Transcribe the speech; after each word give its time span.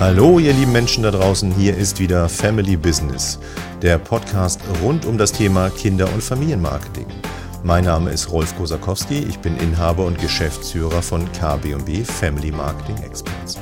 Hallo, 0.00 0.38
ihr 0.38 0.54
lieben 0.54 0.72
Menschen 0.72 1.02
da 1.02 1.10
draußen, 1.10 1.52
hier 1.52 1.76
ist 1.76 2.00
wieder 2.00 2.26
Family 2.30 2.74
Business, 2.74 3.38
der 3.82 3.98
Podcast 3.98 4.58
rund 4.82 5.04
um 5.04 5.18
das 5.18 5.30
Thema 5.30 5.68
Kinder- 5.68 6.10
und 6.14 6.22
Familienmarketing. 6.22 7.04
Mein 7.64 7.84
Name 7.84 8.10
ist 8.10 8.32
Rolf 8.32 8.56
Kosakowski, 8.56 9.18
ich 9.18 9.38
bin 9.40 9.58
Inhaber 9.58 10.06
und 10.06 10.18
Geschäftsführer 10.18 11.02
von 11.02 11.30
KBB 11.32 12.02
Family 12.02 12.50
Marketing 12.50 12.96
Experts. 13.04 13.58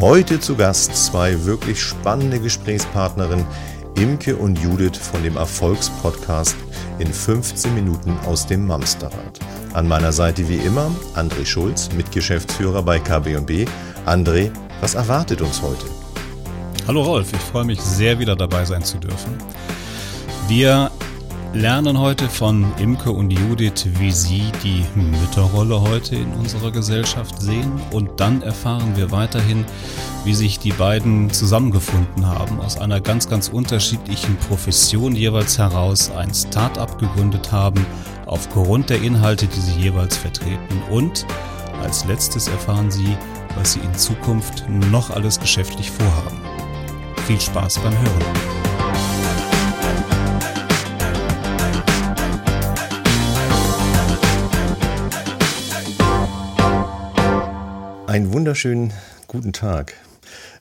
Heute 0.00 0.40
zu 0.40 0.56
Gast 0.56 0.92
zwei 1.06 1.44
wirklich 1.44 1.80
spannende 1.80 2.40
Gesprächspartnerinnen, 2.40 3.46
Imke 3.94 4.34
und 4.34 4.58
Judith 4.58 4.96
von 4.98 5.22
dem 5.22 5.36
Erfolgspodcast 5.36 6.56
in 6.98 7.12
15 7.12 7.72
Minuten 7.76 8.18
aus 8.26 8.44
dem 8.44 8.66
Mamsterrad. 8.66 9.38
An 9.72 9.86
meiner 9.86 10.10
Seite 10.10 10.48
wie 10.48 10.56
immer 10.56 10.90
André 11.14 11.46
Schulz, 11.46 11.90
Mitgeschäftsführer 11.96 12.82
bei 12.82 12.98
KBB. 12.98 13.68
André, 14.04 14.50
was 14.80 14.94
erwartet 14.94 15.40
uns 15.40 15.62
heute? 15.62 15.86
Hallo 16.86 17.02
Rolf, 17.02 17.32
ich 17.32 17.40
freue 17.40 17.64
mich 17.64 17.80
sehr 17.80 18.18
wieder 18.18 18.36
dabei 18.36 18.64
sein 18.64 18.84
zu 18.84 18.98
dürfen. 18.98 19.36
Wir 20.48 20.90
lernen 21.52 21.98
heute 21.98 22.28
von 22.28 22.66
Imke 22.78 23.10
und 23.10 23.30
Judith, 23.30 23.86
wie 23.98 24.12
sie 24.12 24.52
die 24.62 24.84
Mütterrolle 24.94 25.80
heute 25.80 26.14
in 26.16 26.30
unserer 26.34 26.70
Gesellschaft 26.70 27.40
sehen. 27.40 27.72
Und 27.90 28.20
dann 28.20 28.42
erfahren 28.42 28.94
wir 28.94 29.10
weiterhin, 29.10 29.64
wie 30.24 30.34
sich 30.34 30.58
die 30.58 30.72
beiden 30.72 31.30
zusammengefunden 31.30 32.26
haben, 32.26 32.60
aus 32.60 32.78
einer 32.78 33.00
ganz, 33.00 33.28
ganz 33.28 33.48
unterschiedlichen 33.48 34.36
Profession 34.36 35.16
jeweils 35.16 35.58
heraus 35.58 36.10
ein 36.10 36.32
Start-up 36.34 36.98
gegründet 36.98 37.50
haben, 37.50 37.84
aufgrund 38.26 38.90
der 38.90 39.02
Inhalte, 39.02 39.46
die 39.46 39.60
sie 39.60 39.80
jeweils 39.80 40.16
vertreten. 40.16 40.82
Und 40.90 41.26
als 41.82 42.04
letztes 42.04 42.48
erfahren 42.48 42.90
sie, 42.90 43.16
was 43.56 43.72
sie 43.72 43.80
in 43.80 43.94
Zukunft 43.94 44.68
noch 44.68 45.10
alles 45.10 45.40
geschäftlich 45.40 45.90
vorhaben. 45.90 46.40
Viel 47.26 47.40
Spaß 47.40 47.80
beim 47.80 47.94
Hören. 47.98 48.56
Einen 58.06 58.32
wunderschönen 58.32 58.92
guten 59.26 59.52
Tag. 59.52 59.94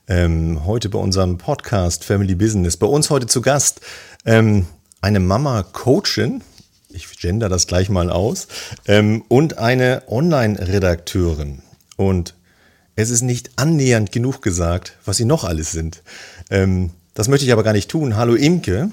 Ähm, 0.07 0.65
heute 0.65 0.89
bei 0.89 0.99
unserem 0.99 1.37
Podcast 1.37 2.05
Family 2.05 2.35
Business. 2.35 2.77
Bei 2.77 2.87
uns 2.87 3.09
heute 3.09 3.27
zu 3.27 3.41
Gast 3.41 3.81
ähm, 4.25 4.67
eine 5.01 5.19
Mama-Coachin, 5.19 6.41
ich 6.89 7.09
gender 7.19 7.49
das 7.49 7.67
gleich 7.67 7.89
mal 7.89 8.09
aus, 8.09 8.47
ähm, 8.87 9.23
und 9.27 9.57
eine 9.57 10.03
Online-Redakteurin. 10.07 11.61
Und 11.97 12.35
es 12.95 13.09
ist 13.09 13.21
nicht 13.21 13.51
annähernd 13.57 14.11
genug 14.11 14.41
gesagt, 14.41 14.97
was 15.05 15.17
sie 15.17 15.25
noch 15.25 15.43
alles 15.43 15.71
sind. 15.71 16.01
Ähm, 16.49 16.91
das 17.13 17.27
möchte 17.27 17.45
ich 17.45 17.51
aber 17.51 17.63
gar 17.63 17.73
nicht 17.73 17.89
tun. 17.89 18.15
Hallo 18.15 18.35
Imke. 18.35 18.91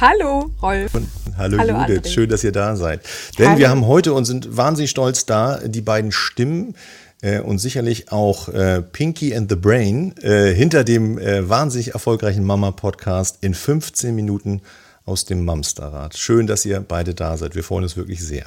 Hallo 0.00 0.50
Rolf. 0.62 0.94
Und 0.94 1.08
hallo, 1.36 1.58
hallo 1.58 1.80
Judith, 1.80 2.06
André. 2.06 2.08
schön, 2.08 2.28
dass 2.28 2.44
ihr 2.44 2.52
da 2.52 2.76
seid. 2.76 3.00
Denn 3.38 3.48
hallo. 3.48 3.58
wir 3.58 3.68
haben 3.68 3.86
heute 3.86 4.12
und 4.14 4.24
sind 4.24 4.56
wahnsinnig 4.56 4.90
stolz 4.90 5.26
da, 5.26 5.58
die 5.64 5.80
beiden 5.80 6.12
Stimmen 6.12 6.76
äh, 7.20 7.40
und 7.40 7.58
sicherlich 7.58 8.12
auch 8.12 8.48
äh, 8.48 8.80
Pinky 8.80 9.34
and 9.34 9.50
the 9.50 9.56
Brain 9.56 10.14
äh, 10.22 10.54
hinter 10.54 10.84
dem 10.84 11.18
äh, 11.18 11.48
wahnsinnig 11.48 11.94
erfolgreichen 11.94 12.44
Mama-Podcast 12.44 13.38
in 13.40 13.54
15 13.54 14.14
Minuten 14.14 14.62
aus 15.04 15.24
dem 15.24 15.44
Mamsterrad. 15.44 16.16
Schön, 16.16 16.46
dass 16.46 16.64
ihr 16.64 16.80
beide 16.80 17.12
da 17.12 17.36
seid. 17.36 17.56
Wir 17.56 17.64
freuen 17.64 17.82
uns 17.82 17.96
wirklich 17.96 18.22
sehr. 18.22 18.44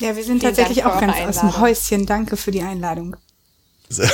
Ja, 0.00 0.16
wir 0.16 0.24
sind 0.24 0.40
Vielen 0.40 0.54
tatsächlich 0.54 0.84
auch 0.84 0.98
ganz 0.98 1.14
aus 1.28 1.40
dem 1.40 1.60
Häuschen. 1.60 2.06
Danke 2.06 2.38
für 2.38 2.50
die 2.50 2.62
Einladung. 2.62 3.16
Seid 3.88 4.10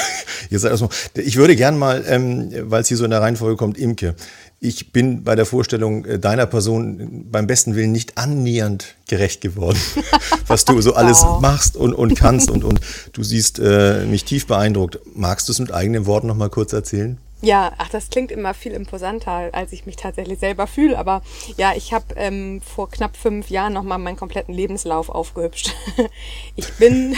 erstmal. 0.51 0.91
Ich 1.15 1.37
würde 1.37 1.55
gern 1.57 1.79
mal, 1.79 2.05
ähm, 2.07 2.51
weil 2.71 2.83
es 2.83 2.89
hier 2.89 2.97
so 2.97 3.05
in 3.05 3.11
der 3.11 3.23
Reihenfolge 3.23 3.57
kommt, 3.57 3.79
Imke. 3.79 4.15
Ich 4.59 4.93
bin 4.93 5.25
bei 5.25 5.37
der 5.37 5.47
Vorstellung 5.47 6.05
äh, 6.05 6.19
deiner 6.19 6.47
Person 6.47 7.27
beim 7.31 7.47
besten 7.47 7.77
Willen 7.77 7.93
nicht 7.93 8.19
annähernd 8.19 8.97
gerecht 9.09 9.41
geworden, 9.41 9.79
was 10.47 10.65
du 10.65 10.81
so 10.83 10.95
alles 10.95 11.23
oh. 11.23 11.41
machst 11.41 11.77
und, 11.77 11.95
und 11.95 12.15
kannst 12.15 12.51
und, 12.51 12.65
und 12.65 12.81
du 13.13 13.23
siehst 13.23 13.59
äh, 13.59 14.05
mich 14.07 14.25
tief 14.25 14.47
beeindruckt. 14.47 14.99
Magst 15.15 15.49
du 15.49 15.53
es 15.53 15.61
mit 15.61 15.73
eigenen 15.73 16.05
Worten 16.05 16.27
noch 16.27 16.37
mal 16.37 16.51
kurz 16.51 16.73
erzählen? 16.73 17.17
Ja, 17.43 17.73
ach, 17.79 17.89
das 17.89 18.11
klingt 18.11 18.31
immer 18.31 18.53
viel 18.53 18.73
imposanter, 18.73 19.51
als 19.53 19.73
ich 19.73 19.87
mich 19.87 19.97
tatsächlich 19.97 20.39
selber 20.39 20.67
fühle. 20.67 20.99
Aber 20.99 21.23
ja, 21.57 21.73
ich 21.75 21.93
habe 21.93 22.15
ähm, 22.17 22.61
vor 22.61 22.91
knapp 22.91 23.17
fünf 23.17 23.49
Jahren 23.49 23.73
nochmal 23.73 23.99
meinen 23.99 24.17
kompletten 24.17 24.55
Lebenslauf 24.55 25.09
aufgehübscht. 25.09 25.75
ich 26.57 26.71
bin. 26.75 27.17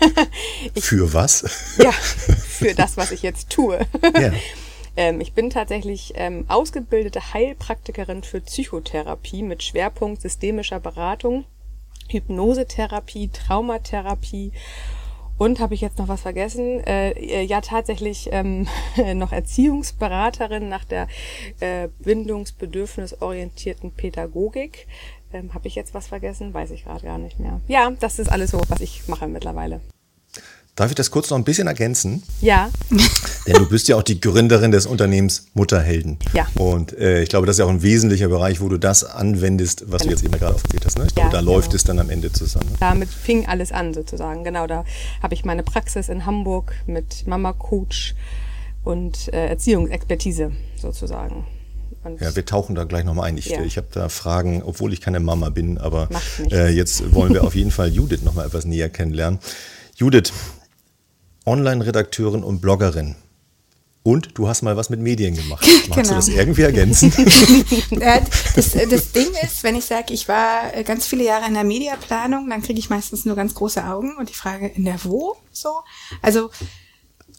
ich, 0.74 0.84
für 0.84 1.12
was? 1.12 1.76
ja, 1.82 1.90
für 1.90 2.74
das, 2.74 2.96
was 2.96 3.10
ich 3.10 3.22
jetzt 3.22 3.50
tue. 3.50 3.80
ja. 4.20 4.32
ähm, 4.96 5.20
ich 5.20 5.32
bin 5.32 5.50
tatsächlich 5.50 6.12
ähm, 6.14 6.44
ausgebildete 6.48 7.34
Heilpraktikerin 7.34 8.22
für 8.22 8.40
Psychotherapie 8.40 9.42
mit 9.42 9.64
Schwerpunkt 9.64 10.22
systemischer 10.22 10.78
Beratung, 10.78 11.44
Hypnosetherapie, 12.08 13.28
Traumatherapie 13.28 14.52
und 15.38 15.60
habe 15.60 15.74
ich 15.74 15.80
jetzt 15.80 15.98
noch 15.98 16.08
was 16.08 16.22
vergessen? 16.22 16.80
Äh, 16.84 17.10
äh 17.12 17.42
ja, 17.42 17.60
tatsächlich 17.60 18.28
ähm, 18.32 18.66
noch 19.14 19.32
Erziehungsberaterin 19.32 20.68
nach 20.68 20.84
der 20.84 21.08
äh, 21.60 21.88
bindungsbedürfnisorientierten 22.00 23.92
Pädagogik. 23.92 24.86
Ähm, 25.32 25.54
habe 25.54 25.68
ich 25.68 25.74
jetzt 25.74 25.94
was 25.94 26.08
vergessen? 26.08 26.54
Weiß 26.54 26.70
ich 26.70 26.84
gerade 26.84 27.04
gar 27.04 27.18
nicht 27.18 27.38
mehr. 27.38 27.60
Ja, 27.68 27.90
das 27.90 28.18
ist 28.18 28.30
alles 28.30 28.50
so, 28.50 28.60
was 28.68 28.80
ich 28.80 29.06
mache 29.08 29.28
mittlerweile. 29.28 29.80
Darf 30.78 30.92
ich 30.92 30.94
das 30.94 31.10
kurz 31.10 31.28
noch 31.30 31.36
ein 31.36 31.42
bisschen 31.42 31.66
ergänzen? 31.66 32.22
Ja. 32.40 32.70
Denn 33.48 33.54
du 33.54 33.68
bist 33.68 33.88
ja 33.88 33.96
auch 33.96 34.04
die 34.04 34.20
Gründerin 34.20 34.70
des 34.70 34.86
Unternehmens 34.86 35.48
Mutterhelden. 35.54 36.20
Ja. 36.34 36.46
Und 36.54 36.96
äh, 36.96 37.20
ich 37.20 37.28
glaube, 37.28 37.48
das 37.48 37.56
ist 37.56 37.58
ja 37.58 37.64
auch 37.64 37.70
ein 37.70 37.82
wesentlicher 37.82 38.28
Bereich, 38.28 38.60
wo 38.60 38.68
du 38.68 38.78
das 38.78 39.02
anwendest, 39.02 39.90
was 39.90 40.02
genau. 40.02 40.04
du 40.04 40.10
jetzt 40.10 40.24
eben 40.24 40.38
gerade 40.38 40.54
aufgezählt 40.54 40.86
hast. 40.86 40.96
Ne? 40.96 41.06
Ich 41.08 41.16
glaube, 41.16 41.30
ja, 41.30 41.32
da 41.32 41.40
genau. 41.40 41.54
läuft 41.54 41.74
es 41.74 41.82
dann 41.82 41.98
am 41.98 42.10
Ende 42.10 42.30
zusammen. 42.30 42.70
Damit 42.78 43.08
fing 43.08 43.48
alles 43.48 43.72
an 43.72 43.92
sozusagen. 43.92 44.44
Genau, 44.44 44.68
da 44.68 44.84
habe 45.20 45.34
ich 45.34 45.44
meine 45.44 45.64
Praxis 45.64 46.08
in 46.08 46.24
Hamburg 46.26 46.72
mit 46.86 47.26
Mama 47.26 47.54
Coach 47.54 48.14
und 48.84 49.34
äh, 49.34 49.48
Erziehungsexpertise 49.48 50.52
sozusagen. 50.80 51.44
Und 52.04 52.20
ja, 52.20 52.36
wir 52.36 52.44
tauchen 52.44 52.76
da 52.76 52.84
gleich 52.84 53.04
nochmal 53.04 53.30
ein. 53.30 53.36
Ich, 53.36 53.46
ja. 53.46 53.62
ich 53.62 53.78
habe 53.78 53.88
da 53.90 54.08
Fragen, 54.08 54.62
obwohl 54.62 54.92
ich 54.92 55.00
keine 55.00 55.18
Mama 55.18 55.50
bin, 55.50 55.76
aber 55.76 56.08
äh, 56.52 56.68
jetzt 56.68 57.12
wollen 57.12 57.34
wir 57.34 57.42
auf 57.42 57.56
jeden 57.56 57.72
Fall 57.72 57.88
Judith 57.88 58.22
nochmal 58.22 58.46
etwas 58.46 58.64
näher 58.64 58.88
kennenlernen. 58.88 59.40
Judith, 59.96 60.32
Online-Redakteurin 61.48 62.44
und 62.44 62.60
Bloggerin. 62.60 63.16
Und 64.02 64.38
du 64.38 64.48
hast 64.48 64.62
mal 64.62 64.76
was 64.76 64.90
mit 64.90 65.00
Medien 65.00 65.34
gemacht. 65.34 65.66
Magst 65.88 65.94
genau. 65.94 66.08
du 66.08 66.14
das 66.14 66.28
irgendwie 66.28 66.62
ergänzen? 66.62 67.10
das, 67.90 68.72
das, 68.72 69.12
Ding 69.12 69.28
ist, 69.42 69.62
wenn 69.62 69.74
ich 69.74 69.84
sage, 69.84 70.14
ich 70.14 70.28
war 70.28 70.70
ganz 70.84 71.06
viele 71.06 71.24
Jahre 71.24 71.46
in 71.46 71.54
der 71.54 71.64
Mediaplanung, 71.64 72.48
dann 72.48 72.62
kriege 72.62 72.78
ich 72.78 72.90
meistens 72.90 73.24
nur 73.24 73.36
ganz 73.36 73.54
große 73.54 73.84
Augen 73.84 74.16
und 74.16 74.28
die 74.28 74.34
Frage, 74.34 74.68
in 74.68 74.84
der 74.84 75.04
wo? 75.04 75.36
So. 75.50 75.82
Also 76.22 76.50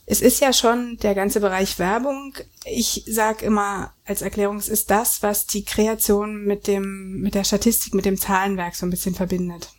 es 0.05 0.21
ist 0.21 0.41
ja 0.41 0.53
schon 0.53 0.97
der 0.97 1.15
ganze 1.15 1.39
Bereich 1.39 1.79
Werbung. 1.79 2.33
Ich 2.65 3.03
sage 3.07 3.45
immer 3.45 3.93
als 4.05 4.21
Erklärung, 4.21 4.57
es 4.57 4.69
ist 4.69 4.91
das, 4.91 5.23
was 5.23 5.47
die 5.47 5.65
Kreation 5.65 6.45
mit 6.45 6.67
dem, 6.67 7.21
mit 7.21 7.35
der 7.35 7.43
Statistik, 7.43 7.93
mit 7.93 8.05
dem 8.05 8.17
Zahlenwerk 8.17 8.75
so 8.75 8.85
ein 8.85 8.91
bisschen 8.91 9.15
verbindet. 9.15 9.69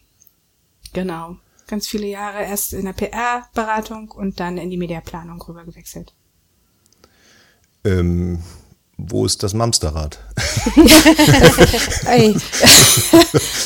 Genau 0.92 1.36
ganz 1.70 1.88
viele 1.88 2.06
Jahre 2.06 2.42
erst 2.42 2.74
in 2.74 2.84
der 2.84 2.92
PR-Beratung 2.92 4.10
und 4.10 4.40
dann 4.40 4.58
in 4.58 4.68
die 4.70 4.76
Mediaplanung 4.76 5.40
rüber 5.42 5.64
gewechselt. 5.64 6.14
Ähm, 7.84 8.42
wo 9.08 9.24
ist 9.24 9.42
das 9.42 9.54
Mamsterrad? 9.54 10.18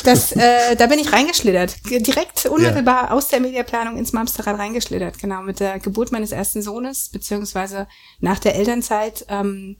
das, 0.03 0.31
äh, 0.31 0.75
da 0.77 0.87
bin 0.87 0.99
ich 0.99 1.11
reingeschlittert. 1.11 1.75
Direkt 1.89 2.45
unmittelbar 2.45 3.05
ja. 3.05 3.11
aus 3.11 3.27
der 3.27 3.41
Mediaplanung 3.41 3.97
ins 3.97 4.13
Mamsterrad 4.13 4.57
reingeschlittert. 4.57 5.19
Genau, 5.19 5.41
mit 5.41 5.59
der 5.59 5.79
Geburt 5.79 6.13
meines 6.13 6.31
ersten 6.31 6.61
Sohnes, 6.61 7.09
beziehungsweise 7.09 7.87
nach 8.21 8.39
der 8.39 8.55
Elternzeit, 8.55 9.25
ähm, 9.27 9.75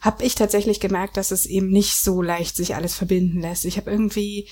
habe 0.00 0.24
ich 0.24 0.34
tatsächlich 0.34 0.80
gemerkt, 0.80 1.16
dass 1.16 1.30
es 1.30 1.44
eben 1.46 1.68
nicht 1.68 1.96
so 1.96 2.22
leicht 2.22 2.56
sich 2.56 2.74
alles 2.74 2.94
verbinden 2.94 3.40
lässt. 3.40 3.64
Ich 3.64 3.76
habe 3.76 3.90
irgendwie 3.90 4.48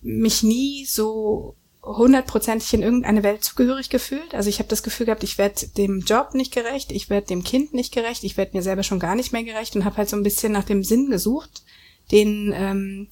mich 0.00 0.42
nie 0.42 0.86
so 0.86 1.56
hundertprozentig 1.84 2.72
in 2.72 2.82
irgendeine 2.82 3.22
Welt 3.22 3.44
zugehörig 3.44 3.90
gefühlt. 3.90 4.34
Also 4.34 4.48
ich 4.48 4.58
habe 4.58 4.68
das 4.68 4.82
Gefühl 4.82 5.06
gehabt, 5.06 5.22
ich 5.22 5.38
werde 5.38 5.66
dem 5.68 6.00
Job 6.00 6.34
nicht 6.34 6.52
gerecht, 6.52 6.92
ich 6.92 7.10
werde 7.10 7.26
dem 7.26 7.44
Kind 7.44 7.74
nicht 7.74 7.92
gerecht, 7.92 8.24
ich 8.24 8.36
werde 8.36 8.56
mir 8.56 8.62
selber 8.62 8.82
schon 8.82 8.98
gar 8.98 9.14
nicht 9.14 9.32
mehr 9.32 9.44
gerecht 9.44 9.76
und 9.76 9.84
habe 9.84 9.98
halt 9.98 10.08
so 10.08 10.16
ein 10.16 10.22
bisschen 10.22 10.52
nach 10.52 10.64
dem 10.64 10.82
Sinn 10.82 11.10
gesucht, 11.10 11.62
den 12.10 12.52
ähm, 12.54 13.08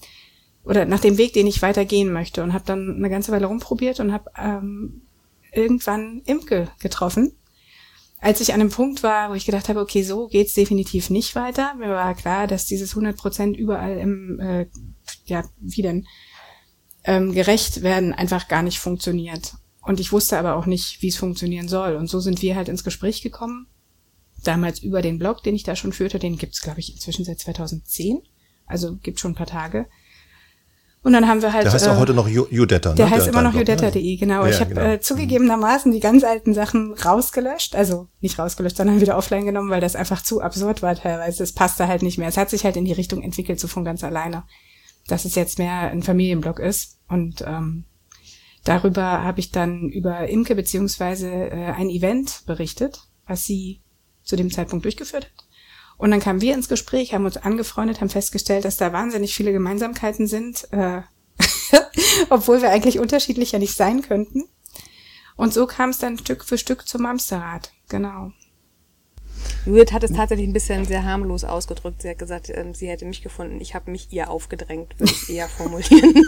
oder 0.65 0.85
nach 0.87 1.01
dem 1.01 1.19
Weg, 1.19 1.33
den 1.33 1.47
ich 1.47 1.61
weitergehen 1.61 2.13
möchte 2.13 2.43
und 2.43 2.53
habe 2.53 2.65
dann 2.65 2.97
eine 2.97 3.11
ganze 3.11 3.33
Weile 3.33 3.47
rumprobiert 3.47 4.01
und 4.01 4.13
habe 4.13 4.31
ähm, 4.39 5.03
irgendwann 5.53 6.23
Imke 6.25 6.69
getroffen. 6.81 7.33
Als 8.21 8.41
ich 8.41 8.55
an 8.55 8.61
einem 8.61 8.71
Punkt 8.71 9.03
war, 9.03 9.31
wo 9.31 9.35
ich 9.35 9.45
gedacht 9.45 9.69
habe, 9.69 9.81
okay, 9.81 10.05
so 10.05 10.29
geht's 10.29 10.55
definitiv 10.55 11.11
nicht 11.11 11.35
weiter, 11.35 11.75
mir 11.75 11.89
war 11.89 12.15
klar, 12.15 12.47
dass 12.47 12.67
dieses 12.67 12.91
100 12.91 13.17
Prozent 13.17 13.57
überall 13.57 13.99
im, 13.99 14.39
äh, 14.39 14.67
ja, 15.27 15.45
wie 15.59 15.83
denn, 15.83 16.07
ähm, 17.05 17.33
gerecht 17.33 17.83
werden 17.83 18.13
einfach 18.13 18.49
gar 18.49 18.63
nicht 18.63 18.79
funktioniert. 18.79 19.55
Und 19.85 19.99
ich 19.99 20.13
wusste 20.13 20.39
aber 20.39 20.55
auch 20.57 20.67
nicht, 20.67 21.03
wie 21.03 21.09
es 21.09 21.17
funktionieren 21.17 21.69
soll. 21.69 21.97
Und 21.97 22.09
so 22.09 22.21
sind 22.21 22.41
wir 22.43 22.55
halt 22.57 22.69
ins 22.69 22.85
Gespräch 22.85 23.23
gekommen. 23.23 23.67
damals 24.45 24.81
über 24.83 25.03
den 25.03 25.19
Blog, 25.19 25.43
den 25.43 25.55
ich 25.55 25.63
da 25.63 25.77
schon 25.77 25.93
führte, 25.93 26.19
den 26.19 26.37
gibt's 26.37 26.61
glaube 26.63 26.81
ich, 26.81 26.93
inzwischen 26.93 27.25
seit 27.25 27.39
2010. 27.41 28.23
Also 28.67 28.97
gibt 28.97 29.21
schon 29.21 29.33
ein 29.33 29.37
paar 29.37 29.47
Tage. 29.47 29.87
Und 31.05 31.13
dann 31.15 31.27
haben 31.27 31.43
wir 31.43 31.53
halt. 31.53 31.65
Der 31.65 31.73
heißt 31.73 31.87
äh, 31.87 31.91
auch 31.91 31.99
heute 31.99 32.15
noch 32.15 32.29
Judetta, 32.29 32.91
ne? 32.91 32.95
Der 32.95 33.11
heißt 33.11 33.27
Der- 33.27 33.33
immer 33.33 33.43
noch 33.43 33.53
ne? 33.53 33.59
judetta.de, 33.61 34.17
genau. 34.17 34.45
Ja, 34.45 34.51
ich 34.51 34.61
habe 34.61 34.73
genau. 34.75 34.87
äh, 34.87 35.01
zugegebenermaßen 35.01 35.91
die 35.91 35.99
ganz 35.99 36.23
alten 36.23 36.55
Sachen 36.55 36.93
rausgelöscht. 36.95 37.75
Also 37.75 38.09
nicht 38.21 38.39
rausgelöscht, 38.39 38.77
sondern 38.77 39.01
wieder 39.01 39.17
offline 39.17 39.45
genommen, 39.45 39.69
weil 39.71 39.81
das 39.81 39.97
einfach 39.97 40.23
zu 40.23 40.41
absurd 40.41 40.81
war 40.81 40.95
teilweise. 40.95 41.43
Es 41.43 41.53
passte 41.53 41.89
halt 41.89 42.03
nicht 42.03 42.19
mehr. 42.19 42.29
Es 42.29 42.37
hat 42.37 42.51
sich 42.51 42.65
halt 42.65 42.77
in 42.77 42.85
die 42.85 42.93
Richtung 42.93 43.21
entwickelt, 43.23 43.59
so 43.59 43.67
von 43.67 43.85
ganz 43.85 44.05
alleine. 44.05 44.45
Dass 45.09 45.25
es 45.25 45.35
jetzt 45.35 45.59
mehr 45.59 45.91
ein 45.91 46.03
Familienblog 46.03 46.59
ist. 46.59 46.99
Und 47.09 47.43
ähm, 47.47 47.85
darüber 48.65 49.23
habe 49.23 49.41
ich 49.41 49.51
dann 49.51 49.89
über 49.89 50.29
Imke 50.29 50.55
beziehungsweise 50.55 51.29
äh, 51.29 51.73
ein 51.73 51.91
Event 51.91 52.43
berichtet, 52.47 53.09
was 53.27 53.45
sie 53.45 53.81
zu 54.23 54.37
dem 54.37 54.51
Zeitpunkt 54.51 54.85
durchgeführt 54.85 55.25
hat. 55.25 55.47
Und 55.99 56.11
dann 56.11 56.21
kamen 56.21 56.41
wir 56.41 56.55
ins 56.55 56.69
Gespräch, 56.69 57.15
haben 57.15 57.27
uns 57.27 57.37
angefreundet, 57.37 58.01
haben 58.01 58.09
festgestellt, 58.09 58.65
dass 58.65 58.77
da 58.77 58.93
wahnsinnig 58.93 59.35
viele 59.35 59.53
Gemeinsamkeiten 59.53 60.27
sind, 60.27 60.67
äh, 60.73 61.03
obwohl 62.31 62.61
wir 62.61 62.71
eigentlich 62.71 62.99
unterschiedlicher 62.99 63.59
nicht 63.59 63.77
sein 63.77 64.03
könnten. 64.03 64.49
Und 65.37 65.55
so 65.55 65.67
kam 65.67 65.91
es 65.91 65.99
dann 65.99 66.19
Stück 66.19 66.45
für 66.45 66.59
Stück 66.59 66.89
zum 66.89 67.07
Amsterrad, 67.07 67.73
genau. 67.89 68.33
Judith 69.65 69.93
hat 69.93 70.03
es 70.03 70.13
tatsächlich 70.13 70.49
ein 70.49 70.53
bisschen 70.53 70.85
sehr 70.85 71.05
harmlos 71.05 71.45
ausgedrückt. 71.45 72.03
Sie 72.03 72.11
hat 72.11 72.19
gesagt, 72.19 72.51
ähm, 72.51 72.75
sie 72.75 72.89
hätte 72.89 73.05
mich 73.05 73.23
gefunden. 73.23 73.61
Ich 73.61 73.77
habe 73.77 73.93
mich 73.93 74.09
ihr 74.11 74.29
aufgedrängt, 74.29 74.99
würde 74.99 75.13
ich 75.13 75.31
eher 75.31 75.49
formulieren. 75.49 76.15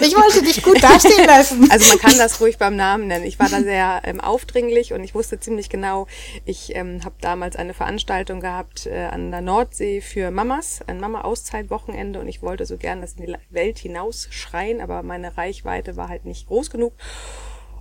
Ich 0.00 0.14
wollte 0.14 0.42
dich 0.42 0.62
gut 0.62 0.82
dastehen 0.82 1.26
lassen. 1.26 1.70
Also 1.70 1.88
man 1.88 1.98
kann 1.98 2.18
das 2.18 2.40
ruhig 2.40 2.58
beim 2.58 2.76
Namen 2.76 3.06
nennen. 3.06 3.24
Ich 3.24 3.38
war 3.38 3.48
da 3.48 3.62
sehr 3.62 4.02
ähm, 4.04 4.20
aufdringlich 4.20 4.92
und 4.92 5.02
ich 5.02 5.14
wusste 5.14 5.40
ziemlich 5.40 5.70
genau, 5.70 6.06
ich 6.44 6.76
ähm, 6.76 7.00
habe 7.04 7.14
damals 7.20 7.56
eine 7.56 7.72
Veranstaltung 7.72 8.40
gehabt 8.40 8.86
äh, 8.86 9.06
an 9.06 9.30
der 9.30 9.40
Nordsee 9.40 10.02
für 10.02 10.30
Mamas, 10.30 10.80
ein 10.86 11.00
Mama-Auszeit-Wochenende 11.00 12.20
und 12.20 12.28
ich 12.28 12.42
wollte 12.42 12.66
so 12.66 12.76
gern 12.76 13.00
das 13.00 13.14
in 13.14 13.26
die 13.26 13.34
Welt 13.50 13.78
hinaus 13.78 14.28
schreien, 14.30 14.80
aber 14.80 15.02
meine 15.02 15.36
Reichweite 15.36 15.96
war 15.96 16.08
halt 16.08 16.26
nicht 16.26 16.46
groß 16.46 16.70
genug. 16.70 16.92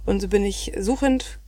Und 0.05 0.21
so 0.21 0.27
bin 0.27 0.45
ich 0.45 0.71
suchend 0.79 1.39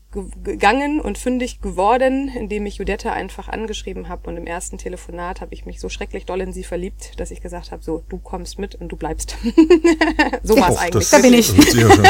gegangen 0.44 1.00
und 1.02 1.18
fündig 1.18 1.62
geworden, 1.62 2.30
indem 2.30 2.66
ich 2.66 2.78
Judetta 2.78 3.12
einfach 3.14 3.48
angeschrieben 3.48 4.10
habe. 4.10 4.30
Und 4.30 4.38
im 4.38 4.48
ersten 4.48 4.78
Telefonat 4.78 5.42
habe 5.42 5.54
ich 5.54 5.66
mich 5.66 5.80
so 5.80 5.90
schrecklich 5.90 6.26
doll 6.26 6.42
in 6.42 6.54
sie 6.54 6.64
verliebt, 6.64 7.20
dass 7.20 7.32
ich 7.32 7.42
gesagt 7.42 7.72
habe, 7.72 7.84
so, 7.84 8.04
du 8.10 8.18
kommst 8.18 8.60
mit 8.60 8.76
und 8.76 8.90
du 8.90 8.96
bleibst. 8.96 9.36
so 10.44 10.56
war 10.58 10.70
es 10.70 10.76
Och, 10.76 10.82
eigentlich. 10.82 11.10
das, 11.10 11.12
Da 11.12 11.20
bin 11.20 11.34
ich. 11.34 11.48
Das 11.48 11.58
hört 11.58 11.72
sich 11.72 11.82
ja 11.82 11.92
schon, 11.92 12.06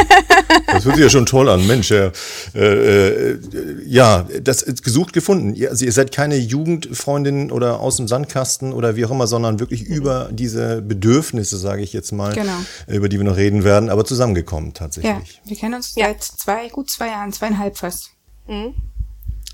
das 0.67 0.85
hört 0.85 0.95
sich 0.95 1.03
ja 1.03 1.09
schon 1.09 1.25
toll 1.25 1.49
an. 1.49 1.65
Mensch, 1.67 1.91
ja, 1.91 2.11
äh, 2.55 3.31
äh, 3.31 3.39
ja 3.85 4.27
das 4.41 4.61
ist 4.61 4.83
gesucht 4.83 5.13
gefunden. 5.13 5.53
Ihr, 5.55 5.69
also 5.69 5.85
ihr 5.85 5.91
seid 5.91 6.11
keine 6.11 6.35
Jugendfreundin 6.37 7.51
oder 7.51 7.79
aus 7.79 7.97
dem 7.97 8.07
Sandkasten 8.07 8.73
oder 8.73 8.95
wie 8.95 9.05
auch 9.05 9.11
immer, 9.11 9.27
sondern 9.27 9.59
wirklich 9.59 9.83
über 9.83 10.29
diese 10.31 10.81
Bedürfnisse, 10.81 11.57
sage 11.57 11.81
ich 11.81 11.93
jetzt 11.93 12.11
mal, 12.11 12.33
Genau. 12.33 12.53
über 12.87 13.09
die 13.09 13.17
wir 13.17 13.23
noch 13.25 13.37
reden 13.37 13.63
werden, 13.63 13.89
aber 13.89 14.05
zusammengekommen 14.05 14.69
Ja, 14.69 14.73
tatsächlich. 14.73 15.41
wir 15.45 15.57
kennen 15.57 15.75
uns 15.75 15.93
Ja. 15.95 16.07
seit 16.07 16.23
zwei, 16.23 16.67
gut 16.69 16.89
zwei 16.89 17.07
Jahren, 17.07 17.31
zweieinhalb 17.33 17.77
fast. 17.77 17.96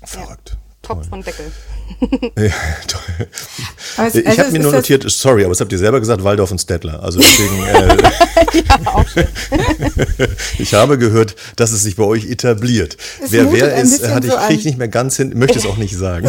Verrückt. 0.02 0.58
Topf 0.84 1.06
und 1.10 1.26
Deckel. 1.26 1.46
Ja, 2.36 2.50
toll. 2.88 3.26
Es- 4.06 4.14
Ich 4.14 4.26
also 4.26 4.40
habe 4.42 4.52
mir 4.52 4.60
nur 4.60 4.72
notiert, 4.72 5.04
sorry, 5.08 5.42
aber 5.44 5.50
das 5.50 5.60
habt 5.60 5.70
ihr 5.70 5.78
selber 5.78 6.00
gesagt, 6.00 6.24
Waldorf 6.24 6.50
und 6.50 6.58
Stettler. 6.58 7.02
Also 7.02 7.20
deswegen, 7.20 7.62
äh, 7.66 7.96
ich 10.58 10.72
habe 10.74 10.96
gehört, 10.98 11.36
dass 11.56 11.72
es 11.72 11.82
sich 11.82 11.96
bei 11.96 12.04
euch 12.04 12.24
etabliert. 12.30 12.96
Es 13.22 13.32
wer 13.32 13.52
wer 13.52 13.76
ist, 13.76 14.06
hatte 14.08 14.26
ich, 14.28 14.32
so 14.32 14.38
kriege 14.38 14.60
ich 14.60 14.64
nicht 14.64 14.78
mehr 14.78 14.88
ganz 14.88 15.16
hin, 15.16 15.32
möchte 15.36 15.58
es 15.58 15.66
auch 15.66 15.76
nicht 15.76 15.94
sagen. 15.96 16.26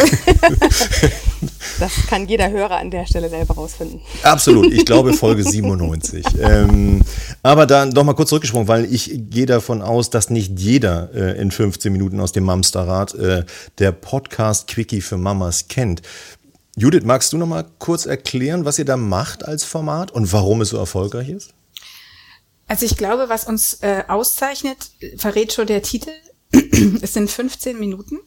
Das 1.80 1.92
kann 2.10 2.28
jeder 2.28 2.50
Hörer 2.52 2.78
an 2.78 2.92
der 2.92 3.06
Stelle 3.06 3.30
selber 3.30 3.54
rausfinden. 3.56 4.00
Absolut, 4.24 4.72
ich 4.72 4.86
glaube 4.86 5.14
Folge 5.14 5.44
97. 5.44 6.26
Ähm, 6.42 7.02
aber 7.44 7.66
da 7.66 7.86
noch 7.86 8.04
mal 8.04 8.14
kurz 8.14 8.30
zurückgesprungen, 8.30 8.68
weil 8.68 8.86
ich 8.94 9.12
gehe 9.30 9.46
davon 9.46 9.82
aus, 9.82 10.10
dass 10.10 10.30
nicht 10.30 10.58
jeder 10.60 11.10
äh, 11.14 11.40
in 11.42 11.52
15 11.52 11.92
Minuten 11.92 12.20
aus 12.20 12.32
dem 12.32 12.44
Mamsterrad 12.46 13.14
äh, 13.16 13.44
der 13.80 13.92
Podcast 13.92 14.45
Quickie 14.68 15.02
für 15.02 15.18
Mamas 15.18 15.68
kennt. 15.68 16.02
Judith, 16.78 17.04
magst 17.04 17.32
du 17.32 17.38
noch 17.38 17.48
mal 17.48 17.66
kurz 17.80 18.06
erklären, 18.06 18.66
was 18.66 18.80
ihr 18.80 18.86
da 18.86 18.98
macht 18.98 19.46
als 19.46 19.64
Format 19.64 20.12
und 20.12 20.32
warum 20.34 20.62
es 20.62 20.70
so 20.70 20.78
erfolgreich 20.78 21.30
ist? 21.30 21.54
Also 22.68 22.86
ich 22.86 22.98
glaube, 22.98 23.30
was 23.30 23.46
uns 23.46 23.76
äh, 23.82 24.04
auszeichnet, 24.08 24.92
verrät 25.18 25.54
schon 25.54 25.68
der 25.68 25.82
Titel. 25.82 26.12
es 27.02 27.14
sind 27.14 27.30
15 27.30 27.80
Minuten, 27.80 28.20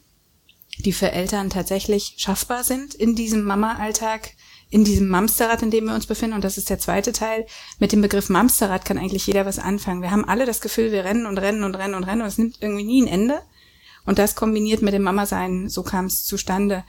die 0.79 0.93
für 0.93 1.11
Eltern 1.11 1.49
tatsächlich 1.49 2.15
schaffbar 2.17 2.63
sind 2.63 2.95
in 2.95 3.15
diesem 3.15 3.43
Mama-Alltag, 3.43 4.31
in 4.69 4.83
diesem 4.83 5.09
Mamsterrad, 5.09 5.61
in 5.61 5.71
dem 5.71 5.85
wir 5.85 5.93
uns 5.93 6.07
befinden. 6.07 6.35
Und 6.35 6.43
das 6.43 6.57
ist 6.57 6.69
der 6.69 6.79
zweite 6.79 7.11
Teil. 7.11 7.45
Mit 7.79 7.91
dem 7.91 8.01
Begriff 8.01 8.29
Mamsterrad 8.29 8.85
kann 8.85 8.97
eigentlich 8.97 9.27
jeder 9.27 9.45
was 9.45 9.59
anfangen. 9.59 10.01
Wir 10.01 10.11
haben 10.11 10.25
alle 10.25 10.45
das 10.45 10.61
Gefühl, 10.61 10.91
wir 10.91 11.03
rennen 11.03 11.25
und 11.25 11.37
rennen 11.37 11.63
und 11.63 11.75
rennen 11.75 11.95
und 11.95 12.03
rennen 12.03 12.21
und 12.21 12.27
es 12.27 12.37
nimmt 12.37 12.57
irgendwie 12.61 12.85
nie 12.85 13.03
ein 13.03 13.07
Ende. 13.07 13.41
Und 14.09 14.17
das 14.17 14.33
kombiniert 14.33 14.81
mit 14.81 14.95
dem 14.95 15.03
Mama-Sein, 15.03 15.69
so 15.69 15.83
kam 15.83 16.05
es 16.05 16.25
zustande. 16.25 16.83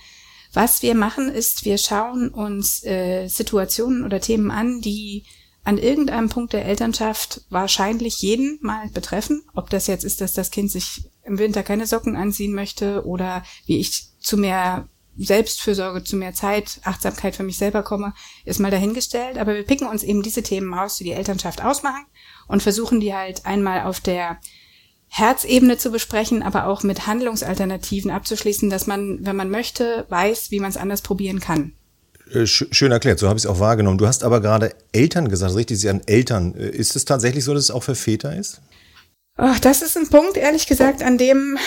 Was 0.54 0.80
wir 0.80 0.94
machen, 0.94 1.28
ist, 1.28 1.66
wir 1.66 1.76
schauen 1.76 2.30
uns 2.30 2.82
äh, 2.82 3.28
Situationen 3.28 4.06
oder 4.06 4.22
Themen 4.22 4.50
an, 4.50 4.80
die 4.80 5.24
an 5.62 5.76
irgendeinem 5.76 6.30
Punkt 6.30 6.54
der 6.54 6.64
Elternschaft 6.64 7.42
wahrscheinlich 7.50 8.22
jeden 8.22 8.58
mal 8.62 8.88
betreffen. 8.88 9.42
Ob 9.54 9.68
das 9.68 9.86
jetzt 9.86 10.02
ist, 10.02 10.22
dass 10.22 10.32
das 10.32 10.50
Kind 10.50 10.70
sich 10.70 11.10
im 11.22 11.38
Winter 11.38 11.62
keine 11.62 11.86
Socken 11.86 12.16
anziehen 12.16 12.54
möchte 12.54 13.04
oder 13.04 13.42
wie 13.66 13.80
ich 13.80 14.06
zu 14.18 14.38
mehr 14.38 14.88
Selbstfürsorge, 15.18 16.02
zu 16.02 16.16
mehr 16.16 16.32
Zeit, 16.32 16.80
Achtsamkeit 16.84 17.36
für 17.36 17.42
mich 17.42 17.58
selber 17.58 17.82
komme, 17.82 18.14
ist 18.46 18.60
mal 18.60 18.70
dahingestellt. 18.70 19.36
Aber 19.36 19.54
wir 19.54 19.64
picken 19.64 19.88
uns 19.88 20.04
eben 20.04 20.22
diese 20.22 20.42
Themen 20.42 20.72
raus, 20.72 20.96
die 20.96 21.04
die 21.04 21.12
Elternschaft 21.12 21.62
ausmachen 21.62 22.06
und 22.48 22.62
versuchen 22.62 22.98
die 22.98 23.12
halt 23.14 23.44
einmal 23.44 23.82
auf 23.82 24.00
der 24.00 24.38
Herzebene 25.12 25.76
zu 25.76 25.90
besprechen, 25.90 26.42
aber 26.42 26.66
auch 26.66 26.82
mit 26.84 27.06
Handlungsalternativen 27.06 28.10
abzuschließen, 28.12 28.70
dass 28.70 28.86
man, 28.86 29.18
wenn 29.22 29.34
man 29.36 29.50
möchte, 29.50 30.06
weiß, 30.08 30.50
wie 30.52 30.60
man 30.60 30.70
es 30.70 30.76
anders 30.76 31.02
probieren 31.02 31.40
kann. 31.40 31.72
Äh, 32.32 32.44
sch- 32.44 32.72
Schön 32.72 32.92
erklärt, 32.92 33.18
so 33.18 33.28
habe 33.28 33.36
ich 33.36 33.44
es 33.44 33.50
auch 33.50 33.58
wahrgenommen. 33.58 33.98
Du 33.98 34.06
hast 34.06 34.22
aber 34.22 34.40
gerade 34.40 34.72
Eltern 34.92 35.28
gesagt, 35.28 35.54
richtig, 35.56 35.80
sie 35.80 35.90
an 35.90 36.00
Eltern. 36.06 36.54
Äh, 36.54 36.68
Ist 36.68 36.94
es 36.94 37.04
tatsächlich 37.04 37.44
so, 37.44 37.52
dass 37.54 37.64
es 37.64 37.70
auch 37.72 37.82
für 37.82 37.96
Väter 37.96 38.36
ist? 38.36 38.60
Ach, 39.36 39.58
das 39.58 39.82
ist 39.82 39.96
ein 39.96 40.08
Punkt, 40.08 40.36
ehrlich 40.36 40.66
gesagt, 40.66 41.02
an 41.02 41.18
dem 41.18 41.58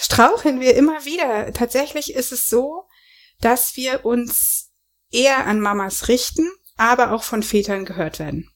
straucheln 0.00 0.60
wir 0.60 0.76
immer 0.76 1.04
wieder. 1.04 1.52
Tatsächlich 1.52 2.14
ist 2.14 2.30
es 2.32 2.48
so, 2.48 2.84
dass 3.40 3.76
wir 3.76 4.04
uns 4.04 4.70
eher 5.10 5.46
an 5.46 5.58
Mamas 5.60 6.06
richten, 6.08 6.46
aber 6.76 7.10
auch 7.12 7.22
von 7.24 7.42
Vätern 7.42 7.84
gehört 7.84 8.18
werden. 8.18 8.48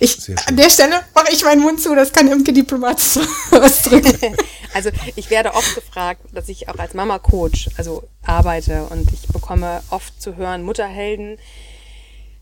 Ich, 0.00 0.18
an 0.46 0.56
der 0.56 0.70
Stelle 0.70 1.00
mache 1.14 1.32
ich 1.32 1.44
meinen 1.44 1.62
Mund 1.62 1.80
zu, 1.80 1.94
das 1.94 2.12
kann 2.12 2.28
Imke 2.28 2.52
diplomatisch 2.52 3.18
ausdrücken. 3.50 4.36
Also 4.74 4.90
ich 5.16 5.30
werde 5.30 5.54
oft 5.54 5.74
gefragt, 5.74 6.20
dass 6.32 6.50
ich 6.50 6.68
auch 6.68 6.78
als 6.78 6.92
Mama-Coach 6.92 7.70
also 7.78 8.06
arbeite 8.22 8.84
und 8.90 9.10
ich 9.12 9.26
bekomme 9.26 9.82
oft 9.88 10.20
zu 10.20 10.36
hören, 10.36 10.62
Mutterhelden, 10.62 11.38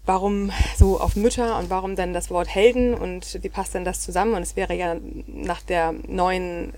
warum 0.06 0.50
so 0.76 1.00
auf 1.00 1.14
Mütter 1.14 1.56
und 1.58 1.70
warum 1.70 1.94
dann 1.94 2.12
das 2.12 2.28
Wort 2.30 2.48
Helden 2.48 2.94
und 2.94 3.38
wie 3.42 3.48
passt 3.48 3.74
denn 3.74 3.84
das 3.84 4.00
zusammen? 4.00 4.34
Und 4.34 4.42
es 4.42 4.56
wäre 4.56 4.74
ja 4.74 4.96
nach 5.26 5.62
der 5.62 5.94
neuen 6.08 6.72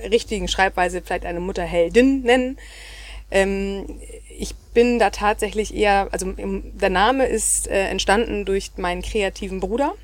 äh, 0.00 0.08
richtigen 0.08 0.48
Schreibweise 0.48 1.02
vielleicht 1.02 1.26
eine 1.26 1.40
Mutterheldin 1.40 2.22
nennen. 2.22 2.58
Ähm, 3.30 4.00
ich 4.40 4.54
bin 4.72 4.98
da 4.98 5.10
tatsächlich 5.10 5.74
eher, 5.74 6.08
also 6.12 6.32
der 6.36 6.90
Name 6.90 7.26
ist 7.26 7.68
äh, 7.68 7.88
entstanden 7.88 8.46
durch 8.46 8.72
meinen 8.76 9.02
kreativen 9.02 9.60
Bruder. 9.60 9.94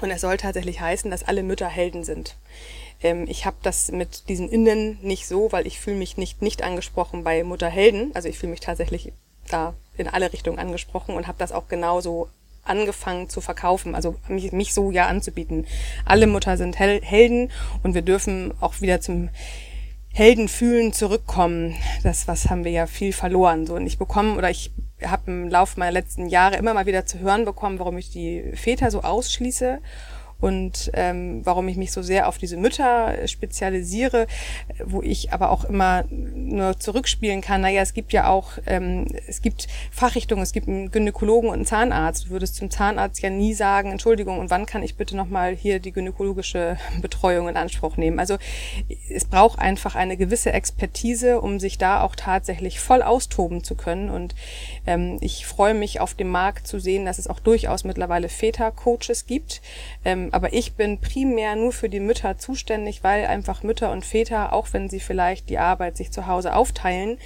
Und 0.00 0.10
es 0.10 0.22
soll 0.22 0.38
tatsächlich 0.38 0.80
heißen, 0.80 1.10
dass 1.10 1.22
alle 1.22 1.42
Mütter 1.42 1.68
Helden 1.68 2.02
sind. 2.02 2.36
Ähm, 3.02 3.26
ich 3.28 3.44
habe 3.44 3.56
das 3.62 3.92
mit 3.92 4.28
diesen 4.30 4.48
Innen 4.48 4.98
nicht 5.02 5.26
so, 5.26 5.52
weil 5.52 5.66
ich 5.66 5.78
fühle 5.80 5.96
mich 5.96 6.16
nicht 6.16 6.40
nicht 6.40 6.62
angesprochen 6.62 7.24
bei 7.24 7.44
Mutterhelden. 7.44 8.10
Also 8.14 8.28
ich 8.28 8.38
fühle 8.38 8.52
mich 8.52 8.60
tatsächlich 8.60 9.12
da 9.48 9.74
in 9.98 10.08
alle 10.08 10.32
Richtungen 10.32 10.58
angesprochen 10.58 11.14
und 11.14 11.26
habe 11.26 11.38
das 11.38 11.52
auch 11.52 11.68
genauso 11.68 12.30
angefangen 12.64 13.28
zu 13.28 13.40
verkaufen, 13.40 13.94
also 13.94 14.14
mich, 14.28 14.52
mich 14.52 14.72
so 14.72 14.90
ja 14.90 15.08
anzubieten. 15.08 15.66
Alle 16.06 16.26
Mutter 16.26 16.56
sind 16.56 16.78
Hel 16.78 17.02
Helden 17.02 17.50
und 17.82 17.94
wir 17.94 18.02
dürfen 18.02 18.54
auch 18.60 18.80
wieder 18.80 19.00
zum 19.00 19.28
Heldenfühlen 20.14 20.92
zurückkommen. 20.92 21.74
Das 22.02 22.28
was 22.28 22.50
haben 22.50 22.64
wir 22.64 22.72
ja 22.72 22.86
viel 22.86 23.12
verloren. 23.12 23.66
So 23.66 23.74
und 23.74 23.86
ich 23.86 23.98
bekomme 23.98 24.36
oder 24.36 24.50
ich 24.50 24.72
habe 25.02 25.30
im 25.30 25.48
Laufe 25.48 25.78
meiner 25.78 25.92
letzten 25.92 26.28
Jahre 26.28 26.56
immer 26.56 26.74
mal 26.74 26.86
wieder 26.86 27.06
zu 27.06 27.18
hören 27.18 27.44
bekommen, 27.44 27.78
warum 27.78 27.98
ich 27.98 28.10
die 28.10 28.52
Väter 28.54 28.90
so 28.90 29.02
ausschließe. 29.02 29.80
Und 30.42 30.90
ähm, 30.94 31.40
warum 31.44 31.68
ich 31.68 31.76
mich 31.76 31.92
so 31.92 32.02
sehr 32.02 32.26
auf 32.28 32.36
diese 32.36 32.56
Mütter 32.56 33.14
spezialisiere, 33.28 34.26
wo 34.84 35.00
ich 35.00 35.32
aber 35.32 35.50
auch 35.50 35.64
immer 35.64 36.04
nur 36.10 36.80
zurückspielen 36.80 37.40
kann, 37.40 37.60
naja, 37.60 37.80
es 37.80 37.94
gibt 37.94 38.12
ja 38.12 38.28
auch, 38.28 38.54
ähm, 38.66 39.06
es 39.28 39.40
gibt 39.40 39.68
Fachrichtungen, 39.92 40.42
es 40.42 40.52
gibt 40.52 40.66
einen 40.66 40.90
Gynäkologen 40.90 41.48
und 41.48 41.54
einen 41.54 41.64
Zahnarzt. 41.64 42.26
Du 42.26 42.30
würdest 42.30 42.56
zum 42.56 42.72
Zahnarzt 42.72 43.22
ja 43.22 43.30
nie 43.30 43.54
sagen, 43.54 43.92
Entschuldigung, 43.92 44.40
und 44.40 44.50
wann 44.50 44.66
kann 44.66 44.82
ich 44.82 44.96
bitte 44.96 45.16
nochmal 45.16 45.54
hier 45.54 45.78
die 45.78 45.92
gynäkologische 45.92 46.76
Betreuung 47.00 47.48
in 47.48 47.56
Anspruch 47.56 47.96
nehmen? 47.96 48.18
Also 48.18 48.36
es 49.08 49.24
braucht 49.26 49.60
einfach 49.60 49.94
eine 49.94 50.16
gewisse 50.16 50.52
Expertise, 50.52 51.40
um 51.40 51.60
sich 51.60 51.78
da 51.78 52.02
auch 52.02 52.16
tatsächlich 52.16 52.80
voll 52.80 53.02
austoben 53.02 53.62
zu 53.62 53.76
können. 53.76 54.10
Und 54.10 54.34
ähm, 54.88 55.18
ich 55.20 55.46
freue 55.46 55.74
mich 55.74 56.00
auf 56.00 56.14
dem 56.14 56.30
Markt 56.30 56.66
zu 56.66 56.80
sehen, 56.80 57.04
dass 57.04 57.20
es 57.20 57.28
auch 57.28 57.38
durchaus 57.38 57.84
mittlerweile 57.84 58.28
Väter-Coaches 58.28 59.26
gibt. 59.26 59.62
Ähm, 60.04 60.31
aber 60.32 60.52
ich 60.52 60.74
bin 60.74 60.98
primär 60.98 61.56
nur 61.56 61.72
für 61.72 61.88
die 61.88 62.00
Mütter 62.00 62.38
zuständig, 62.38 63.04
weil 63.04 63.26
einfach 63.26 63.62
Mütter 63.62 63.92
und 63.92 64.04
Väter, 64.04 64.52
auch 64.52 64.68
wenn 64.72 64.88
sie 64.88 65.00
vielleicht 65.00 65.48
die 65.48 65.58
Arbeit 65.58 65.96
sich 65.96 66.10
zu 66.10 66.26
Hause 66.26 66.56
aufteilen, 66.56 67.18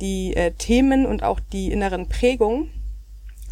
die 0.00 0.34
äh, 0.34 0.52
Themen 0.52 1.06
und 1.06 1.22
auch 1.22 1.38
die 1.38 1.70
inneren 1.70 2.08
Prägungen 2.08 2.70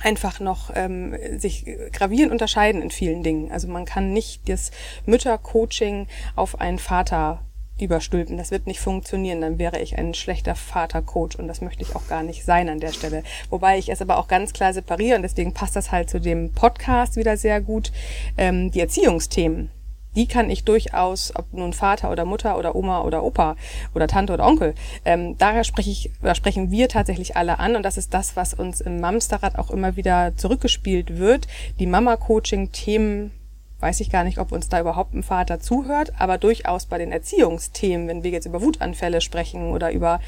einfach 0.02 0.40
noch 0.40 0.70
ähm, 0.74 1.14
sich 1.38 1.66
gravierend 1.92 2.32
unterscheiden 2.32 2.82
in 2.82 2.90
vielen 2.90 3.22
Dingen. 3.22 3.52
Also 3.52 3.68
man 3.68 3.84
kann 3.84 4.12
nicht 4.12 4.48
das 4.48 4.72
Müttercoaching 5.06 6.08
auf 6.34 6.60
einen 6.60 6.78
Vater 6.78 7.44
überstülpen. 7.80 8.36
Das 8.36 8.50
wird 8.50 8.66
nicht 8.66 8.80
funktionieren. 8.80 9.40
Dann 9.40 9.58
wäre 9.58 9.80
ich 9.80 9.98
ein 9.98 10.14
schlechter 10.14 10.54
Vatercoach 10.54 11.38
und 11.38 11.48
das 11.48 11.60
möchte 11.60 11.82
ich 11.82 11.96
auch 11.96 12.06
gar 12.08 12.22
nicht 12.22 12.44
sein 12.44 12.68
an 12.68 12.80
der 12.80 12.92
Stelle. 12.92 13.22
Wobei 13.50 13.78
ich 13.78 13.88
es 13.88 14.02
aber 14.02 14.18
auch 14.18 14.28
ganz 14.28 14.52
klar 14.52 14.72
separiere 14.72 15.16
und 15.16 15.22
deswegen 15.22 15.52
passt 15.52 15.76
das 15.76 15.92
halt 15.92 16.10
zu 16.10 16.20
dem 16.20 16.52
Podcast 16.52 17.16
wieder 17.16 17.36
sehr 17.36 17.60
gut. 17.60 17.92
Ähm, 18.36 18.70
die 18.70 18.80
Erziehungsthemen 18.80 19.70
die 20.16 20.26
kann 20.26 20.50
ich 20.50 20.64
durchaus, 20.64 21.34
ob 21.34 21.52
nun 21.52 21.72
Vater 21.72 22.10
oder 22.10 22.24
Mutter 22.24 22.58
oder 22.58 22.76
Oma 22.76 23.02
oder 23.02 23.22
Opa 23.22 23.56
oder 23.94 24.06
Tante 24.06 24.32
oder 24.32 24.46
Onkel, 24.46 24.74
ähm, 25.04 25.36
daher 25.38 25.64
spreche 25.64 25.90
ich 25.90 26.10
oder 26.22 26.34
sprechen 26.34 26.70
wir 26.70 26.88
tatsächlich 26.88 27.36
alle 27.36 27.58
an 27.58 27.76
und 27.76 27.82
das 27.82 27.96
ist 27.96 28.14
das, 28.14 28.36
was 28.36 28.54
uns 28.54 28.80
im 28.80 29.00
Mamsterrad 29.00 29.58
auch 29.58 29.70
immer 29.70 29.96
wieder 29.96 30.36
zurückgespielt 30.36 31.18
wird. 31.18 31.48
Die 31.78 31.86
Mama-Coaching-Themen 31.86 33.32
weiß 33.80 34.00
ich 34.00 34.10
gar 34.10 34.24
nicht, 34.24 34.38
ob 34.38 34.52
uns 34.52 34.68
da 34.68 34.80
überhaupt 34.80 35.14
ein 35.14 35.22
Vater 35.22 35.60
zuhört, 35.60 36.12
aber 36.18 36.38
durchaus 36.38 36.86
bei 36.86 36.98
den 36.98 37.12
Erziehungsthemen, 37.12 38.08
wenn 38.08 38.22
wir 38.22 38.30
jetzt 38.30 38.46
über 38.46 38.62
Wutanfälle 38.62 39.20
sprechen 39.20 39.72
oder 39.72 39.92
über 39.92 40.20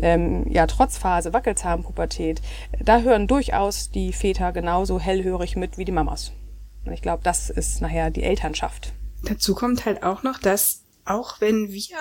ähm, 0.00 0.46
ja, 0.48 0.66
Trotzphase, 0.66 1.32
Wackelzahnpubertät, 1.32 2.42
da 2.82 3.00
hören 3.00 3.26
durchaus 3.26 3.90
die 3.90 4.12
Väter 4.12 4.52
genauso 4.52 5.00
hellhörig 5.00 5.56
mit 5.56 5.78
wie 5.78 5.84
die 5.84 5.92
Mamas. 5.92 6.32
Und 6.84 6.92
ich 6.92 7.02
glaube, 7.02 7.22
das 7.22 7.50
ist 7.50 7.80
nachher 7.80 8.10
die 8.10 8.22
Elternschaft. 8.22 8.92
Dazu 9.24 9.54
kommt 9.54 9.84
halt 9.84 10.02
auch 10.02 10.22
noch, 10.22 10.38
dass 10.38 10.84
auch 11.04 11.40
wenn 11.40 11.70
wir, 11.70 11.96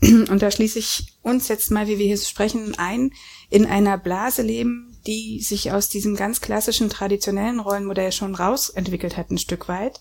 und 0.30 0.42
da 0.42 0.50
schließe 0.50 0.78
ich 0.78 1.18
uns 1.22 1.48
jetzt 1.48 1.70
mal, 1.70 1.86
wie 1.86 1.98
wir 1.98 2.06
hier 2.06 2.18
sprechen, 2.18 2.74
ein, 2.78 3.12
in 3.50 3.66
einer 3.66 3.98
Blase 3.98 4.42
leben, 4.42 4.91
die 5.06 5.40
sich 5.40 5.72
aus 5.72 5.88
diesem 5.88 6.16
ganz 6.16 6.40
klassischen 6.40 6.90
traditionellen 6.90 7.60
Rollenmodell 7.60 8.12
schon 8.12 8.34
rausentwickelt 8.34 9.16
hat, 9.16 9.30
ein 9.30 9.38
Stück 9.38 9.68
weit, 9.68 10.00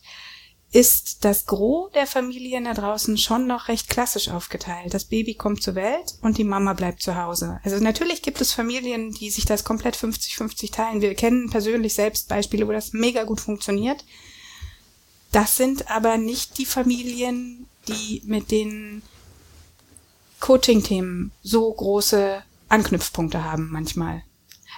ist 0.73 1.25
das 1.25 1.45
Gros 1.45 1.91
der 1.91 2.07
Familien 2.07 2.63
da 2.63 2.73
draußen 2.73 3.17
schon 3.17 3.45
noch 3.45 3.67
recht 3.67 3.89
klassisch 3.89 4.29
aufgeteilt. 4.29 4.93
Das 4.93 5.03
Baby 5.03 5.33
kommt 5.33 5.61
zur 5.61 5.75
Welt 5.75 6.15
und 6.21 6.37
die 6.37 6.45
Mama 6.45 6.73
bleibt 6.73 7.01
zu 7.01 7.15
Hause. 7.15 7.59
Also 7.63 7.77
natürlich 7.83 8.21
gibt 8.21 8.39
es 8.39 8.53
Familien, 8.53 9.11
die 9.11 9.29
sich 9.29 9.43
das 9.43 9.65
komplett 9.65 9.97
50-50 9.97 10.71
teilen. 10.71 11.01
Wir 11.01 11.13
kennen 11.15 11.49
persönlich 11.49 11.93
selbst 11.93 12.29
Beispiele, 12.29 12.67
wo 12.67 12.71
das 12.71 12.93
mega 12.93 13.23
gut 13.23 13.41
funktioniert. 13.41 14.05
Das 15.33 15.57
sind 15.57 15.91
aber 15.91 16.17
nicht 16.17 16.57
die 16.57 16.65
Familien, 16.65 17.67
die 17.89 18.21
mit 18.25 18.51
den 18.51 19.01
Coaching-Themen 20.39 21.31
so 21.43 21.71
große 21.71 22.43
Anknüpfpunkte 22.69 23.43
haben 23.43 23.69
manchmal. 23.71 24.23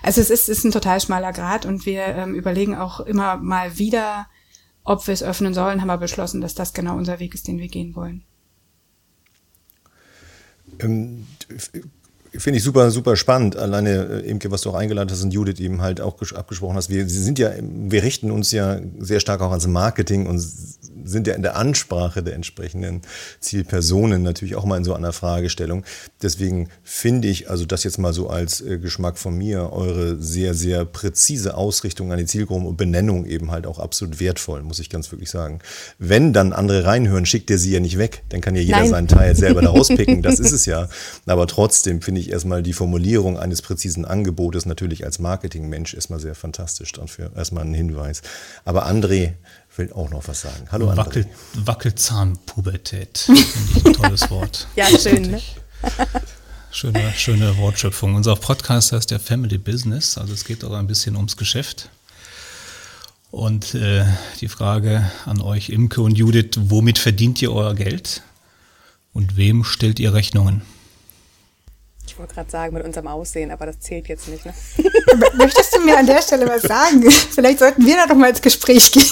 Also 0.04 0.20
es 0.20 0.30
ist, 0.30 0.50
ist 0.50 0.66
ein 0.66 0.72
total 0.72 1.00
schmaler 1.00 1.32
Grad 1.32 1.66
und 1.66 1.86
wir 1.86 2.04
ähm, 2.04 2.36
überlegen 2.36 2.76
auch 2.76 3.00
immer 3.00 3.38
mal 3.38 3.80
wieder, 3.80 4.28
ob 4.84 5.08
wir 5.08 5.14
es 5.14 5.24
öffnen 5.24 5.54
sollen, 5.54 5.80
haben 5.80 5.88
wir 5.88 5.98
beschlossen, 5.98 6.42
dass 6.42 6.56
das 6.56 6.74
genau 6.74 6.98
unser 6.98 7.20
Weg 7.20 7.34
ist, 7.34 7.48
den 7.48 7.58
wir 7.58 7.70
gehen 7.70 7.96
wollen. 7.96 8.26
Ähm, 10.80 11.26
Finde 12.36 12.58
ich 12.58 12.64
super, 12.64 12.90
super 12.90 13.16
spannend. 13.16 13.58
Alleine, 13.58 14.24
äh, 14.24 14.30
Imke, 14.30 14.50
was 14.50 14.62
du 14.62 14.72
auch 14.72 14.76
eingeladen 14.76 15.10
hast 15.12 15.24
und 15.24 15.32
Judith 15.32 15.60
eben 15.60 15.82
halt 15.82 16.02
auch 16.02 16.16
abgesprochen 16.34 16.76
hast. 16.76 16.90
Wir, 16.90 17.08
sind 17.08 17.38
ja, 17.38 17.52
wir 17.62 18.02
richten 18.02 18.32
uns 18.32 18.52
ja 18.52 18.80
sehr 19.00 19.20
stark 19.20 19.42
auch 19.42 19.52
ans 19.52 19.68
Marketing 19.68 20.26
und 20.26 20.40
sind 21.04 21.28
ja 21.28 21.34
in 21.34 21.42
der 21.42 21.56
Ansprache 21.56 22.24
der 22.24 22.36
entsprechenden 22.36 23.02
Zielpersonen 23.40 24.24
natürlich 24.24 24.56
auch 24.56 24.66
mal 24.66 24.78
in 24.78 24.84
so 24.84 24.94
einer 24.94 25.14
Fragestellung. 25.14 25.84
Deswegen 26.22 26.70
finde 26.84 27.28
ich, 27.28 27.50
also 27.50 27.66
das 27.66 27.84
jetzt 27.84 27.98
mal 27.98 28.14
so 28.14 28.30
als 28.30 28.62
äh, 28.62 28.78
Geschmack 28.78 29.18
von 29.18 29.38
mir, 29.38 29.72
eure 29.72 30.22
sehr, 30.22 30.54
sehr 30.54 30.86
präzise 30.86 31.56
Ausrichtung 31.56 32.12
an 32.12 32.18
die 32.18 32.26
Zielgruppen 32.26 32.66
und 32.66 32.78
Benennung 32.78 33.26
eben 33.26 33.52
halt 33.52 33.68
auch 33.68 33.80
absolut 33.80 34.20
wertvoll, 34.20 34.64
muss 34.64 34.80
ich 34.80 34.90
ganz 34.90 35.12
wirklich 35.12 35.30
sagen. 35.30 35.60
Wenn 36.00 36.34
dann 36.34 36.54
andere 36.54 36.86
reinhören, 36.86 37.26
schickt 37.26 37.50
der 37.50 37.58
sie 37.58 37.72
ja 37.72 37.80
nicht 37.80 37.98
weg. 37.98 38.24
Dann 38.30 38.42
kann 38.42 38.56
ja 38.56 38.62
jeder 38.62 38.80
Nein. 38.80 38.90
seinen 38.90 39.08
Teil 39.08 39.36
selber 39.36 39.62
da 39.62 39.70
rauspicken. 39.70 40.22
Das 40.22 40.40
ist 40.40 40.52
es 40.52 40.66
ja. 40.66 40.90
Aber 41.26 41.48
trotzdem 41.48 42.02
finde 42.02 42.22
ich, 42.22 42.23
ich 42.24 42.32
erstmal 42.32 42.64
die 42.64 42.74
Formulierung 42.74 43.38
eines 43.38 43.62
präzisen 43.62 44.06
Angebotes 44.06 44.66
natürlich 44.66 45.06
als 45.06 45.20
Marketingmensch 45.20 45.94
erstmal 45.94 46.20
sehr 46.20 46.36
fantastisch. 46.36 46.92
Dafür 46.92 47.32
erstmal 47.36 47.66
ein 47.66 47.74
Hinweis. 47.74 48.22
Aber 48.66 48.88
André 48.88 49.34
will 49.76 49.92
auch 49.94 50.10
noch 50.10 50.28
was 50.28 50.42
sagen. 50.42 50.68
Hallo 50.72 50.90
André. 50.90 50.98
Wackel, 50.98 51.26
Wackelzahnpubertät. 51.56 53.18
Finde 53.18 53.42
ich 53.76 53.86
ein 53.86 53.94
tolles 53.94 54.30
Wort. 54.30 54.68
ja, 54.76 54.86
schön, 54.88 55.32
ne? 55.32 55.42
Schöne, 56.72 57.14
schöne 57.16 57.58
Wortschöpfung. 57.58 58.16
Unser 58.16 58.36
Podcast 58.36 58.94
heißt 58.94 59.12
ja 59.12 59.20
Family 59.20 59.60
Business, 59.60 60.18
also 60.18 60.34
es 60.34 60.44
geht 60.44 60.64
auch 60.64 60.74
ein 60.74 60.88
bisschen 60.88 61.16
ums 61.16 61.38
Geschäft. 61.38 61.90
Und 63.30 63.76
äh, 63.76 64.06
die 64.42 64.48
Frage 64.48 65.12
an 65.26 65.42
euch, 65.42 65.70
Imke 65.70 66.02
und 66.02 66.18
Judith, 66.18 66.52
womit 66.58 66.98
verdient 66.98 67.42
ihr 67.42 67.52
euer 67.52 67.76
Geld? 67.76 68.24
Und 69.14 69.38
wem 69.38 69.64
stellt 69.64 70.00
ihr 70.00 70.14
Rechnungen? 70.14 70.64
Ich 72.14 72.20
wollte 72.20 72.36
gerade 72.36 72.52
sagen, 72.52 72.76
mit 72.76 72.86
unserem 72.86 73.08
Aussehen, 73.08 73.50
aber 73.50 73.66
das 73.66 73.80
zählt 73.80 74.08
jetzt 74.08 74.28
nicht. 74.28 74.46
Ne? 74.46 74.54
Möchtest 75.36 75.76
du 75.76 75.80
mir 75.80 75.98
an 75.98 76.06
der 76.06 76.22
Stelle 76.22 76.48
was 76.48 76.62
sagen? 76.62 77.10
Vielleicht 77.32 77.58
sollten 77.58 77.84
wir 77.88 77.96
da 77.96 78.06
doch 78.06 78.16
mal 78.16 78.30
ins 78.30 78.42
Gespräch 78.44 78.92
gehen. 78.92 79.10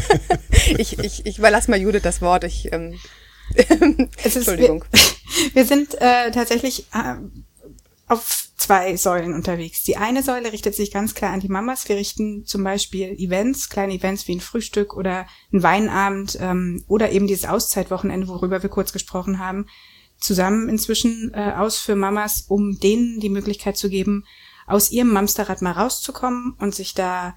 ich, 0.78 0.98
ich, 0.98 1.26
ich 1.26 1.38
überlasse 1.38 1.70
mal 1.70 1.78
Judith 1.78 2.00
das 2.02 2.22
Wort. 2.22 2.44
Ich, 2.44 2.72
ähm, 2.72 2.98
Entschuldigung. 4.24 4.82
wir, 4.90 5.54
wir, 5.56 5.66
sind 5.66 5.92
äh, 6.00 6.30
tatsächlich 6.30 6.86
äh, 6.94 7.16
auf 8.08 8.48
zwei 8.56 8.96
Säulen 8.96 9.34
unterwegs. 9.34 9.82
Die 9.82 9.98
eine 9.98 10.22
Säule 10.22 10.54
richtet 10.54 10.74
sich 10.74 10.90
ganz 10.90 11.14
klar 11.14 11.34
an 11.34 11.40
die 11.40 11.48
Mamas. 11.48 11.86
Wir 11.86 11.96
richten 11.96 12.46
zum 12.46 12.64
Beispiel 12.64 13.10
Events, 13.18 13.68
kleine 13.68 13.92
Events 13.92 14.26
wie 14.26 14.36
ein 14.36 14.40
Frühstück 14.40 14.96
oder 14.96 15.26
ein 15.52 15.62
Weinabend 15.62 16.38
ähm, 16.40 16.82
oder 16.88 17.12
eben 17.12 17.26
dieses 17.26 17.44
Auszeitwochenende, 17.44 18.26
worüber 18.26 18.62
wir 18.62 18.70
kurz 18.70 18.94
gesprochen 18.94 19.38
haben, 19.38 19.66
zusammen 20.22 20.68
inzwischen 20.68 21.32
äh, 21.34 21.52
aus 21.56 21.78
für 21.78 21.96
Mamas, 21.96 22.44
um 22.48 22.78
denen 22.78 23.20
die 23.20 23.28
Möglichkeit 23.28 23.76
zu 23.76 23.88
geben, 23.88 24.24
aus 24.66 24.90
ihrem 24.90 25.12
Mamsterrad 25.12 25.62
mal 25.62 25.72
rauszukommen 25.72 26.54
und 26.58 26.74
sich 26.74 26.94
da 26.94 27.34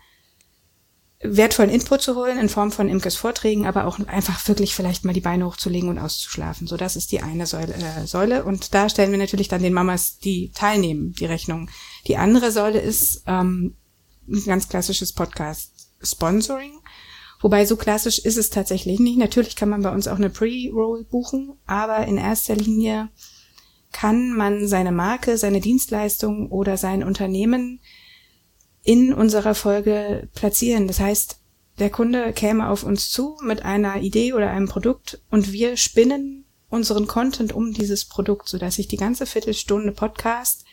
wertvollen 1.21 1.71
Input 1.71 2.01
zu 2.01 2.15
holen 2.15 2.37
in 2.37 2.49
Form 2.49 2.71
von 2.71 2.89
Imkes 2.89 3.15
Vorträgen, 3.15 3.65
aber 3.65 3.85
auch 3.85 3.99
einfach 4.07 4.47
wirklich 4.47 4.75
vielleicht 4.75 5.05
mal 5.05 5.13
die 5.13 5.21
Beine 5.21 5.45
hochzulegen 5.45 5.89
und 5.89 5.97
auszuschlafen. 5.97 6.67
So, 6.67 6.77
das 6.77 6.95
ist 6.95 7.11
die 7.11 7.21
eine 7.21 7.47
Säule, 7.47 7.73
äh, 7.73 8.05
Säule. 8.05 8.43
Und 8.43 8.73
da 8.73 8.89
stellen 8.89 9.11
wir 9.11 9.17
natürlich 9.17 9.47
dann 9.47 9.63
den 9.63 9.73
Mamas, 9.73 10.19
die 10.19 10.51
teilnehmen, 10.51 11.13
die 11.13 11.25
Rechnung. 11.25 11.69
Die 12.07 12.17
andere 12.17 12.51
Säule 12.51 12.79
ist 12.79 13.23
ähm, 13.27 13.75
ein 14.27 14.43
ganz 14.45 14.69
klassisches 14.69 15.13
Podcast-Sponsoring. 15.13 16.79
Wobei 17.45 17.63
so 17.67 17.75
klassisch 17.75 18.17
ist 18.17 18.37
es 18.37 18.49
tatsächlich 18.49 18.99
nicht. 18.99 19.19
Natürlich 19.19 19.55
kann 19.55 19.69
man 19.69 19.83
bei 19.83 19.91
uns 19.91 20.07
auch 20.07 20.15
eine 20.15 20.31
Pre-Roll 20.31 21.03
buchen, 21.03 21.53
aber 21.67 22.07
in 22.07 22.17
erster 22.17 22.55
Linie 22.55 23.09
kann 23.91 24.31
man 24.35 24.67
seine 24.67 24.91
Marke, 24.91 25.37
seine 25.37 25.61
Dienstleistung 25.61 26.49
oder 26.49 26.75
sein 26.75 27.03
Unternehmen 27.03 27.81
in 28.81 29.13
unserer 29.13 29.53
Folge 29.53 30.27
platzieren. 30.33 30.87
Das 30.87 30.99
heißt, 30.99 31.39
der 31.77 31.91
Kunde 31.91 32.33
käme 32.33 32.67
auf 32.67 32.83
uns 32.83 33.11
zu 33.11 33.37
mit 33.43 33.61
einer 33.61 34.01
Idee 34.01 34.33
oder 34.33 34.49
einem 34.49 34.67
Produkt 34.67 35.21
und 35.29 35.51
wir 35.51 35.77
spinnen 35.77 36.45
unseren 36.69 37.05
Content 37.05 37.53
um 37.53 37.73
dieses 37.73 38.05
Produkt, 38.05 38.49
sodass 38.49 38.77
sich 38.77 38.87
die 38.87 38.97
ganze 38.97 39.27
Viertelstunde 39.27 39.91
Podcast 39.91 40.65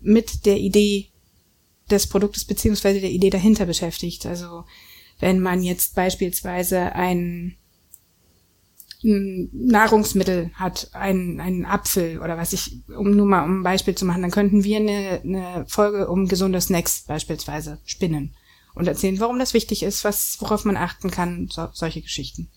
mit 0.00 0.46
der 0.46 0.56
Idee 0.56 1.10
des 1.90 2.06
Produktes 2.06 2.46
beziehungsweise 2.46 3.02
der 3.02 3.10
Idee 3.10 3.28
dahinter 3.28 3.66
beschäftigt. 3.66 4.24
Also 4.24 4.64
wenn 5.20 5.40
man 5.40 5.62
jetzt 5.62 5.94
beispielsweise 5.94 6.92
ein 6.92 7.56
Nahrungsmittel 9.04 10.50
hat, 10.54 10.88
ein, 10.94 11.38
einen 11.38 11.66
Apfel 11.66 12.20
oder 12.20 12.38
was 12.38 12.54
ich, 12.54 12.78
um 12.88 13.10
nur 13.10 13.26
mal 13.26 13.44
um 13.44 13.60
ein 13.60 13.62
Beispiel 13.62 13.94
zu 13.94 14.06
machen, 14.06 14.22
dann 14.22 14.30
könnten 14.30 14.64
wir 14.64 14.78
eine, 14.78 15.20
eine 15.22 15.66
Folge 15.68 16.08
um 16.08 16.26
gesunde 16.26 16.60
Snacks 16.60 17.04
beispielsweise 17.06 17.78
spinnen. 17.84 18.34
und 18.74 18.88
erzählen, 18.88 19.20
warum 19.20 19.38
das 19.38 19.52
wichtig 19.52 19.82
ist, 19.82 20.04
was, 20.04 20.38
worauf 20.40 20.64
man 20.64 20.78
achten 20.78 21.10
kann, 21.10 21.48
so, 21.52 21.68
solche 21.72 22.00
Geschichten. 22.00 22.48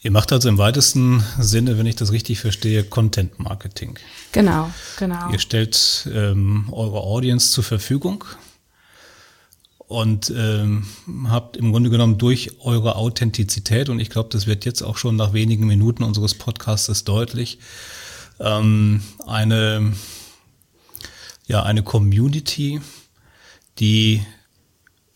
Ihr 0.00 0.12
macht 0.12 0.32
also 0.32 0.48
im 0.48 0.58
weitesten 0.58 1.24
Sinne, 1.40 1.76
wenn 1.76 1.86
ich 1.86 1.96
das 1.96 2.12
richtig 2.12 2.38
verstehe, 2.38 2.84
Content 2.84 3.40
Marketing. 3.40 3.98
Genau, 4.30 4.70
genau. 4.96 5.30
Ihr 5.32 5.40
stellt 5.40 6.08
ähm, 6.14 6.68
eure 6.70 7.00
Audience 7.00 7.50
zur 7.50 7.64
Verfügung 7.64 8.24
und 9.88 10.30
ähm, 10.36 10.86
habt 11.28 11.56
im 11.56 11.72
Grunde 11.72 11.88
genommen 11.88 12.18
durch 12.18 12.60
eure 12.60 12.96
Authentizität, 12.96 13.88
und 13.88 14.00
ich 14.00 14.10
glaube, 14.10 14.28
das 14.30 14.46
wird 14.46 14.66
jetzt 14.66 14.82
auch 14.82 14.98
schon 14.98 15.16
nach 15.16 15.32
wenigen 15.32 15.66
Minuten 15.66 16.02
unseres 16.02 16.34
Podcasts 16.34 17.04
deutlich, 17.04 17.58
ähm, 18.38 19.02
eine, 19.26 19.94
ja, 21.46 21.62
eine 21.62 21.82
Community, 21.82 22.82
die 23.78 24.22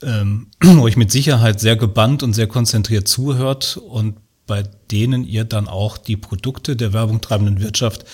ähm, 0.02 0.48
euch 0.80 0.96
mit 0.96 1.12
Sicherheit 1.12 1.60
sehr 1.60 1.76
gebannt 1.76 2.22
und 2.22 2.32
sehr 2.32 2.46
konzentriert 2.46 3.06
zuhört 3.06 3.76
und 3.76 4.16
bei 4.46 4.62
denen 4.90 5.24
ihr 5.24 5.44
dann 5.44 5.68
auch 5.68 5.98
die 5.98 6.16
Produkte 6.16 6.76
der 6.76 6.94
Werbung 6.94 7.20
treibenden 7.20 7.60
Wirtschaft 7.60 8.06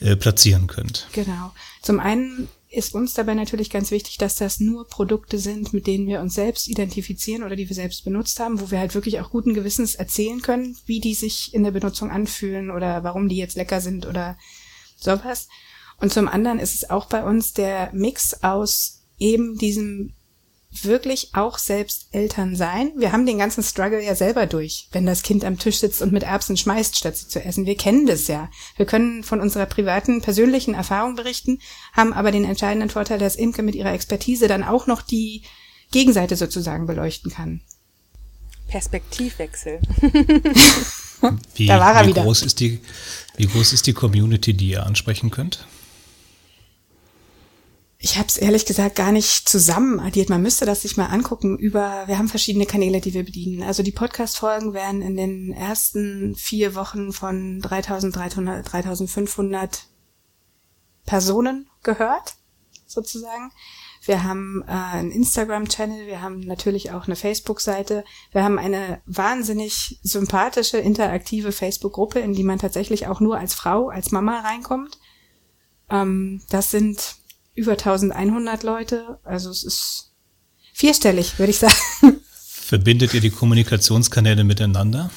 äh, 0.00 0.14
platzieren 0.14 0.68
könnt. 0.68 1.08
Genau. 1.12 1.52
Zum 1.82 1.98
einen 1.98 2.48
ist 2.70 2.94
uns 2.94 3.14
dabei 3.14 3.34
natürlich 3.34 3.70
ganz 3.70 3.90
wichtig, 3.90 4.18
dass 4.18 4.36
das 4.36 4.60
nur 4.60 4.86
Produkte 4.86 5.38
sind, 5.38 5.72
mit 5.72 5.86
denen 5.86 6.06
wir 6.06 6.20
uns 6.20 6.34
selbst 6.34 6.68
identifizieren 6.68 7.42
oder 7.42 7.56
die 7.56 7.68
wir 7.68 7.74
selbst 7.74 8.04
benutzt 8.04 8.40
haben, 8.40 8.60
wo 8.60 8.70
wir 8.70 8.78
halt 8.78 8.94
wirklich 8.94 9.20
auch 9.20 9.30
guten 9.30 9.54
Gewissens 9.54 9.94
erzählen 9.94 10.42
können, 10.42 10.76
wie 10.84 11.00
die 11.00 11.14
sich 11.14 11.54
in 11.54 11.64
der 11.64 11.70
Benutzung 11.70 12.10
anfühlen 12.10 12.70
oder 12.70 13.04
warum 13.04 13.28
die 13.28 13.36
jetzt 13.36 13.56
lecker 13.56 13.80
sind 13.80 14.06
oder 14.06 14.36
sowas. 14.96 15.48
Und 16.00 16.12
zum 16.12 16.28
anderen 16.28 16.58
ist 16.58 16.74
es 16.74 16.90
auch 16.90 17.06
bei 17.06 17.24
uns 17.24 17.54
der 17.54 17.90
Mix 17.92 18.42
aus 18.42 19.02
eben 19.18 19.56
diesem 19.56 20.14
wirklich 20.70 21.30
auch 21.34 21.58
selbst 21.58 22.08
Eltern 22.12 22.54
sein. 22.54 22.92
Wir 22.96 23.12
haben 23.12 23.26
den 23.26 23.38
ganzen 23.38 23.62
Struggle 23.62 24.04
ja 24.04 24.14
selber 24.14 24.46
durch, 24.46 24.88
wenn 24.92 25.06
das 25.06 25.22
Kind 25.22 25.44
am 25.44 25.58
Tisch 25.58 25.78
sitzt 25.78 26.02
und 26.02 26.12
mit 26.12 26.22
Erbsen 26.22 26.56
schmeißt, 26.56 26.96
statt 26.96 27.16
sie 27.16 27.28
zu 27.28 27.42
essen. 27.42 27.66
Wir 27.66 27.76
kennen 27.76 28.06
das 28.06 28.28
ja. 28.28 28.50
Wir 28.76 28.86
können 28.86 29.24
von 29.24 29.40
unserer 29.40 29.66
privaten, 29.66 30.20
persönlichen 30.20 30.74
Erfahrung 30.74 31.16
berichten, 31.16 31.58
haben 31.92 32.12
aber 32.12 32.32
den 32.32 32.44
entscheidenden 32.44 32.90
Vorteil, 32.90 33.18
dass 33.18 33.36
Imke 33.36 33.62
mit 33.62 33.74
ihrer 33.74 33.92
Expertise 33.92 34.46
dann 34.46 34.62
auch 34.62 34.86
noch 34.86 35.02
die 35.02 35.42
Gegenseite 35.90 36.36
sozusagen 36.36 36.86
beleuchten 36.86 37.30
kann. 37.30 37.62
Perspektivwechsel. 38.68 39.80
wie, 41.54 41.66
da 41.66 41.80
war 41.80 41.94
er 41.94 42.04
wie 42.04 42.10
wieder. 42.10 42.22
Groß 42.22 42.42
ist 42.42 42.60
die, 42.60 42.80
wie 43.36 43.46
groß 43.46 43.72
ist 43.72 43.86
die 43.86 43.94
Community, 43.94 44.52
die 44.52 44.68
ihr 44.70 44.84
ansprechen 44.84 45.30
könnt? 45.30 45.66
Ich 48.00 48.16
habe 48.16 48.28
es 48.28 48.36
ehrlich 48.36 48.64
gesagt 48.64 48.94
gar 48.94 49.10
nicht 49.10 49.48
zusammen 49.48 49.98
addiert. 49.98 50.28
Man 50.28 50.42
müsste 50.42 50.64
das 50.64 50.82
sich 50.82 50.96
mal 50.96 51.06
angucken. 51.06 51.58
Über, 51.58 52.04
wir 52.06 52.16
haben 52.16 52.28
verschiedene 52.28 52.64
Kanäle, 52.64 53.00
die 53.00 53.12
wir 53.12 53.24
bedienen. 53.24 53.64
Also 53.64 53.82
die 53.82 53.90
Podcast-Folgen 53.90 54.72
werden 54.72 55.02
in 55.02 55.16
den 55.16 55.52
ersten 55.52 56.36
vier 56.36 56.76
Wochen 56.76 57.12
von 57.12 57.60
3.300, 57.60 58.64
3.500 58.64 59.80
Personen 61.06 61.68
gehört, 61.82 62.36
sozusagen. 62.86 63.50
Wir 64.04 64.22
haben 64.22 64.62
äh, 64.68 64.70
einen 64.70 65.10
Instagram-Channel, 65.10 66.06
wir 66.06 66.22
haben 66.22 66.38
natürlich 66.40 66.92
auch 66.92 67.06
eine 67.06 67.16
Facebook-Seite, 67.16 68.04
wir 68.30 68.44
haben 68.44 68.60
eine 68.60 69.02
wahnsinnig 69.06 69.98
sympathische, 70.04 70.78
interaktive 70.78 71.50
Facebook-Gruppe, 71.50 72.20
in 72.20 72.32
die 72.32 72.44
man 72.44 72.60
tatsächlich 72.60 73.08
auch 73.08 73.18
nur 73.18 73.38
als 73.38 73.54
Frau, 73.54 73.88
als 73.88 74.12
Mama 74.12 74.40
reinkommt. 74.40 74.98
Ähm, 75.90 76.42
das 76.48 76.70
sind 76.70 77.16
über 77.58 77.72
1100 77.72 78.62
Leute. 78.62 79.18
Also 79.24 79.50
es 79.50 79.64
ist 79.64 80.12
vierstellig, 80.72 81.38
würde 81.38 81.50
ich 81.50 81.58
sagen. 81.58 81.74
Verbindet 82.46 83.14
ihr 83.14 83.20
die 83.20 83.30
Kommunikationskanäle 83.30 84.44
miteinander? 84.44 85.10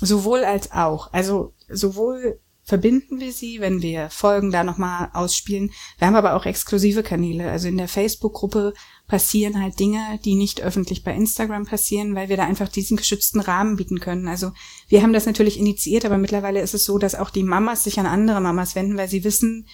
Sowohl 0.00 0.44
als 0.44 0.72
auch. 0.72 1.12
Also 1.12 1.54
sowohl 1.68 2.40
verbinden 2.64 3.20
wir 3.20 3.32
sie, 3.32 3.60
wenn 3.60 3.82
wir 3.82 4.08
Folgen 4.10 4.50
da 4.50 4.64
nochmal 4.64 5.10
ausspielen. 5.12 5.70
Wir 5.98 6.06
haben 6.06 6.16
aber 6.16 6.34
auch 6.34 6.46
exklusive 6.46 7.02
Kanäle. 7.02 7.50
Also 7.50 7.68
in 7.68 7.76
der 7.76 7.88
Facebook-Gruppe 7.88 8.72
passieren 9.06 9.60
halt 9.60 9.78
Dinge, 9.78 10.18
die 10.24 10.34
nicht 10.34 10.62
öffentlich 10.62 11.04
bei 11.04 11.14
Instagram 11.14 11.66
passieren, 11.66 12.14
weil 12.14 12.30
wir 12.30 12.38
da 12.38 12.44
einfach 12.44 12.68
diesen 12.68 12.96
geschützten 12.96 13.40
Rahmen 13.40 13.76
bieten 13.76 14.00
können. 14.00 14.28
Also 14.28 14.52
wir 14.88 15.02
haben 15.02 15.12
das 15.12 15.26
natürlich 15.26 15.58
initiiert, 15.58 16.04
aber 16.04 16.16
mittlerweile 16.16 16.62
ist 16.62 16.74
es 16.74 16.84
so, 16.84 16.98
dass 16.98 17.14
auch 17.14 17.30
die 17.30 17.42
Mamas 17.42 17.84
sich 17.84 18.00
an 18.00 18.06
andere 18.06 18.40
Mamas 18.40 18.74
wenden, 18.74 18.96
weil 18.96 19.08
sie 19.08 19.24
wissen, 19.24 19.66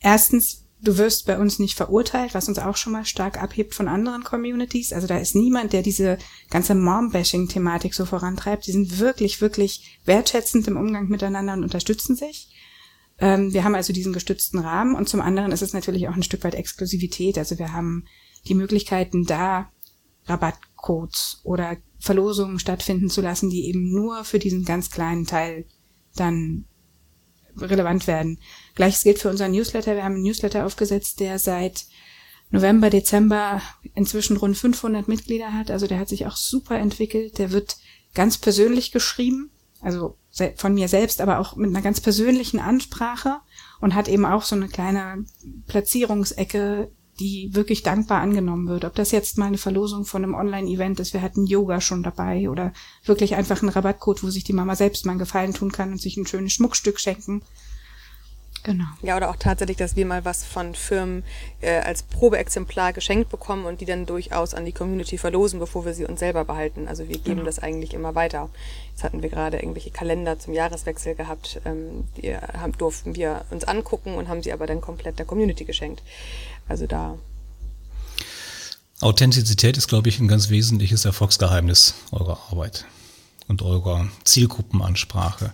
erstens, 0.00 0.61
Du 0.84 0.98
wirst 0.98 1.26
bei 1.26 1.38
uns 1.38 1.60
nicht 1.60 1.76
verurteilt, 1.76 2.34
was 2.34 2.48
uns 2.48 2.58
auch 2.58 2.76
schon 2.76 2.92
mal 2.92 3.04
stark 3.04 3.40
abhebt 3.40 3.72
von 3.72 3.86
anderen 3.86 4.24
Communities. 4.24 4.92
Also 4.92 5.06
da 5.06 5.16
ist 5.16 5.36
niemand, 5.36 5.72
der 5.72 5.82
diese 5.82 6.18
ganze 6.50 6.74
Mom-Bashing-Thematik 6.74 7.94
so 7.94 8.04
vorantreibt. 8.04 8.66
Die 8.66 8.72
sind 8.72 8.98
wirklich, 8.98 9.40
wirklich 9.40 10.00
wertschätzend 10.04 10.66
im 10.66 10.76
Umgang 10.76 11.06
miteinander 11.08 11.52
und 11.52 11.62
unterstützen 11.62 12.16
sich. 12.16 12.48
Ähm, 13.18 13.52
wir 13.52 13.62
haben 13.62 13.76
also 13.76 13.92
diesen 13.92 14.12
gestützten 14.12 14.58
Rahmen 14.58 14.96
und 14.96 15.08
zum 15.08 15.20
anderen 15.20 15.52
ist 15.52 15.62
es 15.62 15.72
natürlich 15.72 16.08
auch 16.08 16.16
ein 16.16 16.24
Stück 16.24 16.42
weit 16.42 16.56
Exklusivität. 16.56 17.38
Also 17.38 17.60
wir 17.60 17.72
haben 17.72 18.04
die 18.48 18.54
Möglichkeiten 18.54 19.24
da, 19.24 19.70
Rabattcodes 20.26 21.40
oder 21.44 21.76
Verlosungen 22.00 22.58
stattfinden 22.58 23.08
zu 23.08 23.20
lassen, 23.20 23.50
die 23.50 23.66
eben 23.66 23.92
nur 23.92 24.24
für 24.24 24.40
diesen 24.40 24.64
ganz 24.64 24.90
kleinen 24.90 25.26
Teil 25.26 25.66
dann 26.16 26.64
relevant 27.56 28.06
werden. 28.06 28.38
Gleiches 28.74 29.02
gilt 29.02 29.18
für 29.18 29.30
unseren 29.30 29.52
Newsletter. 29.52 29.94
Wir 29.94 30.04
haben 30.04 30.14
einen 30.14 30.22
Newsletter 30.22 30.66
aufgesetzt, 30.66 31.20
der 31.20 31.38
seit 31.38 31.86
November, 32.50 32.90
Dezember 32.90 33.62
inzwischen 33.94 34.36
rund 34.36 34.56
500 34.56 35.08
Mitglieder 35.08 35.52
hat. 35.52 35.70
Also 35.70 35.86
der 35.86 35.98
hat 35.98 36.08
sich 36.08 36.26
auch 36.26 36.36
super 36.36 36.78
entwickelt. 36.78 37.38
Der 37.38 37.50
wird 37.50 37.76
ganz 38.14 38.38
persönlich 38.38 38.92
geschrieben, 38.92 39.50
also 39.80 40.16
von 40.56 40.74
mir 40.74 40.88
selbst, 40.88 41.20
aber 41.20 41.38
auch 41.38 41.56
mit 41.56 41.70
einer 41.70 41.82
ganz 41.82 42.00
persönlichen 42.00 42.60
Ansprache 42.60 43.40
und 43.80 43.94
hat 43.94 44.08
eben 44.08 44.24
auch 44.24 44.42
so 44.42 44.54
eine 44.54 44.68
kleine 44.68 45.24
Platzierungsecke, 45.66 46.90
die 47.20 47.54
wirklich 47.54 47.82
dankbar 47.82 48.20
angenommen 48.20 48.68
wird. 48.68 48.84
Ob 48.84 48.94
das 48.94 49.10
jetzt 49.10 49.38
mal 49.38 49.46
eine 49.46 49.58
Verlosung 49.58 50.04
von 50.04 50.24
einem 50.24 50.34
Online-Event 50.34 51.00
ist, 51.00 51.12
wir 51.12 51.22
hatten 51.22 51.46
Yoga 51.46 51.80
schon 51.80 52.02
dabei 52.02 52.48
oder 52.48 52.72
wirklich 53.04 53.34
einfach 53.34 53.62
ein 53.62 53.68
Rabattcode, 53.68 54.22
wo 54.22 54.30
sich 54.30 54.44
die 54.44 54.54
Mama 54.54 54.76
selbst 54.76 55.04
mal 55.04 55.12
einen 55.12 55.18
Gefallen 55.18 55.52
tun 55.52 55.72
kann 55.72 55.92
und 55.92 56.00
sich 56.00 56.16
ein 56.16 56.26
schönes 56.26 56.52
Schmuckstück 56.52 56.98
schenken. 56.98 57.42
Genau. 58.64 58.84
Ja, 59.02 59.16
oder 59.16 59.30
auch 59.30 59.36
tatsächlich, 59.36 59.76
dass 59.76 59.96
wir 59.96 60.06
mal 60.06 60.24
was 60.24 60.44
von 60.44 60.74
Firmen 60.74 61.24
äh, 61.60 61.80
als 61.80 62.04
Probeexemplar 62.04 62.92
geschenkt 62.92 63.28
bekommen 63.28 63.64
und 63.64 63.80
die 63.80 63.86
dann 63.86 64.06
durchaus 64.06 64.54
an 64.54 64.64
die 64.64 64.72
Community 64.72 65.18
verlosen, 65.18 65.58
bevor 65.58 65.84
wir 65.84 65.94
sie 65.94 66.04
uns 66.04 66.20
selber 66.20 66.44
behalten. 66.44 66.86
Also 66.86 67.08
wir 67.08 67.16
geben 67.16 67.36
genau. 67.36 67.44
das 67.44 67.58
eigentlich 67.58 67.92
immer 67.92 68.14
weiter. 68.14 68.50
Jetzt 68.90 69.02
hatten 69.02 69.20
wir 69.20 69.30
gerade 69.30 69.56
irgendwelche 69.58 69.90
Kalender 69.90 70.38
zum 70.38 70.54
Jahreswechsel 70.54 71.16
gehabt, 71.16 71.60
ähm, 71.64 72.04
die 72.16 72.36
haben, 72.36 72.72
durften 72.78 73.16
wir 73.16 73.44
uns 73.50 73.64
angucken 73.64 74.14
und 74.14 74.28
haben 74.28 74.44
sie 74.44 74.52
aber 74.52 74.68
dann 74.68 74.80
komplett 74.80 75.18
der 75.18 75.26
Community 75.26 75.64
geschenkt. 75.64 76.02
Also 76.68 76.86
da. 76.86 77.18
Authentizität 79.00 79.76
ist, 79.76 79.88
glaube 79.88 80.08
ich, 80.08 80.20
ein 80.20 80.28
ganz 80.28 80.48
wesentliches 80.48 81.04
Erfolgsgeheimnis 81.04 81.94
eurer 82.12 82.38
Arbeit 82.50 82.86
und 83.48 83.62
eurer 83.62 84.08
Zielgruppenansprache. 84.24 85.52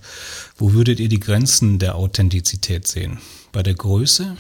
Wo 0.57 0.73
würdet 0.73 1.01
ihr 1.01 1.09
die 1.09 1.21
Grenzen 1.21 1.79
der 1.79 1.95
Authentizität 1.95 2.87
sehen? 2.87 3.19
Bei 3.53 3.63
der 3.63 3.75
Größe? 3.75 4.37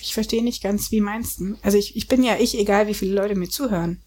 Ich 0.00 0.14
verstehe 0.14 0.42
nicht 0.42 0.62
ganz, 0.62 0.90
wie 0.90 1.00
meinst 1.00 1.40
du? 1.40 1.56
Also 1.62 1.78
ich, 1.78 1.96
ich 1.96 2.08
bin 2.08 2.22
ja 2.22 2.36
ich, 2.36 2.58
egal 2.58 2.88
wie 2.88 2.94
viele 2.94 3.14
Leute 3.14 3.34
mir 3.34 3.48
zuhören. 3.48 4.02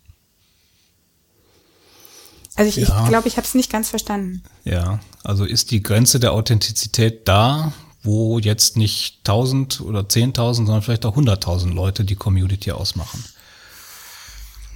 Also 2.55 2.67
ich 2.69 2.85
glaube, 2.85 2.91
ja. 2.91 3.03
ich, 3.03 3.09
glaub, 3.09 3.25
ich 3.25 3.37
habe 3.37 3.47
es 3.47 3.55
nicht 3.55 3.71
ganz 3.71 3.89
verstanden. 3.89 4.43
Ja, 4.65 4.99
also 5.23 5.45
ist 5.45 5.71
die 5.71 5.81
Grenze 5.81 6.19
der 6.19 6.33
Authentizität 6.33 7.27
da, 7.27 7.73
wo 8.03 8.39
jetzt 8.39 8.77
nicht 8.77 9.19
1000 9.19 9.81
oder 9.81 10.01
10.000, 10.01 10.53
sondern 10.53 10.81
vielleicht 10.81 11.05
auch 11.05 11.17
100.000 11.17 11.73
Leute 11.73 12.05
die 12.05 12.15
Community 12.15 12.71
ausmachen? 12.71 13.23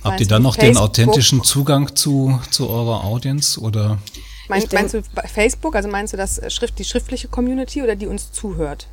Habt 0.04 0.20
ihr 0.20 0.28
dann 0.28 0.44
noch 0.44 0.56
Facebook? 0.56 0.74
den 0.74 0.84
authentischen 0.84 1.44
Zugang 1.44 1.96
zu, 1.96 2.40
zu 2.52 2.70
eurer 2.70 3.06
Audience 3.06 3.60
oder? 3.60 4.00
Mein, 4.50 4.64
meinst 4.74 4.94
du 4.94 5.04
Facebook, 5.34 5.76
also 5.76 5.88
meinst 5.88 6.12
du 6.12 6.18
das 6.18 6.42
Schrift, 6.54 6.78
die 6.78 6.84
schriftliche 6.84 7.30
Community 7.30 7.82
oder 7.82 7.96
die 7.96 8.08
uns 8.08 8.32
zuhört? 8.34 8.88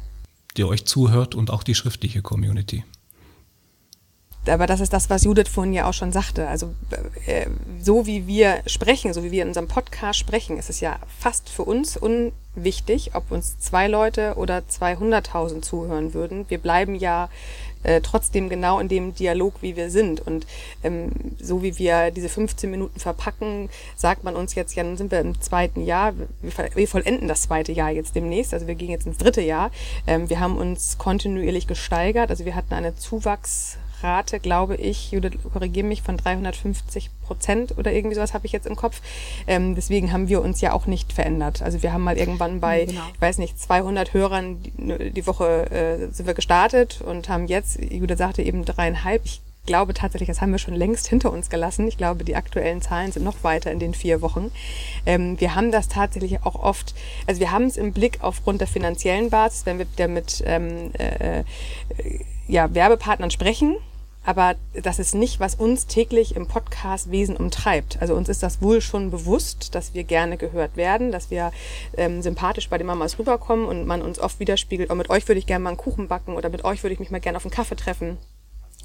Die 0.57 0.65
euch 0.65 0.85
zuhört 0.85 1.35
und 1.35 1.51
auch 1.51 1.65
die 1.65 1.75
schriftliche 1.75 2.23
Community. 2.23 2.85
Aber 4.51 4.67
das 4.67 4.81
ist 4.81 4.93
das, 4.93 5.09
was 5.11 5.25
Judith 5.25 5.49
vorhin 5.49 5.73
ja 5.73 5.89
auch 5.89 5.95
schon 5.95 6.13
sagte. 6.13 6.49
Also 6.49 6.75
äh, 7.27 7.47
so 7.81 8.07
wie 8.07 8.27
wir 8.27 8.63
sprechen, 8.67 9.13
so 9.13 9.23
wie 9.25 9.31
wir 9.31 9.43
in 9.43 9.49
unserem 9.49 9.69
Podcast 9.69 10.19
sprechen, 10.19 10.59
ist 10.59 10.71
es 10.71 10.81
ja 10.81 10.99
fast 11.19 11.49
für 11.49 11.63
uns 11.63 11.97
unwichtig, 11.97 13.13
ob 13.15 13.31
uns 13.31 13.59
zwei 13.59 13.87
Leute 13.89 14.35
oder 14.37 14.63
200.000 14.71 15.63
zuhören 15.63 16.15
würden. 16.15 16.45
Wir 16.49 16.59
bleiben 16.59 16.95
ja 16.95 17.29
äh, 17.83 18.01
trotzdem 18.01 18.49
genau 18.49 18.79
in 18.79 18.89
dem 18.89 19.15
Dialog, 19.15 19.55
wie 19.63 19.77
wir 19.77 19.91
sind. 19.91 20.21
Und 20.21 20.47
ähm, 20.83 21.11
so 21.41 21.63
wie 21.63 21.79
wir 21.79 22.11
diese 22.11 22.29
15 22.29 22.71
Minuten 22.71 23.01
verpacken, 23.01 23.71
sagt 23.97 24.25
man 24.25 24.37
uns 24.37 24.55
jetzt, 24.55 24.75
ja, 24.75 24.83
dann 24.83 24.97
sind 24.97 25.11
wir 25.11 25.21
im 25.21 25.41
zweiten 25.41 25.85
Jahr, 25.85 26.15
wir, 26.17 26.27
wir 26.75 26.89
vollenden 26.89 27.29
das 27.29 27.43
zweite 27.43 27.73
Jahr 27.73 27.91
jetzt 27.91 28.15
demnächst, 28.15 28.53
also 28.53 28.67
wir 28.67 28.75
gehen 28.75 28.91
jetzt 28.91 29.07
ins 29.07 29.19
dritte 29.19 29.41
Jahr. 29.41 29.71
Ähm, 30.07 30.29
wir 30.29 30.41
haben 30.41 30.59
uns 30.59 30.99
kontinuierlich 30.99 31.67
gesteigert, 31.67 32.31
also 32.31 32.45
wir 32.45 32.55
hatten 32.55 32.75
eine 32.75 32.97
Zuwachs 32.97 33.79
Rate, 34.03 34.41
glaube 34.41 34.77
ich, 34.77 35.13
Judith, 35.13 35.39
korrigiere 35.53 35.87
mich, 35.87 36.03
von 36.03 36.17
350 36.17 37.11
Prozent 37.23 37.77
oder 37.79 37.93
irgendwie 37.93 38.17
sowas 38.17 38.35
habe 38.35 38.47
ich 38.47 38.53
jetzt 38.53 38.67
im 38.67 38.77
Kopf. 38.77 39.01
Ähm, 39.47 39.75
deswegen 39.75 40.13
haben 40.13 40.29
wir 40.29 40.43
uns 40.43 40.61
ja 40.61 40.73
auch 40.73 40.87
nicht 40.87 41.13
verändert. 41.13 41.63
Also 41.63 41.83
wir 41.83 41.93
haben 41.93 42.03
mal 42.03 42.19
irgendwann 42.19 42.61
bei, 42.61 42.87
genau. 42.87 43.03
ich 43.15 43.21
weiß 43.21 43.39
nicht, 43.39 43.59
200 43.59 44.15
Hörern 44.15 44.63
die, 44.63 45.13
die 45.13 45.27
Woche 45.27 45.71
äh, 45.71 46.13
sind 46.13 46.27
wir 46.27 46.35
gestartet 46.35 47.01
und 47.01 47.29
haben 47.29 47.47
jetzt, 47.47 47.79
Judith 47.81 48.19
sagte 48.19 48.43
eben 48.43 48.65
dreieinhalb. 48.65 49.23
Ich 49.25 49.41
glaube 49.67 49.95
tatsächlich, 49.95 50.29
das 50.29 50.41
haben 50.41 50.53
wir 50.53 50.59
schon 50.59 50.75
längst 50.75 51.07
hinter 51.07 51.33
uns 51.33 51.51
gelassen. 51.51 51.87
Ich 51.87 51.97
glaube, 51.97 52.25
die 52.25 52.37
aktuellen 52.37 52.83
Zahlen 52.83 53.13
sind 53.13 53.23
noch 53.23 53.45
weiter 53.45 53.71
in 53.71 53.79
den 53.79 53.95
vier 53.95 54.23
Wochen. 54.23 54.51
Ähm, 55.07 55.41
wir 55.41 55.55
haben 55.55 55.71
das 55.71 55.89
tatsächlich 55.89 56.43
auch 56.45 56.57
oft, 56.57 56.95
also 57.27 57.41
wir 57.41 57.53
haben 57.53 57.65
es 57.65 57.77
im 57.77 57.93
Blick 57.93 58.19
aufgrund 58.21 58.61
der 58.61 58.69
finanziellen 58.69 59.31
Basis, 59.31 59.67
wenn 59.67 59.79
wir 59.79 59.91
wieder 59.91 60.09
mit 60.09 60.43
ähm, 60.47 60.91
äh, 60.99 61.41
äh, 61.41 61.45
ja, 62.49 62.75
Werbepartnern 62.75 63.31
sprechen. 63.31 63.77
Aber 64.25 64.55
das 64.75 64.99
ist 64.99 65.15
nicht, 65.15 65.41
was 65.41 65.55
uns 65.55 65.87
täglich 65.87 66.37
im 66.37 66.47
Podcast-Wesen 66.47 67.37
umtreibt. 67.37 67.99
Also 68.01 68.15
uns 68.15 68.29
ist 68.29 68.43
das 68.43 68.61
wohl 68.61 68.81
schon 68.81 69.11
bewusst, 69.11 69.75
dass 69.75 69.95
wir 69.95 70.05
gerne 70.05 70.37
gehört 70.37 70.77
werden, 70.77 71.11
dass 71.11 71.31
wir 71.31 71.53
ähm, 71.97 72.21
sympathisch 72.21 72.69
bei 72.69 72.77
den 72.77 72.87
Mamas 72.87 73.19
rüberkommen 73.19 73.67
und 73.67 73.87
man 73.87 74.03
uns 74.03 74.19
oft 74.19 74.39
widerspiegelt, 74.39 74.91
oh, 74.91 74.95
mit 74.95 75.09
euch 75.09 75.27
würde 75.27 75.39
ich 75.39 75.47
gerne 75.47 75.63
mal 75.63 75.71
einen 75.71 75.79
Kuchen 75.79 76.09
backen 76.09 76.37
oder 76.37 76.51
mit 76.51 76.65
euch 76.65 76.83
würde 76.83 76.93
ich 76.93 77.01
mich 77.01 77.11
mal 77.11 77.21
gerne 77.21 77.39
auf 77.39 77.45
einen 77.45 77.53
Kaffee 77.53 77.77
treffen. 77.77 78.19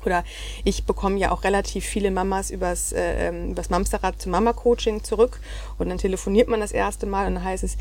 Oder 0.05 0.23
ich 0.63 0.85
bekomme 0.85 1.17
ja 1.17 1.31
auch 1.31 1.43
relativ 1.43 1.83
viele 1.83 2.11
Mamas 2.11 2.49
übers, 2.49 2.93
äh, 2.93 3.27
ähm, 3.27 3.51
übers 3.51 3.69
Mamsterrad 3.69 4.21
zum 4.21 4.31
Mama-Coaching 4.31 5.03
zurück 5.03 5.39
und 5.77 5.89
dann 5.89 5.97
telefoniert 5.97 6.47
man 6.47 6.59
das 6.59 6.71
erste 6.71 7.05
Mal 7.05 7.27
und 7.27 7.35
dann 7.35 7.43
heißt 7.43 7.63
es, 7.63 7.77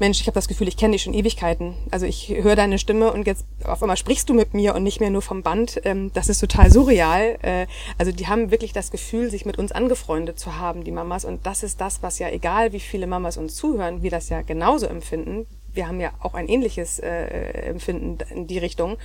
Mensch, 0.00 0.20
ich 0.20 0.26
habe 0.26 0.34
das 0.34 0.48
Gefühl, 0.48 0.68
ich 0.68 0.76
kenne 0.76 0.92
dich 0.92 1.02
schon 1.02 1.14
Ewigkeiten. 1.14 1.74
Also 1.90 2.06
ich 2.06 2.28
höre 2.28 2.56
deine 2.56 2.78
Stimme 2.78 3.12
und 3.12 3.26
jetzt 3.26 3.44
auf 3.64 3.82
einmal 3.82 3.96
sprichst 3.96 4.28
du 4.28 4.34
mit 4.34 4.54
mir 4.54 4.74
und 4.74 4.82
nicht 4.82 5.00
mehr 5.00 5.10
nur 5.10 5.22
vom 5.22 5.42
Band. 5.42 5.80
Ähm, 5.84 6.10
das 6.14 6.28
ist 6.28 6.40
total 6.40 6.70
surreal. 6.70 7.38
Äh, 7.42 7.66
also 7.98 8.12
die 8.12 8.26
haben 8.26 8.50
wirklich 8.50 8.72
das 8.72 8.90
Gefühl, 8.90 9.30
sich 9.30 9.44
mit 9.44 9.58
uns 9.58 9.72
angefreundet 9.72 10.38
zu 10.38 10.56
haben, 10.56 10.84
die 10.84 10.92
Mamas. 10.92 11.24
Und 11.24 11.46
das 11.46 11.62
ist 11.62 11.80
das, 11.80 12.02
was 12.02 12.18
ja 12.18 12.28
egal, 12.30 12.72
wie 12.72 12.80
viele 12.80 13.06
Mamas 13.06 13.36
uns 13.36 13.56
zuhören, 13.56 14.02
wir 14.02 14.10
das 14.10 14.28
ja 14.28 14.42
genauso 14.42 14.86
empfinden 14.86 15.46
wir 15.74 15.86
haben 15.86 16.00
ja 16.00 16.10
auch 16.20 16.34
ein 16.34 16.48
ähnliches 16.48 16.98
äh, 16.98 17.08
Empfinden 17.08 18.18
in 18.34 18.46
die 18.48 18.58
Richtung. 18.58 18.96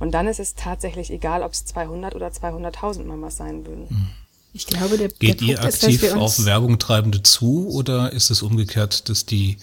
Und 0.00 0.12
dann 0.12 0.26
ist 0.26 0.40
es 0.40 0.54
tatsächlich 0.54 1.10
egal, 1.10 1.42
ob 1.42 1.52
es 1.52 1.66
200 1.66 2.14
oder 2.14 2.28
200.000 2.28 3.04
Mamas 3.04 3.36
sein 3.36 3.66
würden. 3.66 3.88
Hm. 3.88 4.06
Ich 4.54 4.66
glaube, 4.66 4.98
der, 4.98 5.08
Geht 5.08 5.40
der 5.40 5.48
ihr 5.48 5.62
aktiv 5.62 6.02
ist, 6.02 6.14
auf 6.14 6.44
Werbungtreibende 6.44 7.22
zu 7.22 7.68
oder 7.70 8.12
ist 8.12 8.30
es 8.30 8.42
umgekehrt, 8.42 9.08
dass 9.08 9.24
die 9.24 9.56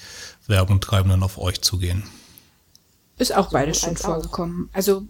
Werbungtreibenden 0.49 1.23
auf 1.23 1.37
euch 1.37 1.61
zugehen? 1.61 2.03
Ist 3.17 3.35
auch 3.35 3.51
beides 3.51 3.81
schon 3.81 3.97
vorgekommen. 3.97 4.69
Also 4.73 5.03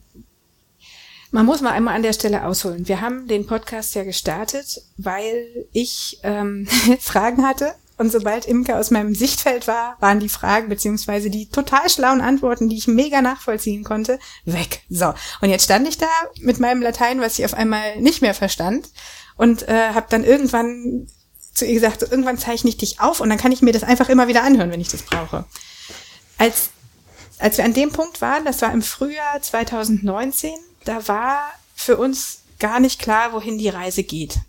man 1.31 1.45
muss 1.45 1.61
mal 1.61 1.71
einmal 1.71 1.95
an 1.95 2.03
der 2.03 2.13
Stelle 2.13 2.45
ausholen. 2.45 2.87
Wir 2.87 3.01
haben 3.01 3.27
den 3.27 3.45
Podcast 3.45 3.93
ja 3.95 4.03
gestartet, 4.03 4.81
weil 4.97 5.67
ich 5.71 6.19
ähm, 6.23 6.67
Fragen 6.99 7.45
hatte 7.47 7.73
und 7.99 8.11
sobald 8.11 8.45
Imke 8.45 8.77
aus 8.77 8.91
meinem 8.91 9.13
Sichtfeld 9.13 9.67
war, 9.67 9.97
waren 9.99 10.21
die 10.21 10.29
Fragen 10.29 10.69
beziehungsweise 10.69 11.29
die 11.29 11.49
total 11.49 11.89
schlauen 11.89 12.21
Antworten, 12.21 12.69
die 12.69 12.77
ich 12.77 12.87
mega 12.87 13.21
nachvollziehen 13.21 13.83
konnte, 13.83 14.19
weg. 14.45 14.83
So, 14.89 15.13
und 15.41 15.49
jetzt 15.49 15.65
stand 15.65 15.87
ich 15.87 15.97
da 15.97 16.07
mit 16.39 16.59
meinem 16.59 16.81
Latein, 16.81 17.19
was 17.19 17.37
ich 17.37 17.45
auf 17.45 17.53
einmal 17.53 17.99
nicht 17.99 18.21
mehr 18.21 18.33
verstand 18.33 18.89
und 19.35 19.67
äh, 19.67 19.89
habe 19.93 20.07
dann 20.09 20.23
irgendwann 20.23 21.07
zu 21.59 21.65
ihr 21.65 21.73
gesagt, 21.73 21.99
so, 22.01 22.07
irgendwann 22.07 22.37
zeichne 22.37 22.69
ich 22.69 22.77
dich 22.77 22.99
auf 22.99 23.19
und 23.19 23.29
dann 23.29 23.37
kann 23.37 23.51
ich 23.51 23.61
mir 23.61 23.73
das 23.73 23.83
einfach 23.83 24.09
immer 24.09 24.27
wieder 24.27 24.43
anhören, 24.43 24.71
wenn 24.71 24.81
ich 24.81 24.89
das 24.89 25.03
brauche. 25.03 25.45
Als, 26.37 26.69
als 27.37 27.57
wir 27.57 27.65
an 27.65 27.73
dem 27.73 27.91
Punkt 27.91 28.21
waren, 28.21 28.45
das 28.45 28.61
war 28.61 28.73
im 28.73 28.81
Frühjahr 28.81 29.41
2019, 29.41 30.51
da 30.85 31.07
war 31.07 31.39
für 31.75 31.97
uns 31.97 32.41
gar 32.59 32.79
nicht 32.79 32.99
klar, 32.99 33.33
wohin 33.33 33.57
die 33.57 33.69
Reise 33.69 34.03
geht. 34.03 34.39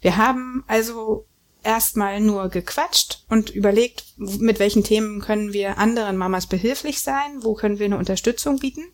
Wir 0.00 0.16
haben 0.16 0.64
also 0.66 1.26
erstmal 1.62 2.20
nur 2.20 2.48
gequatscht 2.48 3.24
und 3.28 3.50
überlegt, 3.50 4.04
mit 4.16 4.58
welchen 4.58 4.84
Themen 4.84 5.20
können 5.20 5.52
wir 5.52 5.78
anderen 5.78 6.16
Mamas 6.16 6.46
behilflich 6.46 7.00
sein, 7.00 7.42
wo 7.42 7.54
können 7.54 7.78
wir 7.78 7.86
eine 7.86 7.98
Unterstützung 7.98 8.58
bieten. 8.58 8.84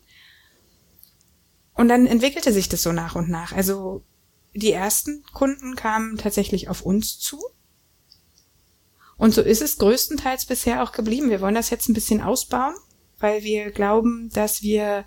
Und 1.73 1.87
dann 1.87 2.07
entwickelte 2.07 2.53
sich 2.53 2.69
das 2.69 2.83
so 2.83 2.91
nach 2.91 3.15
und 3.15 3.29
nach. 3.29 3.53
Also 3.53 4.03
die 4.59 4.71
ersten 4.71 5.23
Kunden 5.33 5.75
kamen 5.75 6.17
tatsächlich 6.17 6.69
auf 6.69 6.81
uns 6.81 7.19
zu. 7.19 7.39
Und 9.17 9.33
so 9.33 9.41
ist 9.41 9.61
es 9.61 9.77
größtenteils 9.77 10.45
bisher 10.45 10.83
auch 10.83 10.91
geblieben. 10.91 11.29
Wir 11.29 11.41
wollen 11.41 11.55
das 11.55 11.69
jetzt 11.69 11.89
ein 11.89 11.93
bisschen 11.93 12.21
ausbauen, 12.21 12.75
weil 13.19 13.43
wir 13.43 13.71
glauben, 13.71 14.29
dass 14.29 14.61
wir 14.61 15.05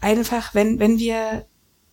einfach, 0.00 0.54
wenn, 0.54 0.78
wenn 0.78 0.98
wir 0.98 1.46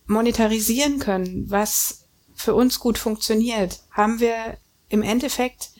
monetarisieren 0.06 0.98
können, 0.98 1.50
was 1.50 2.08
für 2.34 2.54
uns 2.54 2.80
gut 2.80 2.98
funktioniert, 2.98 3.82
haben 3.90 4.20
wir 4.20 4.58
im 4.88 5.02
Endeffekt 5.02 5.70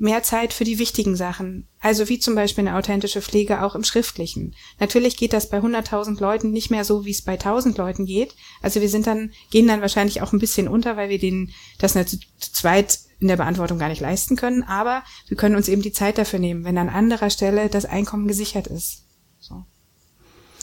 mehr 0.00 0.22
Zeit 0.22 0.54
für 0.54 0.64
die 0.64 0.78
wichtigen 0.78 1.14
Sachen. 1.14 1.68
Also 1.78 2.08
wie 2.08 2.18
zum 2.18 2.34
Beispiel 2.34 2.66
eine 2.66 2.76
authentische 2.76 3.20
Pflege 3.20 3.62
auch 3.62 3.74
im 3.74 3.84
Schriftlichen. 3.84 4.54
Natürlich 4.78 5.16
geht 5.16 5.34
das 5.34 5.50
bei 5.50 5.58
100.000 5.58 6.18
Leuten 6.20 6.50
nicht 6.50 6.70
mehr 6.70 6.84
so, 6.84 7.04
wie 7.04 7.10
es 7.10 7.22
bei 7.22 7.38
1.000 7.38 7.76
Leuten 7.76 8.06
geht. 8.06 8.34
Also 8.62 8.80
wir 8.80 8.88
sind 8.88 9.06
dann, 9.06 9.30
gehen 9.50 9.68
dann 9.68 9.82
wahrscheinlich 9.82 10.22
auch 10.22 10.32
ein 10.32 10.38
bisschen 10.38 10.68
unter, 10.68 10.96
weil 10.96 11.10
wir 11.10 11.18
den, 11.18 11.52
das 11.78 11.92
zu 11.92 12.18
zweit 12.38 12.98
in 13.20 13.28
der 13.28 13.36
Beantwortung 13.36 13.78
gar 13.78 13.90
nicht 13.90 14.00
leisten 14.00 14.36
können. 14.36 14.62
Aber 14.62 15.04
wir 15.28 15.36
können 15.36 15.54
uns 15.54 15.68
eben 15.68 15.82
die 15.82 15.92
Zeit 15.92 16.16
dafür 16.16 16.38
nehmen, 16.38 16.64
wenn 16.64 16.78
an 16.78 16.88
anderer 16.88 17.28
Stelle 17.28 17.68
das 17.68 17.84
Einkommen 17.84 18.26
gesichert 18.26 18.66
ist. 18.66 19.04
So. 19.38 19.64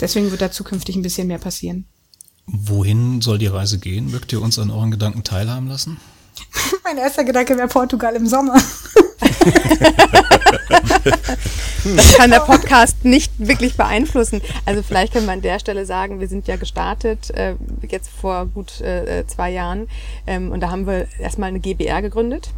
Deswegen 0.01 0.31
wird 0.31 0.41
da 0.41 0.51
zukünftig 0.51 0.95
ein 0.95 1.03
bisschen 1.03 1.27
mehr 1.27 1.37
passieren. 1.37 1.85
Wohin 2.47 3.21
soll 3.21 3.37
die 3.37 3.47
Reise 3.47 3.77
gehen? 3.77 4.09
Mögt 4.09 4.33
ihr 4.33 4.41
uns 4.41 4.57
an 4.57 4.71
euren 4.71 4.89
Gedanken 4.89 5.23
teilhaben 5.23 5.67
lassen? 5.67 5.97
mein 6.83 6.97
erster 6.97 7.23
Gedanke 7.23 7.57
wäre 7.57 7.67
Portugal 7.67 8.15
im 8.15 8.27
Sommer. 8.27 8.55
das 11.95 12.13
kann 12.15 12.31
der 12.31 12.41
Podcast 12.41 13.03
nicht 13.03 13.31
wirklich 13.37 13.77
beeinflussen. 13.77 14.41
Also 14.65 14.83
vielleicht 14.83 15.13
können 15.13 15.25
wir 15.25 15.33
an 15.33 15.41
der 15.41 15.59
Stelle 15.59 15.85
sagen, 15.85 16.19
wir 16.19 16.27
sind 16.27 16.47
ja 16.47 16.55
gestartet 16.55 17.31
äh, 17.31 17.55
jetzt 17.89 18.09
vor 18.09 18.45
gut 18.47 18.81
äh, 18.81 19.25
zwei 19.27 19.51
Jahren 19.51 19.87
ähm, 20.25 20.51
und 20.51 20.61
da 20.61 20.69
haben 20.71 20.87
wir 20.87 21.07
erstmal 21.19 21.49
eine 21.49 21.59
GBR 21.59 22.01
gegründet 22.01 22.49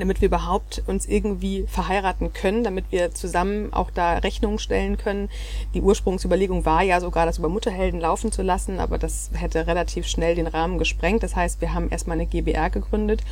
damit 0.00 0.20
wir 0.20 0.28
überhaupt 0.28 0.82
uns 0.86 1.06
irgendwie 1.06 1.64
verheiraten 1.68 2.32
können, 2.32 2.64
damit 2.64 2.86
wir 2.90 3.12
zusammen 3.12 3.72
auch 3.72 3.90
da 3.90 4.14
Rechnungen 4.18 4.58
stellen 4.58 4.96
können. 4.96 5.28
Die 5.74 5.82
Ursprungsüberlegung 5.82 6.64
war 6.64 6.82
ja 6.82 7.00
sogar, 7.00 7.26
das 7.26 7.38
über 7.38 7.48
Mutterhelden 7.48 8.00
laufen 8.00 8.32
zu 8.32 8.42
lassen, 8.42 8.80
aber 8.80 8.98
das 8.98 9.30
hätte 9.34 9.66
relativ 9.66 10.06
schnell 10.06 10.34
den 10.34 10.46
Rahmen 10.46 10.78
gesprengt. 10.78 11.22
Das 11.22 11.36
heißt, 11.36 11.60
wir 11.60 11.74
haben 11.74 11.90
erstmal 11.90 12.16
eine 12.16 12.26
GBR 12.26 12.70
gegründet 12.70 13.22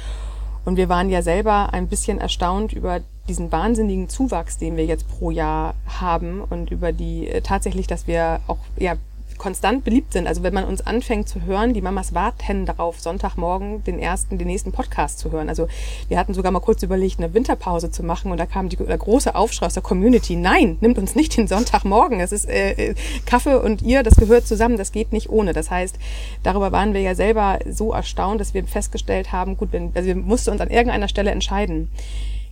und 0.64 0.76
wir 0.76 0.88
waren 0.88 1.10
ja 1.10 1.22
selber 1.22 1.72
ein 1.72 1.88
bisschen 1.88 2.18
erstaunt 2.18 2.72
über 2.72 3.00
diesen 3.28 3.50
wahnsinnigen 3.50 4.08
Zuwachs, 4.08 4.58
den 4.58 4.76
wir 4.76 4.84
jetzt 4.84 5.08
pro 5.08 5.30
Jahr 5.30 5.74
haben 5.86 6.40
und 6.40 6.70
über 6.70 6.92
die 6.92 7.28
äh, 7.28 7.40
tatsächlich, 7.40 7.86
dass 7.86 8.06
wir 8.06 8.40
auch 8.46 8.58
ja 8.76 8.96
konstant 9.38 9.84
beliebt 9.84 10.12
sind. 10.12 10.26
Also 10.26 10.42
wenn 10.42 10.54
man 10.54 10.64
uns 10.64 10.86
anfängt 10.86 11.28
zu 11.28 11.42
hören, 11.42 11.74
die 11.74 11.82
Mamas 11.82 12.14
warten 12.14 12.66
darauf, 12.66 13.00
Sonntagmorgen 13.00 13.84
den 13.84 13.98
ersten, 13.98 14.38
den 14.38 14.46
nächsten 14.46 14.72
Podcast 14.72 15.18
zu 15.18 15.32
hören. 15.32 15.48
Also 15.48 15.68
wir 16.08 16.18
hatten 16.18 16.34
sogar 16.34 16.52
mal 16.52 16.60
kurz 16.60 16.82
überlegt, 16.82 17.18
eine 17.18 17.34
Winterpause 17.34 17.90
zu 17.90 18.02
machen 18.02 18.30
und 18.30 18.38
da 18.38 18.46
kam 18.46 18.68
die, 18.68 18.76
der 18.76 18.98
große 18.98 19.34
Aufschrei 19.34 19.66
aus 19.66 19.74
der 19.74 19.82
Community. 19.82 20.36
Nein, 20.36 20.78
nimmt 20.80 20.98
uns 20.98 21.14
nicht 21.14 21.36
den 21.36 21.46
Sonntagmorgen. 21.46 22.20
Es 22.20 22.32
ist 22.32 22.48
äh, 22.48 22.72
äh, 22.72 22.94
Kaffee 23.26 23.56
und 23.56 23.82
ihr, 23.82 24.02
das 24.02 24.16
gehört 24.16 24.46
zusammen, 24.46 24.76
das 24.76 24.92
geht 24.92 25.12
nicht 25.12 25.30
ohne. 25.30 25.52
Das 25.52 25.70
heißt, 25.70 25.98
darüber 26.42 26.72
waren 26.72 26.94
wir 26.94 27.00
ja 27.00 27.14
selber 27.14 27.58
so 27.68 27.92
erstaunt, 27.92 28.40
dass 28.40 28.54
wir 28.54 28.64
festgestellt 28.64 29.32
haben, 29.32 29.56
gut, 29.56 29.72
wenn, 29.72 29.92
also 29.94 30.06
wir 30.06 30.16
mussten 30.16 30.50
uns 30.50 30.60
an 30.60 30.70
irgendeiner 30.70 31.08
Stelle 31.08 31.30
entscheiden. 31.30 31.88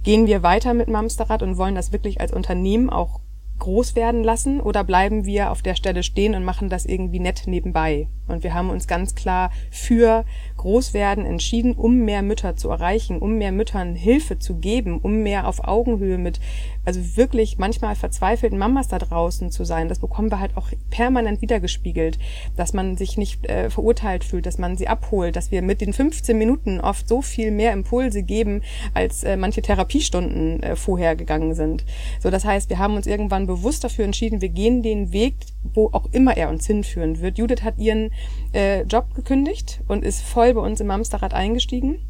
Gehen 0.03 0.27
wir 0.27 0.43
weiter 0.43 0.73
mit 0.73 0.89
Mamsterrad 0.89 1.43
und 1.43 1.59
wollen 1.59 1.75
das 1.75 1.93
wirklich 1.93 2.21
als 2.21 2.33
Unternehmen 2.33 2.89
auch 2.89 3.21
groß 3.61 3.95
werden 3.95 4.25
lassen 4.25 4.61
oder 4.61 4.83
bleiben 4.83 5.25
wir 5.25 5.53
auf 5.53 5.63
der 5.63 5.77
Stelle 5.77 6.03
stehen 6.03 6.35
und 6.35 6.45
machen 6.45 6.69
das 6.69 6.85
irgendwie 6.87 7.21
nett 7.21 7.45
nebenbei? 7.47 8.09
Und 8.27 8.43
wir 8.43 8.55
haben 8.55 8.71
uns 8.71 8.87
ganz 8.87 9.15
klar 9.15 9.51
für 9.71 10.25
Großwerden 10.57 11.25
entschieden, 11.25 11.75
um 11.75 11.99
mehr 11.99 12.23
Mütter 12.23 12.57
zu 12.57 12.71
erreichen, 12.71 13.19
um 13.19 13.39
mehr 13.39 13.53
Müttern 13.53 13.95
Hilfe 13.95 14.39
zu 14.39 14.57
geben, 14.57 14.99
um 14.99 15.23
mehr 15.23 15.47
auf 15.47 15.63
Augenhöhe 15.63 16.19
mit, 16.19 16.41
also 16.91 17.17
wirklich 17.17 17.57
manchmal 17.57 17.95
verzweifelten 17.95 18.59
Mamas 18.59 18.89
da 18.89 18.99
draußen 18.99 19.53
zu 19.53 19.63
sein. 19.63 19.89
Das 19.89 20.01
bekommen 20.01 20.33
wir 20.33 20.41
halt 20.41 20.57
auch 20.57 20.71
permanent 20.91 21.41
wiedergespiegelt, 21.41 22.19
dass 22.57 22.73
man 22.73 22.97
sich 22.97 23.17
nicht 23.17 23.47
äh, 23.47 23.71
verurteilt 23.71 24.25
fühlt, 24.25 24.45
dass 24.45 24.59
man 24.59 24.77
sie 24.77 24.89
abholt, 24.89 25.37
dass 25.37 25.53
wir 25.53 25.63
mit 25.63 25.81
den 25.81 25.93
15 25.93 26.37
Minuten 26.37 26.81
oft 26.81 27.07
so 27.07 27.23
viel 27.23 27.53
mehr 27.53 27.73
Impulse 27.73 28.25
geben, 28.25 28.63
als 28.93 29.23
äh, 29.23 29.37
manche 29.37 29.63
Therapiestunden 29.63 30.65
äh, 30.65 30.75
vorher 30.75 31.15
gegangen 31.15 31.55
sind. 31.55 31.85
So, 32.19 32.29
das 32.29 32.45
heißt, 32.45 32.69
wir 32.71 32.81
haben 32.81 32.97
uns 32.97 33.07
irgendwann 33.07 33.47
bewusst 33.47 33.85
dafür 33.85 34.05
entschieden, 34.05 34.41
wir 34.41 34.49
gehen 34.49 34.83
den 34.83 35.13
Weg, 35.13 35.37
wo 35.75 35.91
auch 35.93 36.07
immer 36.11 36.37
er 36.37 36.49
uns 36.49 36.67
hinführen 36.67 37.21
wird. 37.21 37.39
Judith 37.39 37.63
hat 37.63 37.79
ihren 37.79 38.11
äh, 38.53 38.83
Job 38.83 39.15
gekündigt 39.15 39.81
und 39.87 40.05
ist 40.05 40.23
voll 40.23 40.55
bei 40.55 40.61
uns 40.61 40.81
im 40.81 40.91
Amsterrad 40.91 41.35
eingestiegen 41.35 42.01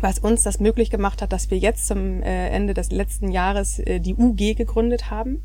was 0.00 0.18
uns 0.18 0.42
das 0.42 0.60
möglich 0.60 0.90
gemacht 0.90 1.22
hat, 1.22 1.32
dass 1.32 1.50
wir 1.50 1.58
jetzt 1.58 1.86
zum 1.86 2.22
äh, 2.22 2.48
Ende 2.48 2.74
des 2.74 2.90
letzten 2.90 3.30
Jahres 3.30 3.78
äh, 3.78 4.00
die 4.00 4.14
UG 4.14 4.56
gegründet 4.56 5.10
haben. 5.10 5.42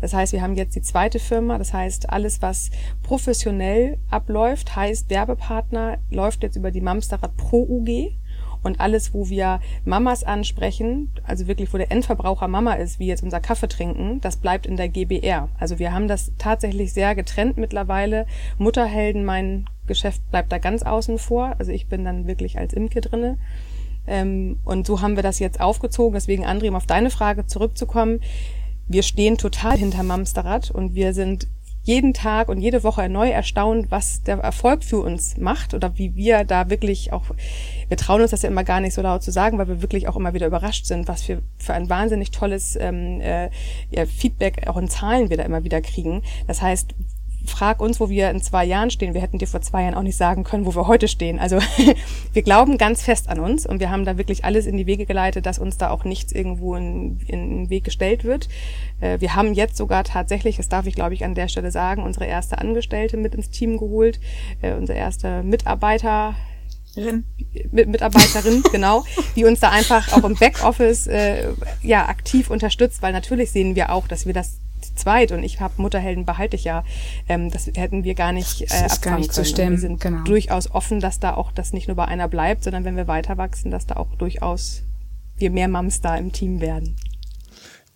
Das 0.00 0.14
heißt, 0.14 0.32
wir 0.32 0.42
haben 0.42 0.54
jetzt 0.54 0.76
die 0.76 0.82
zweite 0.82 1.18
Firma. 1.18 1.58
Das 1.58 1.72
heißt, 1.72 2.10
alles, 2.10 2.42
was 2.42 2.70
professionell 3.02 3.98
abläuft, 4.10 4.76
heißt 4.76 5.10
Werbepartner, 5.10 5.98
läuft 6.10 6.42
jetzt 6.42 6.56
über 6.56 6.70
die 6.70 6.80
Mamsterrad 6.80 7.36
Pro 7.36 7.62
UG. 7.62 8.12
Und 8.60 8.80
alles, 8.80 9.14
wo 9.14 9.28
wir 9.28 9.60
Mamas 9.84 10.24
ansprechen, 10.24 11.12
also 11.24 11.46
wirklich, 11.46 11.72
wo 11.72 11.78
der 11.78 11.92
Endverbraucher 11.92 12.48
Mama 12.48 12.74
ist, 12.74 12.98
wie 12.98 13.06
jetzt 13.06 13.22
unser 13.22 13.38
Kaffee 13.38 13.68
trinken, 13.68 14.20
das 14.20 14.36
bleibt 14.36 14.66
in 14.66 14.76
der 14.76 14.88
GBR. 14.88 15.48
Also 15.60 15.78
wir 15.78 15.92
haben 15.92 16.08
das 16.08 16.32
tatsächlich 16.38 16.92
sehr 16.92 17.14
getrennt 17.14 17.56
mittlerweile. 17.56 18.26
Mutterhelden, 18.58 19.24
mein 19.24 19.66
Geschäft 19.86 20.28
bleibt 20.30 20.50
da 20.50 20.58
ganz 20.58 20.82
außen 20.82 21.18
vor. 21.18 21.54
Also 21.58 21.70
ich 21.70 21.86
bin 21.86 22.04
dann 22.04 22.26
wirklich 22.26 22.58
als 22.58 22.72
Imke 22.72 23.00
drinne. 23.00 23.38
Ähm, 24.08 24.58
und 24.64 24.86
so 24.86 25.00
haben 25.00 25.16
wir 25.16 25.22
das 25.22 25.38
jetzt 25.38 25.60
aufgezogen. 25.60 26.14
Deswegen, 26.14 26.46
André, 26.46 26.68
um 26.68 26.76
auf 26.76 26.86
deine 26.86 27.10
Frage 27.10 27.46
zurückzukommen. 27.46 28.20
Wir 28.86 29.02
stehen 29.02 29.36
total 29.36 29.76
hinter 29.76 30.02
Mamsterrad 30.02 30.70
und 30.70 30.94
wir 30.94 31.12
sind 31.12 31.46
jeden 31.88 32.12
Tag 32.12 32.50
und 32.50 32.60
jede 32.60 32.84
Woche 32.84 33.08
neu 33.08 33.30
erstaunt, 33.30 33.90
was 33.90 34.22
der 34.22 34.38
Erfolg 34.38 34.84
für 34.84 34.98
uns 35.00 35.38
macht 35.38 35.72
oder 35.72 35.96
wie 35.96 36.14
wir 36.16 36.44
da 36.44 36.68
wirklich 36.68 37.14
auch, 37.14 37.24
wir 37.88 37.96
trauen 37.96 38.20
uns 38.20 38.30
das 38.30 38.42
ja 38.42 38.50
immer 38.50 38.62
gar 38.62 38.80
nicht 38.80 38.92
so 38.92 39.00
laut 39.00 39.22
zu 39.22 39.30
sagen, 39.30 39.56
weil 39.56 39.68
wir 39.68 39.80
wirklich 39.80 40.06
auch 40.06 40.16
immer 40.16 40.34
wieder 40.34 40.46
überrascht 40.46 40.84
sind, 40.84 41.08
was 41.08 41.26
wir 41.28 41.40
für 41.56 41.72
ein 41.72 41.88
wahnsinnig 41.88 42.30
tolles 42.30 42.76
ähm, 42.76 43.22
äh, 43.22 43.48
Feedback 44.06 44.68
auch 44.68 44.76
in 44.76 44.88
Zahlen 44.88 45.30
wir 45.30 45.38
da 45.38 45.44
immer 45.44 45.64
wieder 45.64 45.80
kriegen. 45.80 46.22
Das 46.46 46.60
heißt, 46.60 46.94
frag 47.48 47.80
uns, 47.80 48.00
wo 48.00 48.08
wir 48.08 48.30
in 48.30 48.40
zwei 48.40 48.64
Jahren 48.64 48.90
stehen. 48.90 49.14
Wir 49.14 49.20
hätten 49.20 49.38
dir 49.38 49.48
vor 49.48 49.60
zwei 49.60 49.82
Jahren 49.82 49.94
auch 49.94 50.02
nicht 50.02 50.16
sagen 50.16 50.44
können, 50.44 50.66
wo 50.66 50.74
wir 50.74 50.86
heute 50.86 51.08
stehen. 51.08 51.38
Also 51.38 51.58
wir 52.32 52.42
glauben 52.42 52.78
ganz 52.78 53.02
fest 53.02 53.28
an 53.28 53.40
uns 53.40 53.66
und 53.66 53.80
wir 53.80 53.90
haben 53.90 54.04
da 54.04 54.16
wirklich 54.16 54.44
alles 54.44 54.66
in 54.66 54.76
die 54.76 54.86
Wege 54.86 55.06
geleitet, 55.06 55.46
dass 55.46 55.58
uns 55.58 55.78
da 55.78 55.90
auch 55.90 56.04
nichts 56.04 56.32
irgendwo 56.32 56.76
in, 56.76 57.20
in 57.26 57.50
den 57.50 57.70
Weg 57.70 57.84
gestellt 57.84 58.24
wird. 58.24 58.48
Äh, 59.00 59.20
wir 59.20 59.34
haben 59.34 59.54
jetzt 59.54 59.76
sogar 59.76 60.04
tatsächlich, 60.04 60.56
das 60.56 60.68
darf 60.68 60.86
ich 60.86 60.94
glaube 60.94 61.14
ich 61.14 61.24
an 61.24 61.34
der 61.34 61.48
Stelle 61.48 61.70
sagen, 61.70 62.02
unsere 62.02 62.26
erste 62.26 62.58
Angestellte 62.58 63.16
mit 63.16 63.34
ins 63.34 63.50
Team 63.50 63.78
geholt, 63.78 64.20
äh, 64.62 64.74
unser 64.74 64.94
erster 64.94 65.42
Mitarbeiter, 65.42 66.34
Mitarbeiterin, 67.70 68.62
genau, 68.72 69.04
die 69.36 69.44
uns 69.44 69.60
da 69.60 69.70
einfach 69.70 70.12
auch 70.12 70.24
im 70.24 70.34
Backoffice 70.34 71.06
äh, 71.06 71.52
ja 71.82 72.08
aktiv 72.08 72.50
unterstützt, 72.50 73.02
weil 73.02 73.12
natürlich 73.12 73.50
sehen 73.50 73.76
wir 73.76 73.92
auch, 73.92 74.08
dass 74.08 74.26
wir 74.26 74.32
das 74.32 74.58
zweit 74.98 75.32
und 75.32 75.42
ich 75.42 75.60
habe 75.60 75.74
Mutterhelden 75.78 76.24
behalte 76.24 76.56
ich 76.56 76.64
ja. 76.64 76.84
Ähm, 77.28 77.50
das 77.50 77.66
hätten 77.66 78.04
wir 78.04 78.14
gar 78.14 78.32
nicht 78.32 78.62
äh, 78.62 78.66
das 78.66 78.94
ist 78.94 79.02
gar 79.02 79.18
nicht 79.18 79.32
können. 79.32 79.46
Zu. 79.46 79.56
Wir 79.56 79.78
sind 79.78 80.00
genau. 80.00 80.24
durchaus 80.24 80.70
offen, 80.70 81.00
dass 81.00 81.20
da 81.20 81.34
auch 81.34 81.52
das 81.52 81.72
nicht 81.72 81.88
nur 81.88 81.96
bei 81.96 82.06
einer 82.06 82.28
bleibt, 82.28 82.64
sondern 82.64 82.84
wenn 82.84 82.96
wir 82.96 83.08
weiter 83.08 83.38
wachsen, 83.38 83.70
dass 83.70 83.86
da 83.86 83.96
auch 83.96 84.14
durchaus 84.16 84.82
wir 85.36 85.50
mehr 85.50 85.68
Mums 85.68 86.00
da 86.00 86.16
im 86.16 86.32
Team 86.32 86.60
werden. 86.60 86.96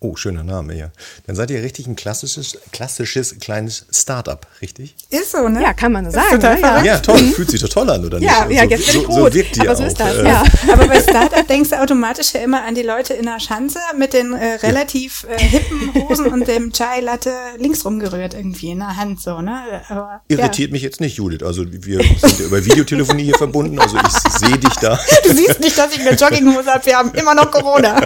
Oh, 0.03 0.17
schöner 0.17 0.43
Name, 0.43 0.75
ja. 0.75 0.91
Dann 1.27 1.37
seid 1.37 1.49
ihr 1.49 1.63
richtig 1.63 1.87
ein 1.87 1.95
klassisches, 1.95 2.57
klassisches 2.73 3.39
kleines 3.39 3.85
Start-up, 3.89 4.47
richtig? 4.61 4.97
Ist 5.09 5.31
so, 5.31 5.47
ne? 5.47 5.61
Ja, 5.61 5.71
kann 5.71 5.93
man 5.93 6.03
so 6.03 6.11
sagen. 6.11 6.39
Ne? 6.39 6.59
Ja. 6.59 6.83
ja. 6.83 6.99
toll. 6.99 7.19
Fühlt 7.19 7.49
sich 7.49 7.61
doch 7.61 7.69
toll 7.69 7.89
an, 7.89 8.03
oder 8.03 8.19
nicht? 8.19 8.29
Ja, 8.29 8.45
ja, 8.49 8.65
jetzt 8.65 8.87
so, 8.87 8.91
bin 8.91 9.01
ich 9.01 9.07
gut. 9.07 9.15
So 9.15 9.33
wirkt 9.33 9.55
ihr 9.55 9.63
Aber 9.63 9.75
so 9.77 9.83
auch. 9.83 9.87
ist 9.87 9.97
das, 9.97 10.17
äh, 10.17 10.27
ja. 10.27 10.43
Aber 10.73 10.87
bei 10.89 11.01
Start-up 11.01 11.47
denkst 11.47 11.69
du 11.69 11.81
automatisch 11.81 12.33
ja 12.33 12.41
immer 12.41 12.65
an 12.65 12.75
die 12.75 12.81
Leute 12.81 13.13
in 13.13 13.27
der 13.27 13.39
Schanze 13.39 13.79
mit 13.97 14.11
den 14.11 14.33
äh, 14.33 14.55
relativ 14.55 15.25
äh, 15.29 15.41
hippen 15.41 15.93
Hosen 15.93 16.25
und 16.27 16.49
dem 16.49 16.73
Chai-Latte 16.73 17.31
links 17.57 17.85
rumgerührt 17.85 18.33
irgendwie 18.33 18.71
in 18.71 18.79
der 18.79 18.97
Hand, 18.97 19.21
so, 19.21 19.39
ne? 19.39 19.83
Aber, 19.87 20.19
Irritiert 20.27 20.71
ja. 20.71 20.73
mich 20.73 20.81
jetzt 20.81 20.99
nicht, 20.99 21.15
Judith. 21.15 21.43
Also 21.43 21.63
wir 21.65 22.03
sind 22.03 22.39
ja 22.39 22.45
über 22.47 22.65
Videotelefonie 22.65 23.23
hier 23.23 23.37
verbunden, 23.37 23.79
also 23.79 23.95
ich 23.97 24.33
sehe 24.33 24.57
dich 24.57 24.75
da. 24.81 24.99
Du 25.23 25.33
siehst 25.33 25.61
nicht, 25.61 25.77
dass 25.77 25.93
ich 25.93 26.01
eine 26.01 26.17
Jogginghose 26.17 26.73
habe. 26.73 26.85
Wir 26.85 26.97
haben 26.97 27.13
immer 27.13 27.33
noch 27.33 27.49
Corona. 27.49 28.01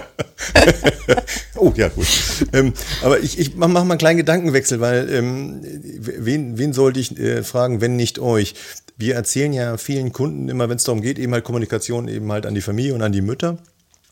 oh, 1.55 1.73
ja, 1.75 1.86
gut. 1.89 2.07
Ähm, 2.53 2.73
aber 3.03 3.19
ich, 3.19 3.39
ich 3.39 3.55
mache 3.55 3.69
mach 3.69 3.83
mal 3.83 3.91
einen 3.91 3.99
kleinen 3.99 4.17
Gedankenwechsel, 4.17 4.79
weil 4.79 5.09
ähm, 5.11 5.61
wen, 5.99 6.57
wen 6.57 6.73
sollte 6.73 6.99
ich 6.99 7.17
äh, 7.19 7.43
fragen, 7.43 7.81
wenn 7.81 7.95
nicht 7.95 8.19
euch? 8.19 8.55
Wir 8.97 9.15
erzählen 9.15 9.53
ja 9.53 9.77
vielen 9.77 10.11
Kunden 10.11 10.49
immer, 10.49 10.69
wenn 10.69 10.77
es 10.77 10.83
darum 10.83 11.01
geht, 11.01 11.19
eben 11.19 11.33
halt 11.33 11.43
Kommunikation 11.43 12.07
eben 12.07 12.31
halt 12.31 12.45
an 12.45 12.55
die 12.55 12.61
Familie 12.61 12.93
und 12.93 13.01
an 13.01 13.11
die 13.11 13.21
Mütter. 13.21 13.57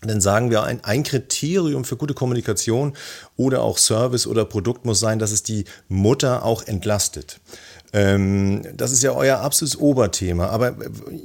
Dann 0.01 0.21
sagen 0.21 0.51
wir, 0.51 0.63
ein, 0.63 0.83
ein 0.83 1.03
Kriterium 1.03 1.85
für 1.85 1.97
gute 1.97 2.13
Kommunikation 2.13 2.93
oder 3.37 3.61
auch 3.61 3.77
Service 3.77 4.27
oder 4.27 4.45
Produkt 4.45 4.85
muss 4.85 4.99
sein, 4.99 5.19
dass 5.19 5.31
es 5.31 5.43
die 5.43 5.65
Mutter 5.87 6.43
auch 6.45 6.63
entlastet. 6.63 7.39
Ähm, 7.95 8.61
das 8.75 8.91
ist 8.91 9.03
ja 9.03 9.11
euer 9.13 9.39
absolutes 9.39 9.79
Oberthema. 9.79 10.47
Aber 10.47 10.71
äh, 10.71 10.73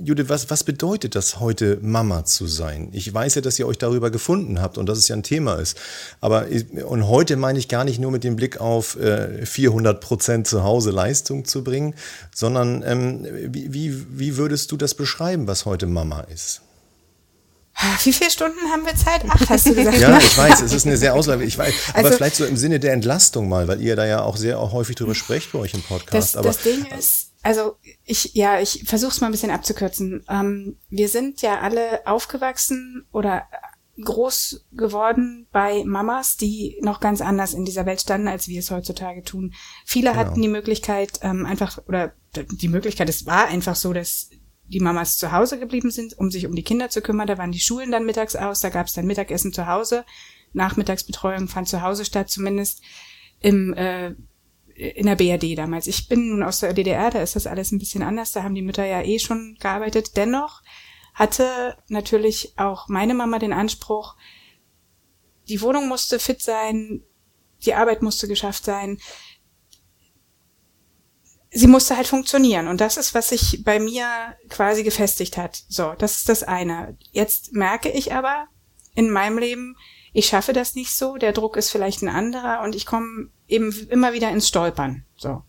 Judith, 0.05 0.29
was, 0.29 0.51
was 0.51 0.63
bedeutet 0.63 1.17
das 1.17 1.41
heute, 1.41 1.79
Mama 1.83 2.25
zu 2.25 2.47
sein? 2.47 2.91
Ich 2.93 3.13
weiß 3.13 3.35
ja, 3.35 3.41
dass 3.41 3.59
ihr 3.59 3.67
euch 3.67 3.79
darüber 3.79 4.13
gefunden 4.13 4.63
habt 4.63 4.79
und 4.79 4.89
dass 4.89 4.97
es 4.97 5.09
ja 5.09 5.17
ein 5.17 5.25
Thema 5.25 5.57
ist. 5.57 5.77
Aber 6.21 6.47
und 6.87 7.09
heute 7.09 7.37
meine 7.37 7.59
ich 7.59 7.67
gar 7.67 7.83
nicht 7.83 7.99
nur 7.99 8.13
mit 8.13 8.23
dem 8.23 8.37
Blick 8.37 8.61
auf 8.61 8.97
äh, 9.01 9.45
400 9.45 10.01
Prozent 10.01 10.47
zu 10.47 10.63
Hause 10.63 10.93
Leistung 10.93 11.45
zu 11.45 11.65
bringen, 11.65 11.95
sondern 12.33 12.85
ähm, 12.87 13.27
wie, 13.49 13.75
wie, 13.75 14.07
wie 14.09 14.37
würdest 14.37 14.71
du 14.71 14.77
das 14.77 14.95
beschreiben, 14.95 15.49
was 15.49 15.67
heute 15.67 15.89
Mama 15.89 16.21
ist? 16.21 16.63
Wie 18.03 18.13
viele 18.13 18.31
Stunden 18.31 18.59
haben 18.71 18.85
wir 18.85 18.95
Zeit? 18.95 19.25
Acht, 19.29 19.49
hast 19.49 19.67
du 19.67 19.75
gesagt. 19.75 19.99
ja, 19.99 20.19
ich 20.19 20.37
weiß, 20.37 20.63
es 20.63 20.73
ist 20.73 20.87
eine 20.87 20.97
sehr 20.97 21.15
ausladende. 21.15 21.47
Ich 21.47 21.57
weiß, 21.57 21.75
also, 21.95 22.09
aber 22.09 22.17
vielleicht 22.17 22.37
so 22.37 22.45
im 22.45 22.57
Sinne 22.57 22.79
der 22.81 22.93
Entlastung 22.93 23.49
mal, 23.49 23.69
weil 23.69 23.81
ihr 23.81 23.97
da 23.97 24.07
ja 24.07 24.23
auch 24.23 24.37
sehr 24.37 24.59
auch 24.59 24.73
häufig 24.73 24.97
drüber 24.97 25.15
sprecht 25.15 25.53
bei 25.53 25.59
euch 25.59 25.75
im 25.75 25.83
Podcast. 25.83 26.35
Das, 26.35 26.37
aber, 26.37 26.49
das 26.49 26.63
Ding 26.63 26.87
ist, 26.99 27.31
also 27.43 27.77
ich, 28.05 28.35
ja, 28.35 28.61
ich 28.61 28.85
versuche 28.87 29.13
es 29.13 29.21
mal 29.21 29.29
ein 29.29 29.33
bisschen 29.33 29.51
abzukürzen. 29.51 30.25
Ähm, 30.29 30.77
wir 30.89 31.09
sind 31.09 31.43
ja 31.43 31.61
alle 31.61 32.07
aufgewachsen 32.07 33.07
oder 33.13 33.45
groß 34.03 34.67
geworden 34.73 35.47
bei 35.53 35.85
Mamas, 35.85 36.37
die 36.37 36.79
noch 36.83 37.01
ganz 37.01 37.21
anders 37.21 37.55
in 37.55 37.65
dieser 37.65 37.87
Welt 37.87 38.01
standen, 38.01 38.29
als 38.29 38.49
wir 38.49 38.59
es 38.59 38.71
heutzutage 38.71 39.23
tun. 39.23 39.55
Viele 39.85 40.11
genau. 40.11 40.21
hatten 40.21 40.43
die 40.43 40.49
Möglichkeit, 40.49 41.21
ähm, 41.23 41.47
einfach, 41.47 41.79
oder 41.87 42.13
die 42.35 42.69
Möglichkeit, 42.69 43.09
es 43.09 43.27
war 43.27 43.47
einfach 43.47 43.77
so, 43.77 43.93
dass 43.93 44.31
die 44.71 44.81
Mamas 44.81 45.19
zu 45.19 45.33
Hause 45.33 45.59
geblieben 45.59 45.91
sind, 45.91 46.17
um 46.17 46.31
sich 46.31 46.47
um 46.47 46.55
die 46.55 46.63
Kinder 46.63 46.91
zu 46.91 47.03
kümmern. 47.03 47.27
Da 47.27 47.39
waren 47.39 47.53
die 47.53 47.61
Schulen 47.61 47.91
dann 47.91 48.07
mittags 48.07 48.37
aus, 48.37 48.61
da 48.61 48.69
gab 48.69 48.87
es 48.87 48.95
dann 48.95 49.07
Mittagessen 49.07 49.53
zu 49.53 49.67
Hause. 49.67 50.05
Nachmittagsbetreuung 50.53 51.49
fand 51.49 51.69
zu 51.69 51.83
Hause 51.83 52.05
statt, 52.05 52.31
zumindest 52.31 52.83
im, 53.41 53.75
äh, 53.75 54.15
in 54.75 55.07
der 55.07 55.17
BRD 55.17 55.59
damals. 55.59 55.87
Ich 55.87 56.09
bin 56.09 56.31
nun 56.31 56.43
aus 56.43 56.61
der 56.61 56.73
DDR, 56.73 57.11
da 57.11 57.21
ist 57.21 57.37
das 57.37 57.47
alles 57.47 57.73
ein 57.73 57.79
bisschen 57.79 58.03
anders, 58.03 58.33
da 58.33 58.43
haben 58.43 58.55
die 58.55 58.63
Mütter 58.63 58.87
ja 58.87 59.03
eh 59.03 59.19
schon 59.19 59.57
gearbeitet. 59.61 60.17
Dennoch 60.17 60.63
hatte 61.15 61.77
natürlich 61.89 62.55
auch 62.57 62.89
meine 62.89 63.15
Mama 63.15 63.39
den 63.39 63.53
Anspruch, 63.53 64.17
die 65.49 65.61
Wohnung 65.61 65.89
musste 65.89 66.21
fit 66.21 66.41
sein, 66.41 67.03
die 67.65 67.75
Arbeit 67.75 68.03
musste 68.03 68.29
geschafft 68.29 68.65
sein, 68.65 68.99
sie 71.51 71.67
musste 71.67 71.97
halt 71.97 72.07
funktionieren. 72.07 72.69
Und 72.69 72.81
das 72.81 72.97
ist, 72.97 73.15
was 73.15 73.31
sich 73.31 73.63
bei 73.65 73.79
mir 73.79 74.07
quasi 74.49 74.83
gefestigt 74.83 75.37
hat. 75.37 75.63
So, 75.69 75.95
das 75.99 76.17
ist 76.17 76.29
das 76.29 76.43
eine. 76.43 76.97
Jetzt 77.13 77.53
merke 77.53 77.91
ich 77.91 78.13
aber 78.13 78.47
in 78.95 79.11
meinem 79.11 79.39
Leben, 79.39 79.77
ich 80.13 80.27
schaffe 80.27 80.53
das 80.53 80.75
nicht 80.75 80.95
so, 80.95 81.17
der 81.17 81.33
Druck 81.33 81.57
ist 81.57 81.71
vielleicht 81.71 82.03
ein 82.03 82.09
anderer 82.09 82.63
und 82.63 82.75
ich 82.75 82.87
komme 82.87 83.29
eben 83.47 83.73
immer 83.91 84.13
wieder 84.13 84.31
ins 84.31 84.49
Stolpern. 84.49 85.05
So. 85.17 85.43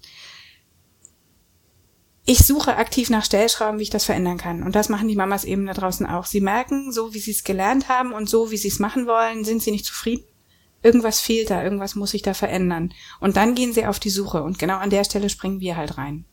Ich 2.23 2.45
suche 2.45 2.75
aktiv 2.75 3.09
nach 3.09 3.25
Stellschrauben, 3.25 3.79
wie 3.79 3.83
ich 3.83 3.89
das 3.89 4.05
verändern 4.05 4.37
kann. 4.37 4.61
Und 4.61 4.75
das 4.75 4.89
machen 4.89 5.07
die 5.07 5.15
Mamas 5.15 5.43
eben 5.43 5.65
da 5.65 5.73
draußen 5.73 6.05
auch. 6.05 6.25
Sie 6.25 6.41
merken, 6.41 6.91
so 6.91 7.15
wie 7.15 7.19
sie 7.19 7.31
es 7.31 7.43
gelernt 7.43 7.89
haben 7.89 8.13
und 8.13 8.29
so 8.29 8.51
wie 8.51 8.57
sie 8.57 8.67
es 8.67 8.79
machen 8.79 9.07
wollen, 9.07 9.43
sind 9.43 9.63
sie 9.63 9.71
nicht 9.71 9.85
zufrieden 9.85 10.25
irgendwas 10.83 11.19
fehlt 11.19 11.49
da, 11.49 11.63
irgendwas 11.63 11.95
muss 11.95 12.11
sich 12.11 12.21
da 12.21 12.33
verändern. 12.33 12.93
Und 13.19 13.37
dann 13.37 13.55
gehen 13.55 13.73
sie 13.73 13.85
auf 13.85 13.99
die 13.99 14.09
Suche 14.09 14.43
und 14.43 14.59
genau 14.59 14.77
an 14.77 14.89
der 14.89 15.03
Stelle 15.03 15.29
springen 15.29 15.59
wir 15.59 15.77
halt 15.77 15.97
rein. 15.97 16.25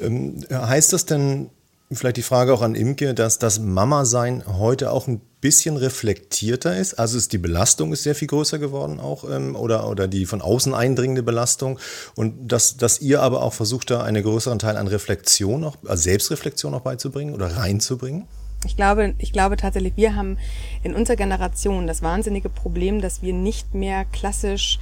Ähm, 0.00 0.44
heißt 0.50 0.92
das 0.92 1.06
denn, 1.06 1.50
vielleicht 1.90 2.18
die 2.18 2.22
Frage 2.22 2.52
auch 2.52 2.62
an 2.62 2.74
Imke, 2.74 3.14
dass 3.14 3.38
das 3.38 3.58
Mama-Sein 3.58 4.44
heute 4.46 4.92
auch 4.92 5.08
ein 5.08 5.20
bisschen 5.40 5.76
reflektierter 5.76 6.76
ist? 6.76 6.94
Also 6.94 7.16
ist 7.16 7.32
die 7.32 7.38
Belastung 7.38 7.92
ist 7.92 8.02
sehr 8.02 8.14
viel 8.14 8.28
größer 8.28 8.58
geworden 8.58 9.00
auch 9.00 9.28
ähm, 9.28 9.56
oder, 9.56 9.88
oder 9.88 10.08
die 10.08 10.26
von 10.26 10.42
außen 10.42 10.74
eindringende 10.74 11.22
Belastung 11.22 11.78
und 12.14 12.48
dass, 12.48 12.76
dass 12.76 13.00
ihr 13.00 13.22
aber 13.22 13.42
auch 13.42 13.54
versucht, 13.54 13.90
da 13.90 14.02
einen 14.02 14.22
größeren 14.22 14.58
Teil 14.58 14.76
an 14.76 14.88
Reflexion, 14.88 15.64
auch, 15.64 15.76
also 15.86 16.02
Selbstreflexion 16.02 16.74
auch 16.74 16.82
beizubringen 16.82 17.34
oder 17.34 17.56
reinzubringen? 17.56 18.26
Ich 18.64 18.76
glaube, 18.76 19.14
ich 19.18 19.32
glaube 19.32 19.56
tatsächlich, 19.56 19.92
wir 19.96 20.16
haben 20.16 20.36
in 20.82 20.94
unserer 20.94 21.16
Generation 21.16 21.86
das 21.86 22.02
wahnsinnige 22.02 22.48
Problem, 22.48 23.00
dass 23.00 23.22
wir 23.22 23.32
nicht 23.32 23.74
mehr 23.74 24.04
klassisch 24.04 24.78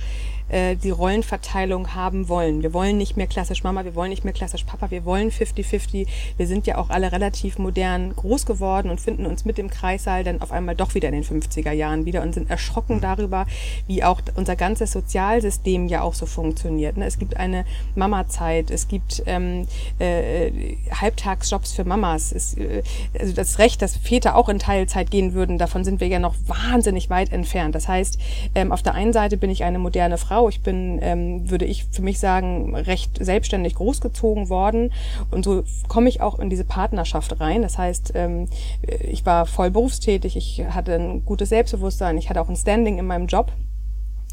äh, 0.49 0.77
die 0.77 0.91
Rollenverteilung 0.91 1.95
haben 1.95 2.29
wollen. 2.29 2.63
Wir 2.63 2.73
wollen 2.73 2.97
nicht 2.97 3.17
mehr 3.17 3.27
klassisch 3.27 3.65
Mama, 3.65 3.85
wir 3.85 3.95
wollen 3.95 4.11
nicht 4.11 4.25
mehr 4.25 4.33
klassisch 4.33 4.65
Papa, 4.65 4.91
wir 4.91 5.05
wollen 5.05 5.31
50-50. 5.31 6.07
Wir 6.37 6.47
sind 6.47 6.67
ja 6.67 6.79
auch 6.79 6.91
alle 6.91 7.13
relativ 7.13 7.59
modern 7.59 8.15
groß 8.15 8.47
geworden 8.47 8.91
und 8.91 9.01
finden 9.01 9.27
uns 9.27 9.45
mit 9.45 9.59
dem 9.59 9.71
Kreissaal 9.71 10.25
dann 10.25 10.41
auf 10.41 10.53
einmal 10.53 10.77
doch 10.77 10.95
wieder 10.95 11.09
in 11.09 11.15
den 11.15 11.25
50er 11.25 11.73
Jahren 11.73 12.05
wieder 12.05 12.23
und 12.23 12.35
sind 12.35 12.51
erschrocken 12.51 13.01
darüber, 13.01 13.47
wie 13.87 14.05
auch 14.05 14.21
unser 14.37 14.57
ganzes 14.57 14.93
Sozialsystem 14.93 15.89
ja 15.89 16.03
auch 16.03 16.15
so 16.15 16.27
funktioniert. 16.27 16.97
Ne? 16.97 17.07
Es 17.07 17.19
gibt 17.19 17.37
eine 17.37 17.65
Mama-Zeit, 17.95 18.71
es 18.71 18.89
gibt 18.89 19.23
ähm, 19.27 19.67
äh, 19.99 20.77
Halbtagsjobs 20.93 21.73
für 21.73 21.85
Mamas. 21.85 22.33
Es, 22.33 22.55
äh, 22.55 22.83
also 23.19 23.33
das 23.33 23.59
Recht, 23.59 23.83
dass 23.83 23.97
Väter 23.97 24.37
auch 24.37 24.49
in 24.49 24.59
Teilzeit 24.59 25.11
gehen 25.11 25.35
würden, 25.35 25.59
davon 25.59 25.85
sind 25.85 26.01
wir 26.01 26.09
ja 26.09 26.19
noch 26.19 26.35
wahnsinnig 26.47 27.11
weit 27.11 27.33
entfernt. 27.33 27.75
Das 27.75 27.89
heißt, 27.89 28.19
ähm, 28.55 28.73
auf 28.73 28.83
der 28.83 28.95
einen 28.95 29.13
Seite 29.13 29.37
bin 29.37 29.51
ich 29.51 29.65
eine 29.65 29.79
moderne 29.79 30.19
Frau. 30.19 30.36
Ich 30.49 30.63
bin, 30.63 30.99
ähm, 31.03 31.51
würde 31.51 31.65
ich 31.65 31.85
für 31.85 32.03
mich 32.03 32.19
sagen, 32.19 32.75
recht 32.75 33.19
selbstständig 33.25 33.75
großgezogen 33.75 34.49
worden. 34.49 34.93
Und 35.31 35.45
so 35.45 35.65
komme 35.89 36.09
ich 36.09 36.21
auch 36.21 36.39
in 36.39 36.51
diese 36.51 36.65
Partnerschaft 36.65 37.41
rein. 37.41 37.63
Das 37.63 37.79
heißt, 37.79 38.13
ähm, 38.15 38.49
ich 38.83 39.25
war 39.27 39.47
voll 39.47 39.71
berufstätig, 39.71 40.37
ich 40.37 40.65
hatte 40.69 40.95
ein 40.95 41.25
gutes 41.25 41.49
Selbstbewusstsein, 41.49 42.19
ich 42.19 42.31
hatte 42.31 42.41
auch 42.41 42.49
ein 42.49 42.57
Standing 42.57 42.99
in 42.99 43.07
meinem 43.07 43.27
Job. 43.27 43.53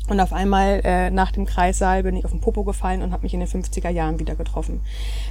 Und 0.09 0.19
auf 0.19 0.33
einmal 0.33 0.81
äh, 0.83 1.09
nach 1.11 1.31
dem 1.31 1.45
Kreissaal 1.45 2.03
bin 2.03 2.17
ich 2.17 2.25
auf 2.25 2.31
den 2.31 2.41
Popo 2.41 2.65
gefallen 2.65 3.01
und 3.01 3.13
habe 3.13 3.23
mich 3.23 3.33
in 3.33 3.39
den 3.39 3.47
50er 3.47 3.89
Jahren 3.89 4.19
wieder 4.19 4.35
getroffen. 4.35 4.81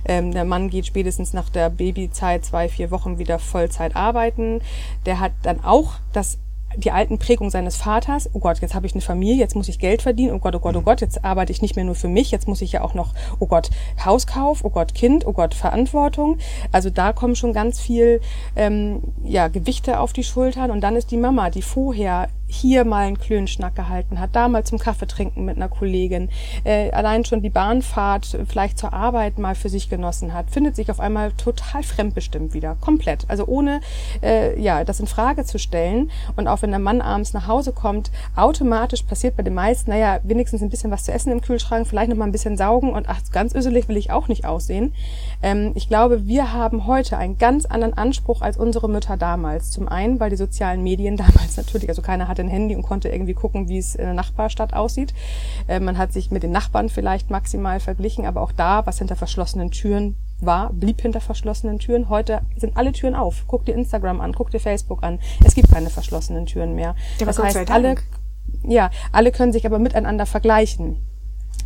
Ähm, 0.06 0.32
der 0.32 0.46
Mann 0.46 0.70
geht 0.70 0.87
spätestens 0.87 1.35
nach 1.35 1.50
der 1.50 1.68
Babyzeit 1.68 2.44
zwei, 2.44 2.70
vier 2.70 2.90
Wochen 2.90 3.18
wieder 3.18 3.38
Vollzeit 3.38 3.96
arbeiten. 3.96 4.62
Der 5.04 5.20
hat 5.20 5.32
dann 5.42 5.62
auch 5.62 5.96
das 6.14 6.38
die 6.76 6.90
alten 6.90 7.18
Prägungen 7.18 7.50
seines 7.50 7.76
Vaters, 7.76 8.30
oh 8.32 8.38
Gott, 8.38 8.61
jetzt 8.61 8.74
habe 8.74 8.87
ich 8.87 8.92
eine 8.92 9.00
Familie, 9.00 9.37
jetzt 9.37 9.56
muss 9.56 9.68
ich 9.68 9.78
Geld 9.78 10.02
verdienen, 10.02 10.32
oh 10.32 10.38
Gott, 10.38 10.54
oh 10.54 10.61
Gott, 10.61 10.76
oh 10.76 10.82
Gott, 10.82 11.00
jetzt 11.00 11.24
arbeite 11.24 11.52
ich 11.52 11.62
nicht 11.62 11.76
mehr 11.76 11.85
nur 11.85 11.94
für 11.94 12.08
mich, 12.08 12.30
jetzt 12.30 12.48
muss 12.48 12.62
ich 12.62 12.72
ja 12.72 12.82
auch 12.82 12.94
noch, 12.94 13.14
oh 13.38 13.46
Gott, 13.46 13.70
Hauskauf, 14.04 14.64
oh 14.64 14.70
Gott, 14.70 14.94
Kind, 14.94 15.26
oh 15.26 15.32
Gott, 15.32 15.54
Verantwortung. 15.54 16.38
Also 16.70 16.90
da 16.90 17.12
kommen 17.12 17.37
schon 17.37 17.52
ganz 17.52 17.80
viel 17.80 18.20
ähm, 18.56 19.02
ja, 19.24 19.48
Gewichte 19.48 20.00
auf 20.00 20.12
die 20.12 20.24
Schultern. 20.24 20.70
Und 20.70 20.80
dann 20.80 20.96
ist 20.96 21.11
die 21.11 21.16
Mama, 21.16 21.50
die 21.50 21.62
vorher 21.62 22.28
hier 22.53 22.85
mal 22.85 23.07
einen 23.07 23.19
Klönschnack 23.19 23.75
gehalten 23.75 24.21
hat, 24.21 24.31
da 24.35 24.49
mal 24.49 24.65
zum 24.65 24.79
Kaffee 24.79 25.07
trinken 25.07 25.45
mit 25.45 25.57
einer 25.57 25.69
Kollegin, 25.69 26.29
äh, 26.65 26.91
allein 26.91 27.25
schon 27.25 27.43
die 27.43 27.51
Bahnfahrt 27.51 28.38
vielleicht 28.47 28.79
zur 28.79 28.93
Arbeit 28.93 29.38
mal 29.38 29.55
für 29.55 29.69
sich 29.69 29.88
genossen 29.88 30.35
hat, 30.35 30.51
findet 30.51 30.77
sich 30.77 30.91
auf 30.91 31.01
einmal 31.01 31.33
total 31.33 31.83
fremdbestimmt 31.83 32.55
wieder, 32.55 32.77
komplett. 32.81 33.25
Also 33.29 33.47
ohne 33.47 33.81
äh, 34.23 34.61
ja 34.61 34.85
das 34.85 35.01
in 35.01 35.07
Frage 35.07 35.45
zu 35.45 35.59
stellen 35.59 36.11
und 36.37 36.47
auch 36.47 36.62
wenn 36.62 36.71
der 36.71 36.79
Mann 36.79 37.01
abends 37.01 37.33
nach 37.33 37.47
Hause 37.47 37.73
kommt, 37.73 38.11
automatisch 38.37 39.03
passiert 39.03 39.37
bei 39.37 39.43
den 39.43 39.55
meisten, 39.55 39.91
naja, 39.91 40.21
wenigstens 40.23 40.62
ein 40.62 40.71
bisschen 40.71 40.91
was 40.91 41.05
zu 41.05 41.12
essen 41.12 41.33
im 41.33 41.41
Kühlschrank, 41.41 41.87
vielleicht 41.87 42.11
noch 42.11 42.17
mal 42.17 42.27
ein 42.27 42.33
bisschen 42.33 42.57
saugen 42.57 42.93
und 42.93 43.09
ach, 43.09 43.21
ganz 43.33 43.55
öselig 43.55 43.88
will 43.88 43.97
ich 43.97 44.11
auch 44.11 44.29
nicht 44.29 44.45
aussehen. 44.45 44.93
Ähm, 45.43 45.73
ich 45.75 45.88
glaube, 45.88 46.27
wir 46.27 46.53
haben 46.53 46.87
heute 46.87 47.17
einen 47.17 47.38
ganz 47.38 47.67
anderen 47.67 47.95
Anspruch 47.95 48.43
als 48.43 48.57
unsere 48.57 48.88
Mütter 48.88 49.17
damals. 49.17 49.71
Zum 49.71 49.88
einen, 49.88 50.21
weil 50.21 50.31
die 50.31 50.37
sozialen 50.37 50.83
Medien 50.83 51.17
damals 51.17 51.57
natürlich, 51.57 51.88
also 51.88 52.03
keiner 52.03 52.29
hatte 52.29 52.41
ein 52.42 52.48
Handy 52.48 52.76
und 52.76 52.83
konnte 52.83 53.09
irgendwie 53.09 53.35
gucken, 53.35 53.68
wie 53.68 53.78
es 53.78 53.94
in 53.94 54.05
der 54.05 54.14
Nachbarstadt 54.14 54.74
aussieht. 54.74 55.14
Äh, 55.68 55.81
man 55.81 55.98
hat 55.98 56.12
sich 56.12 56.31
mit 56.31 56.42
den 56.42 56.52
Nachbarn 56.52 56.88
vielleicht 56.88 57.31
maximal 57.31 57.81
verglichen, 57.81 58.26
aber 58.26 58.42
auch 58.42 58.52
da, 58.52 58.87
was 58.87 58.98
hinter 58.98 59.16
verschlossenen 59.16 59.70
Türen 59.70 60.16
war, 60.40 60.72
blieb 60.72 61.00
hinter 61.00 61.20
verschlossenen 61.20 61.78
Türen. 61.78 62.09
Heute 62.09 62.42
sind 62.57 62.76
alle 62.76 62.92
Türen 62.92 63.14
auf. 63.14 63.44
Guck 63.46 63.64
dir 63.64 63.74
Instagram 63.74 64.20
an, 64.20 64.33
guck 64.33 64.50
dir 64.50 64.61
Facebook 64.61 65.02
an. 65.02 65.18
Es 65.44 65.55
gibt 65.55 65.70
keine 65.70 65.90
verschlossenen 65.90 66.46
Türen 66.46 66.74
mehr. 66.74 66.94
Ja, 67.18 67.26
das 67.26 67.38
heißt, 67.38 67.70
alle, 67.70 67.96
ja, 68.64 68.90
alle 69.12 69.33
können 69.33 69.52
sich 69.52 69.66
aber 69.66 69.78
miteinander 69.78 70.26
vergleichen. 70.26 70.96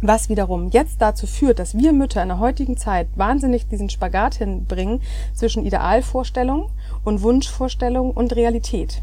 Was 0.02 0.28
wiederum 0.28 0.68
jetzt 0.68 1.00
dazu 1.00 1.26
führt, 1.26 1.58
dass 1.58 1.76
wir 1.76 1.92
Mütter 1.92 2.22
in 2.22 2.28
der 2.28 2.38
heutigen 2.38 2.76
Zeit 2.76 3.08
wahnsinnig 3.16 3.66
diesen 3.68 3.88
Spagat 3.88 4.34
hinbringen 4.34 5.00
zwischen 5.32 5.64
Idealvorstellung 5.64 6.70
und 7.02 7.22
Wunschvorstellung 7.22 8.10
und 8.10 8.36
Realität. 8.36 9.02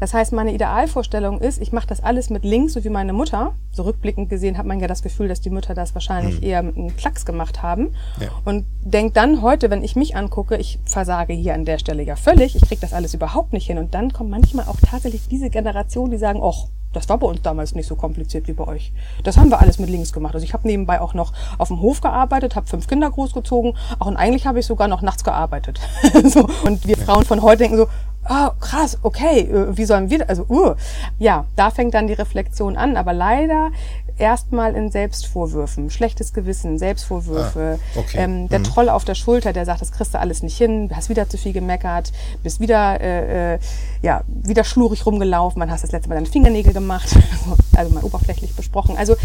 Das 0.00 0.14
heißt, 0.14 0.32
meine 0.32 0.52
Idealvorstellung 0.52 1.40
ist, 1.40 1.60
ich 1.60 1.72
mache 1.72 1.86
das 1.86 2.02
alles 2.02 2.30
mit 2.30 2.44
links, 2.44 2.74
so 2.74 2.84
wie 2.84 2.88
meine 2.90 3.12
Mutter. 3.12 3.54
So 3.72 3.82
rückblickend 3.82 4.28
gesehen 4.28 4.58
hat 4.58 4.66
man 4.66 4.80
ja 4.80 4.86
das 4.86 5.02
Gefühl, 5.02 5.28
dass 5.28 5.40
die 5.40 5.50
Mütter 5.50 5.74
das 5.74 5.94
wahrscheinlich 5.94 6.36
hm. 6.36 6.42
eher 6.42 6.62
mit 6.62 6.76
einem 6.76 6.96
Klacks 6.96 7.24
gemacht 7.24 7.62
haben. 7.62 7.94
Ja. 8.20 8.28
Und 8.44 8.66
denkt 8.82 9.16
dann 9.16 9.42
heute, 9.42 9.70
wenn 9.70 9.82
ich 9.82 9.96
mich 9.96 10.16
angucke, 10.16 10.56
ich 10.56 10.78
versage 10.84 11.32
hier 11.32 11.54
an 11.54 11.64
der 11.64 11.78
Stelle 11.78 12.02
ja 12.02 12.16
völlig, 12.16 12.56
ich 12.56 12.62
kriege 12.62 12.80
das 12.80 12.92
alles 12.92 13.14
überhaupt 13.14 13.52
nicht 13.52 13.66
hin. 13.66 13.78
Und 13.78 13.94
dann 13.94 14.12
kommt 14.12 14.30
manchmal 14.30 14.66
auch 14.66 14.76
tatsächlich 14.80 15.28
diese 15.28 15.50
Generation, 15.50 16.10
die 16.10 16.18
sagen, 16.18 16.40
ach, 16.42 16.66
das 16.94 17.08
war 17.08 17.18
bei 17.18 17.26
uns 17.26 17.42
damals 17.42 17.74
nicht 17.74 17.86
so 17.86 17.96
kompliziert 17.96 18.46
wie 18.48 18.52
bei 18.52 18.66
euch. 18.66 18.92
Das 19.24 19.36
haben 19.36 19.50
wir 19.50 19.60
alles 19.60 19.78
mit 19.78 19.90
links 19.90 20.12
gemacht. 20.12 20.34
Also 20.34 20.44
ich 20.44 20.54
habe 20.54 20.66
nebenbei 20.66 21.00
auch 21.00 21.12
noch 21.12 21.32
auf 21.58 21.68
dem 21.68 21.80
Hof 21.80 22.00
gearbeitet, 22.00 22.56
habe 22.56 22.66
fünf 22.66 22.86
Kinder 22.86 23.10
großgezogen. 23.10 23.76
Auch 23.98 24.06
und 24.06 24.16
eigentlich 24.16 24.46
habe 24.46 24.60
ich 24.60 24.66
sogar 24.66 24.88
noch 24.88 25.02
nachts 25.02 25.24
gearbeitet. 25.24 25.80
so. 26.24 26.48
Und 26.64 26.86
wir 26.86 26.96
Frauen 26.96 27.24
von 27.24 27.42
heute 27.42 27.64
denken 27.64 27.76
so, 27.76 27.88
oh, 28.28 28.50
krass, 28.60 28.98
okay, 29.02 29.40
äh, 29.40 29.76
wie 29.76 29.84
sollen 29.84 30.10
wir, 30.10 30.28
also, 30.28 30.44
uh, 30.48 30.74
ja, 31.18 31.44
da 31.56 31.70
fängt 31.70 31.94
dann 31.94 32.06
die 32.06 32.12
Reflexion 32.12 32.76
an. 32.76 32.96
Aber 32.96 33.12
leider 33.12 33.70
erstmal 34.18 34.74
in 34.74 34.90
Selbstvorwürfen, 34.90 35.90
schlechtes 35.90 36.32
Gewissen, 36.32 36.78
Selbstvorwürfe, 36.78 37.78
ah, 37.80 37.98
okay. 37.98 38.18
ähm, 38.18 38.48
der 38.48 38.60
mhm. 38.60 38.64
Troll 38.64 38.88
auf 38.88 39.04
der 39.04 39.14
Schulter, 39.14 39.52
der 39.52 39.64
sagt, 39.64 39.80
das 39.80 39.92
kriegst 39.92 40.14
du 40.14 40.18
alles 40.18 40.42
nicht 40.42 40.56
hin, 40.56 40.90
hast 40.94 41.08
wieder 41.08 41.28
zu 41.28 41.36
viel 41.36 41.52
gemeckert, 41.52 42.12
bist 42.42 42.60
wieder, 42.60 43.00
äh, 43.00 43.54
äh, 43.54 43.58
ja, 44.02 44.22
wieder 44.26 44.64
schlurig 44.64 45.04
rumgelaufen, 45.06 45.58
man 45.58 45.70
hast 45.70 45.82
das 45.82 45.92
letzte 45.92 46.08
Mal 46.08 46.16
deine 46.16 46.26
Fingernägel 46.26 46.72
gemacht, 46.72 47.16
also 47.76 47.92
mal 47.92 48.04
oberflächlich 48.04 48.54
besprochen. 48.54 48.96
Also 48.96 49.16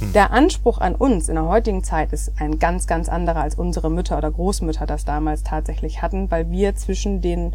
mhm. 0.00 0.12
der 0.12 0.30
Anspruch 0.32 0.78
an 0.78 0.94
uns 0.94 1.28
in 1.28 1.34
der 1.34 1.44
heutigen 1.44 1.84
Zeit 1.84 2.12
ist 2.12 2.32
ein 2.38 2.58
ganz, 2.58 2.86
ganz 2.86 3.08
anderer, 3.08 3.42
als 3.42 3.54
unsere 3.54 3.90
Mütter 3.90 4.16
oder 4.16 4.30
Großmütter 4.30 4.86
das 4.86 5.04
damals 5.04 5.42
tatsächlich 5.42 6.00
hatten, 6.02 6.30
weil 6.30 6.50
wir 6.50 6.74
zwischen 6.74 7.20
den 7.20 7.54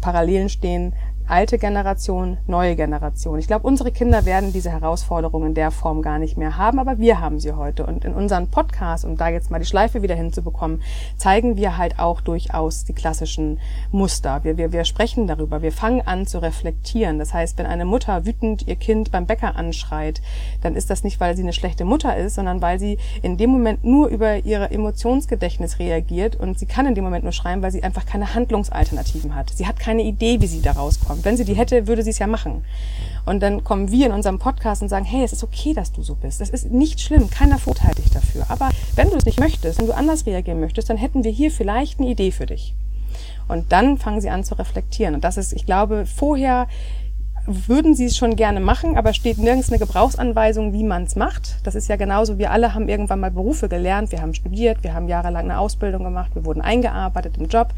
Parallelen 0.00 0.48
stehen, 0.48 0.94
alte 1.26 1.58
Generation, 1.58 2.36
neue 2.46 2.76
Generation. 2.76 3.38
Ich 3.38 3.46
glaube, 3.46 3.66
unsere 3.66 3.90
Kinder 3.90 4.26
werden 4.26 4.52
diese 4.52 4.70
Herausforderungen 4.70 5.48
in 5.48 5.54
der 5.54 5.70
Form 5.70 6.02
gar 6.02 6.18
nicht 6.18 6.36
mehr 6.36 6.58
haben, 6.58 6.78
aber 6.78 6.98
wir 6.98 7.20
haben 7.20 7.40
sie 7.40 7.52
heute. 7.52 7.86
Und 7.86 8.04
in 8.04 8.12
unseren 8.12 8.48
Podcasts, 8.48 9.06
um 9.06 9.16
da 9.16 9.28
jetzt 9.28 9.50
mal 9.50 9.58
die 9.58 9.64
Schleife 9.64 10.02
wieder 10.02 10.14
hinzubekommen, 10.14 10.82
zeigen 11.16 11.56
wir 11.56 11.78
halt 11.78 11.98
auch 11.98 12.20
durchaus 12.20 12.84
die 12.84 12.92
klassischen 12.92 13.58
Muster. 13.90 14.44
Wir, 14.44 14.58
wir, 14.58 14.72
wir 14.72 14.84
sprechen 14.84 15.26
darüber, 15.26 15.62
wir 15.62 15.72
fangen 15.72 16.02
an 16.06 16.26
zu 16.26 16.42
reflektieren. 16.42 17.18
Das 17.18 17.32
heißt, 17.32 17.56
wenn 17.56 17.66
eine 17.66 17.86
Mutter 17.86 18.26
wütend 18.26 18.68
ihr 18.68 18.76
Kind 18.76 19.10
beim 19.10 19.24
Bäcker 19.26 19.56
anschreit, 19.56 20.20
dann 20.60 20.76
ist 20.76 20.90
das 20.90 21.04
nicht, 21.04 21.20
weil 21.20 21.36
sie 21.36 21.42
eine 21.42 21.54
schlechte 21.54 21.86
Mutter 21.86 22.16
ist, 22.16 22.34
sondern 22.34 22.60
weil 22.60 22.78
sie 22.78 22.98
in 23.22 23.38
dem 23.38 23.50
Moment 23.50 23.82
nur 23.82 24.08
über 24.08 24.44
ihre 24.44 24.70
Emotionsgedächtnis 24.70 25.78
reagiert 25.78 26.36
und 26.36 26.58
sie 26.58 26.66
kann 26.66 26.86
in 26.86 26.94
dem 26.94 27.04
Moment 27.04 27.24
nur 27.24 27.32
schreien, 27.32 27.62
weil 27.62 27.72
sie 27.72 27.82
einfach 27.82 28.04
keine 28.04 28.34
Handlungsalternativen 28.34 29.34
hat. 29.34 29.50
Sie 29.50 29.66
hat 29.66 29.78
keine 29.78 30.02
Idee, 30.02 30.40
wie 30.42 30.46
sie 30.46 30.60
da 30.60 30.72
rauskommt 30.72 31.13
kommt. 31.14 31.24
Wenn 31.24 31.36
sie 31.36 31.44
die 31.44 31.54
hätte, 31.54 31.86
würde 31.86 32.02
sie 32.02 32.10
es 32.10 32.18
ja 32.18 32.26
machen. 32.26 32.64
Und 33.24 33.42
dann 33.42 33.64
kommen 33.64 33.90
wir 33.90 34.06
in 34.06 34.12
unserem 34.12 34.38
Podcast 34.38 34.82
und 34.82 34.88
sagen, 34.88 35.04
hey, 35.04 35.24
es 35.24 35.32
ist 35.32 35.44
okay, 35.44 35.72
dass 35.72 35.92
du 35.92 36.02
so 36.02 36.14
bist. 36.14 36.40
Das 36.40 36.50
ist 36.50 36.70
nicht 36.70 37.00
schlimm, 37.00 37.30
keiner 37.30 37.58
verurteilt 37.58 37.98
dich 37.98 38.10
dafür. 38.10 38.44
Aber 38.48 38.70
wenn 38.96 39.10
du 39.10 39.16
es 39.16 39.24
nicht 39.24 39.40
möchtest, 39.40 39.78
wenn 39.78 39.86
du 39.86 39.96
anders 39.96 40.26
reagieren 40.26 40.60
möchtest, 40.60 40.90
dann 40.90 40.96
hätten 40.96 41.24
wir 41.24 41.30
hier 41.30 41.50
vielleicht 41.50 42.00
eine 42.00 42.08
Idee 42.08 42.32
für 42.32 42.46
dich. 42.46 42.74
Und 43.48 43.72
dann 43.72 43.96
fangen 43.98 44.20
sie 44.20 44.30
an 44.30 44.44
zu 44.44 44.58
reflektieren. 44.58 45.14
Und 45.14 45.24
das 45.24 45.36
ist, 45.36 45.52
ich 45.52 45.64
glaube, 45.64 46.04
vorher 46.04 46.66
würden 47.46 47.94
sie 47.94 48.06
es 48.06 48.16
schon 48.16 48.36
gerne 48.36 48.58
machen, 48.58 48.96
aber 48.96 49.12
steht 49.12 49.36
nirgends 49.36 49.68
eine 49.68 49.78
Gebrauchsanweisung, 49.78 50.72
wie 50.72 50.82
man 50.82 51.04
es 51.04 51.14
macht. 51.14 51.56
Das 51.62 51.74
ist 51.74 51.88
ja 51.88 51.96
genauso, 51.96 52.38
wir 52.38 52.50
alle 52.50 52.74
haben 52.74 52.88
irgendwann 52.88 53.20
mal 53.20 53.30
Berufe 53.30 53.68
gelernt, 53.68 54.12
wir 54.12 54.22
haben 54.22 54.32
studiert, 54.32 54.82
wir 54.82 54.94
haben 54.94 55.08
jahrelang 55.08 55.44
eine 55.44 55.58
Ausbildung 55.58 56.04
gemacht, 56.04 56.34
wir 56.34 56.46
wurden 56.46 56.62
eingearbeitet 56.62 57.36
im 57.36 57.48
Job. 57.48 57.74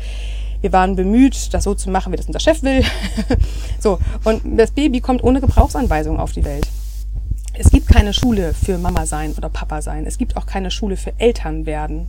Wir 0.67 0.73
waren 0.73 0.97
bemüht, 0.97 1.55
das 1.55 1.63
so 1.63 1.77
zu 1.77 1.91
machen, 1.91 2.13
wie 2.13 2.17
das 2.17 2.27
unser 2.27 2.41
Chef 2.41 2.65
will. 2.65 2.83
so. 3.79 4.01
Und 4.25 4.43
das 4.59 4.73
Baby 4.73 5.01
kommt 5.01 5.23
ohne 5.23 5.41
Gebrauchsanweisung 5.41 6.19
auf 6.19 6.33
die 6.33 6.45
Welt. 6.45 6.67
Es 7.53 7.71
gibt 7.71 7.87
keine 7.87 8.13
Schule 8.13 8.53
für 8.53 8.77
Mama 8.77 9.07
sein 9.07 9.33
oder 9.39 9.49
Papa 9.49 9.81
sein. 9.81 10.07
Es 10.07 10.19
gibt 10.19 10.37
auch 10.37 10.45
keine 10.45 10.73
Schule 10.73 10.97
für 10.97 11.13
Eltern 11.21 11.67
werden. 11.67 12.09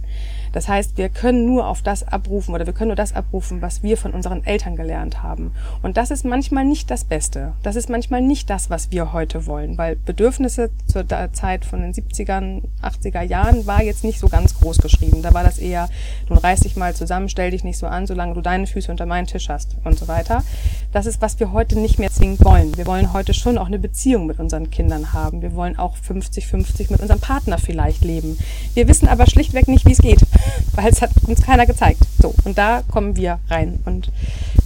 Das 0.57 0.67
heißt, 0.67 0.97
wir 0.97 1.09
können 1.09 1.45
nur 1.45 1.67
auf 1.67 1.83
das 1.83 2.01
abrufen 2.01 2.55
oder 2.55 2.65
wir 2.65 2.73
können 2.73 2.87
nur 2.87 2.95
das 2.95 3.13
abrufen, 3.13 3.61
was 3.61 3.83
wir 3.83 3.95
von 3.95 4.11
unseren 4.13 4.43
Eltern 4.43 4.75
gelernt 4.75 5.21
haben. 5.21 5.51
Und 5.83 5.97
das 5.97 6.09
ist 6.09 6.25
manchmal 6.25 6.65
nicht 6.65 6.89
das 6.89 7.03
Beste. 7.03 7.53
Das 7.61 7.75
ist 7.75 7.91
manchmal 7.91 8.23
nicht 8.23 8.49
das, 8.49 8.71
was 8.71 8.89
wir 8.89 9.13
heute 9.13 9.45
wollen, 9.45 9.77
weil 9.77 9.95
Bedürfnisse 9.95 10.71
zur 10.87 11.05
Zeit 11.33 11.63
von 11.63 11.81
den 11.81 11.93
70ern, 11.93 12.63
80er 12.81 13.21
Jahren 13.21 13.67
war 13.67 13.83
jetzt 13.83 14.03
nicht 14.03 14.17
so 14.17 14.29
ganz 14.29 14.59
groß 14.59 14.79
geschrieben. 14.79 15.21
Da 15.21 15.31
war 15.35 15.43
das 15.43 15.59
eher, 15.59 15.89
nun 16.27 16.39
reiß 16.39 16.61
dich 16.61 16.75
mal 16.75 16.95
zusammen, 16.95 17.29
stell 17.29 17.51
dich 17.51 17.63
nicht 17.63 17.77
so 17.77 17.85
an, 17.85 18.07
solange 18.07 18.33
du 18.33 18.41
deine 18.41 18.65
Füße 18.65 18.89
unter 18.89 19.05
meinen 19.05 19.27
Tisch 19.27 19.49
hast 19.49 19.77
und 19.83 19.99
so 19.99 20.07
weiter. 20.07 20.43
Das 20.91 21.05
ist, 21.05 21.21
was 21.21 21.39
wir 21.39 21.51
heute 21.51 21.77
nicht 21.77 21.99
mehr 21.99 22.09
zwingend 22.09 22.43
wollen. 22.43 22.75
Wir 22.77 22.87
wollen 22.87 23.13
heute 23.13 23.35
schon 23.35 23.59
auch 23.59 23.67
eine 23.67 23.77
Beziehung 23.77 24.25
mit 24.25 24.39
unseren 24.39 24.71
Kindern 24.71 25.13
haben. 25.13 25.43
Wir 25.43 25.53
wollen 25.53 25.77
auch 25.77 25.95
50-50 25.97 26.91
mit 26.91 26.99
unserem 26.99 27.19
Partner 27.19 27.59
vielleicht 27.59 28.03
leben. 28.03 28.39
Wir 28.73 28.87
wissen 28.87 29.07
aber 29.07 29.27
schlichtweg 29.27 29.67
nicht, 29.67 29.85
wie 29.85 29.91
es 29.91 29.99
geht. 29.99 30.25
Weil 30.75 30.91
es 30.91 31.01
hat 31.01 31.11
uns 31.27 31.41
keiner 31.41 31.65
gezeigt. 31.65 32.01
So, 32.21 32.33
und 32.45 32.57
da 32.57 32.83
kommen 32.91 33.15
wir 33.15 33.39
rein 33.49 33.79
und 33.85 34.11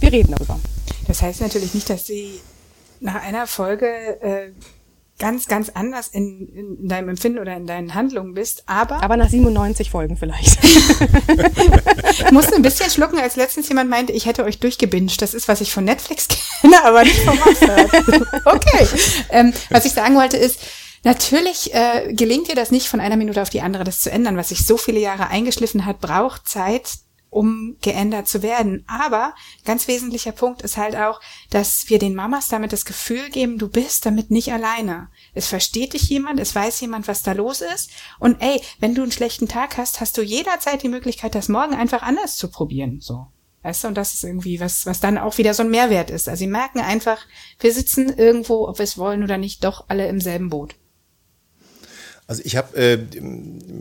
wir 0.00 0.12
reden 0.12 0.34
darüber. 0.36 0.58
Das 1.06 1.22
heißt 1.22 1.40
natürlich 1.40 1.74
nicht, 1.74 1.90
dass 1.90 2.06
Sie 2.06 2.40
nach 3.00 3.22
einer 3.22 3.46
Folge 3.46 3.86
äh, 4.20 4.52
ganz, 5.18 5.46
ganz 5.46 5.70
anders 5.70 6.08
in, 6.08 6.48
in 6.80 6.88
deinem 6.88 7.10
Empfinden 7.10 7.38
oder 7.38 7.56
in 7.56 7.66
deinen 7.66 7.94
Handlungen 7.94 8.34
bist. 8.34 8.64
Aber, 8.66 9.02
Aber 9.02 9.16
nach 9.16 9.28
97 9.28 9.90
Folgen 9.90 10.16
vielleicht. 10.16 10.58
ich 10.64 12.30
musste 12.32 12.56
ein 12.56 12.62
bisschen 12.62 12.90
schlucken, 12.90 13.18
als 13.18 13.36
letztens 13.36 13.68
jemand 13.68 13.88
meinte, 13.88 14.12
ich 14.12 14.26
hätte 14.26 14.44
euch 14.44 14.58
durchgebinged. 14.58 15.22
Das 15.22 15.32
ist, 15.34 15.46
was 15.46 15.60
ich 15.60 15.72
von 15.72 15.84
Netflix 15.84 16.26
kenne, 16.60 16.84
aber 16.84 17.04
nicht 17.04 17.20
vom 17.20 17.38
Monster. 17.38 17.86
okay. 18.46 18.86
Ähm, 19.30 19.52
was 19.70 19.84
ich 19.84 19.92
sagen 19.92 20.16
wollte 20.16 20.36
ist, 20.36 20.58
Natürlich 21.04 21.74
äh, 21.74 22.12
gelingt 22.12 22.48
dir 22.48 22.54
das 22.54 22.70
nicht 22.70 22.88
von 22.88 23.00
einer 23.00 23.16
Minute 23.16 23.42
auf 23.42 23.50
die 23.50 23.60
andere, 23.60 23.84
das 23.84 24.00
zu 24.00 24.10
ändern. 24.10 24.36
Was 24.36 24.50
sich 24.50 24.64
so 24.64 24.76
viele 24.76 25.00
Jahre 25.00 25.28
eingeschliffen 25.28 25.84
hat, 25.84 26.00
braucht 26.00 26.48
Zeit, 26.48 26.98
um 27.28 27.76
geändert 27.80 28.28
zu 28.28 28.42
werden. 28.42 28.84
Aber 28.86 29.34
ganz 29.64 29.88
wesentlicher 29.88 30.32
Punkt 30.32 30.62
ist 30.62 30.76
halt 30.76 30.94
auch, 30.94 31.20
dass 31.50 31.88
wir 31.88 31.98
den 31.98 32.14
Mamas 32.14 32.48
damit 32.48 32.72
das 32.72 32.84
Gefühl 32.84 33.30
geben, 33.30 33.58
du 33.58 33.68
bist 33.68 34.06
damit 34.06 34.30
nicht 34.30 34.52
alleine. 34.52 35.08
Es 35.34 35.48
versteht 35.48 35.94
dich 35.94 36.08
jemand, 36.08 36.38
es 36.38 36.54
weiß 36.54 36.80
jemand, 36.82 37.08
was 37.08 37.22
da 37.22 37.32
los 37.32 37.62
ist. 37.62 37.90
Und 38.20 38.40
ey, 38.40 38.60
wenn 38.78 38.94
du 38.94 39.02
einen 39.02 39.12
schlechten 39.12 39.48
Tag 39.48 39.78
hast, 39.78 40.00
hast 40.00 40.18
du 40.18 40.22
jederzeit 40.22 40.82
die 40.82 40.88
Möglichkeit, 40.88 41.34
das 41.34 41.48
morgen 41.48 41.74
einfach 41.74 42.02
anders 42.02 42.36
zu 42.36 42.48
probieren. 42.48 43.00
So. 43.00 43.26
Weißt 43.62 43.84
du, 43.84 43.88
und 43.88 43.94
das 43.94 44.12
ist 44.12 44.24
irgendwie 44.24 44.60
was, 44.60 44.86
was 44.86 45.00
dann 45.00 45.18
auch 45.18 45.38
wieder 45.38 45.54
so 45.54 45.62
ein 45.62 45.70
Mehrwert 45.70 46.10
ist. 46.10 46.28
Also 46.28 46.40
sie 46.40 46.48
merken 46.48 46.80
einfach, 46.80 47.18
wir 47.60 47.72
sitzen 47.72 48.08
irgendwo, 48.16 48.68
ob 48.68 48.78
wir 48.78 48.84
es 48.84 48.98
wollen 48.98 49.22
oder 49.22 49.38
nicht, 49.38 49.64
doch 49.64 49.86
alle 49.88 50.06
im 50.08 50.20
selben 50.20 50.50
Boot. 50.50 50.74
Also 52.32 52.44
ich 52.46 52.56
habe 52.56 52.74
äh, 52.78 52.98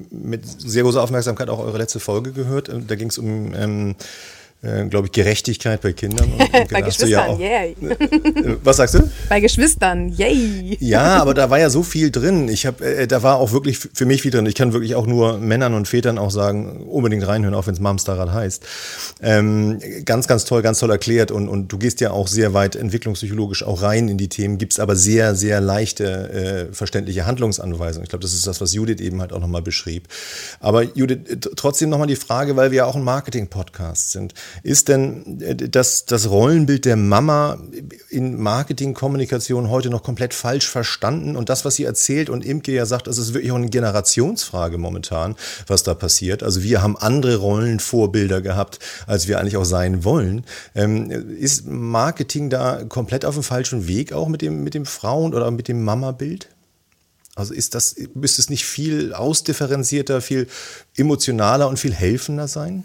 mit 0.09 0.43
sehr 0.45 0.83
großer 0.83 1.01
Aufmerksamkeit 1.01 1.47
auch 1.47 1.59
eure 1.59 1.77
letzte 1.77 2.01
Folge 2.01 2.33
gehört. 2.33 2.69
Da 2.85 2.95
ging 2.95 3.07
es 3.07 3.17
um 3.17 3.53
ähm, 3.55 3.95
äh, 4.63 4.85
glaube 4.85 5.07
ich, 5.07 5.11
Gerechtigkeit 5.11 5.81
bei 5.81 5.93
Kindern. 5.93 6.31
Und, 6.31 6.53
und 6.53 6.69
bei 6.71 6.81
Geschwistern, 6.81 7.39
ja 7.39 7.63
yay. 7.63 7.75
Äh, 8.31 8.57
was 8.63 8.77
sagst 8.77 8.95
du? 8.95 9.09
Bei 9.29 9.39
Geschwistern, 9.39 10.09
yay. 10.09 10.77
Ja, 10.79 11.17
aber 11.21 11.33
da 11.33 11.49
war 11.49 11.59
ja 11.59 11.69
so 11.69 11.83
viel 11.83 12.11
drin. 12.11 12.47
Ich 12.47 12.65
habe, 12.65 12.85
äh, 12.85 13.07
da 13.07 13.23
war 13.23 13.37
auch 13.37 13.51
wirklich 13.51 13.79
für 13.79 14.05
mich 14.05 14.21
viel 14.21 14.31
drin. 14.31 14.45
Ich 14.45 14.55
kann 14.55 14.73
wirklich 14.73 14.95
auch 14.95 15.07
nur 15.07 15.37
Männern 15.37 15.73
und 15.73 15.87
Vätern 15.87 16.17
auch 16.17 16.31
sagen, 16.31 16.81
unbedingt 16.87 17.25
reinhören, 17.25 17.55
auch 17.55 17.67
wenn 17.67 17.73
es 17.73 17.79
Mamsterrad 17.79 18.31
heißt. 18.31 18.63
Ähm, 19.21 19.79
ganz, 20.05 20.27
ganz 20.27 20.45
toll, 20.45 20.61
ganz 20.61 20.79
toll 20.79 20.91
erklärt 20.91 21.31
und, 21.31 21.49
und 21.49 21.69
du 21.69 21.77
gehst 21.77 21.99
ja 22.01 22.11
auch 22.11 22.27
sehr 22.27 22.53
weit 22.53 22.75
entwicklungspsychologisch 22.75 23.63
auch 23.63 23.81
rein 23.81 24.09
in 24.09 24.17
die 24.17 24.29
Themen, 24.29 24.57
gibst 24.57 24.79
aber 24.79 24.95
sehr, 24.95 25.35
sehr 25.35 25.59
leichte, 25.59 26.69
äh, 26.69 26.73
verständliche 26.73 27.25
Handlungsanweisungen. 27.25 28.03
Ich 28.03 28.09
glaube, 28.09 28.23
das 28.23 28.33
ist 28.33 28.45
das, 28.45 28.61
was 28.61 28.73
Judith 28.73 28.99
eben 29.01 29.21
halt 29.21 29.33
auch 29.33 29.39
nochmal 29.39 29.61
beschrieb. 29.61 30.07
Aber 30.59 30.83
Judith, 30.83 31.19
trotzdem 31.55 31.89
nochmal 31.89 32.07
die 32.07 32.15
Frage, 32.15 32.55
weil 32.55 32.71
wir 32.71 32.77
ja 32.77 32.85
auch 32.85 32.95
ein 32.95 33.03
Marketing-Podcast 33.03 34.11
sind. 34.11 34.33
Ist 34.63 34.87
denn 34.87 35.41
äh, 35.41 35.55
das, 35.55 36.05
das 36.05 36.29
Rollenbild 36.29 36.85
der 36.85 36.95
Mama 36.95 37.61
in 38.09 38.41
Marketingkommunikation 38.41 39.69
heute 39.69 39.89
noch 39.89 40.03
komplett 40.03 40.33
falsch 40.33 40.67
verstanden? 40.67 41.35
Und 41.35 41.49
das, 41.49 41.65
was 41.65 41.75
sie 41.75 41.83
erzählt 41.83 42.29
und 42.29 42.45
Imke 42.45 42.71
ja 42.71 42.85
sagt, 42.85 43.07
das 43.07 43.17
ist 43.17 43.33
wirklich 43.33 43.51
auch 43.51 43.57
eine 43.57 43.69
Generationsfrage 43.69 44.77
momentan, 44.77 45.35
was 45.67 45.83
da 45.83 45.93
passiert. 45.93 46.43
Also 46.43 46.63
wir 46.63 46.81
haben 46.81 46.97
andere 46.97 47.37
Rollenvorbilder 47.37 48.41
gehabt, 48.41 48.79
als 49.07 49.27
wir 49.27 49.39
eigentlich 49.39 49.57
auch 49.57 49.65
sein 49.65 50.03
wollen. 50.03 50.45
Ähm, 50.75 51.09
ist 51.11 51.67
Marketing 51.67 52.49
da 52.49 52.83
komplett 52.83 53.25
auf 53.25 53.35
dem 53.35 53.43
falschen 53.43 53.87
Weg 53.87 54.13
auch 54.13 54.27
mit 54.27 54.41
dem, 54.41 54.63
mit 54.63 54.73
dem 54.73 54.85
Frauen- 54.85 55.33
oder 55.33 55.51
mit 55.51 55.67
dem 55.67 55.83
Mama-Bild? 55.83 56.47
Also 57.35 57.53
ist 57.53 57.75
das, 57.75 57.95
müsste 58.13 58.41
es 58.41 58.49
nicht 58.49 58.65
viel 58.65 59.13
ausdifferenzierter, 59.13 60.21
viel 60.21 60.47
emotionaler 60.97 61.69
und 61.69 61.77
viel 61.77 61.93
helfender 61.93 62.47
sein? 62.47 62.83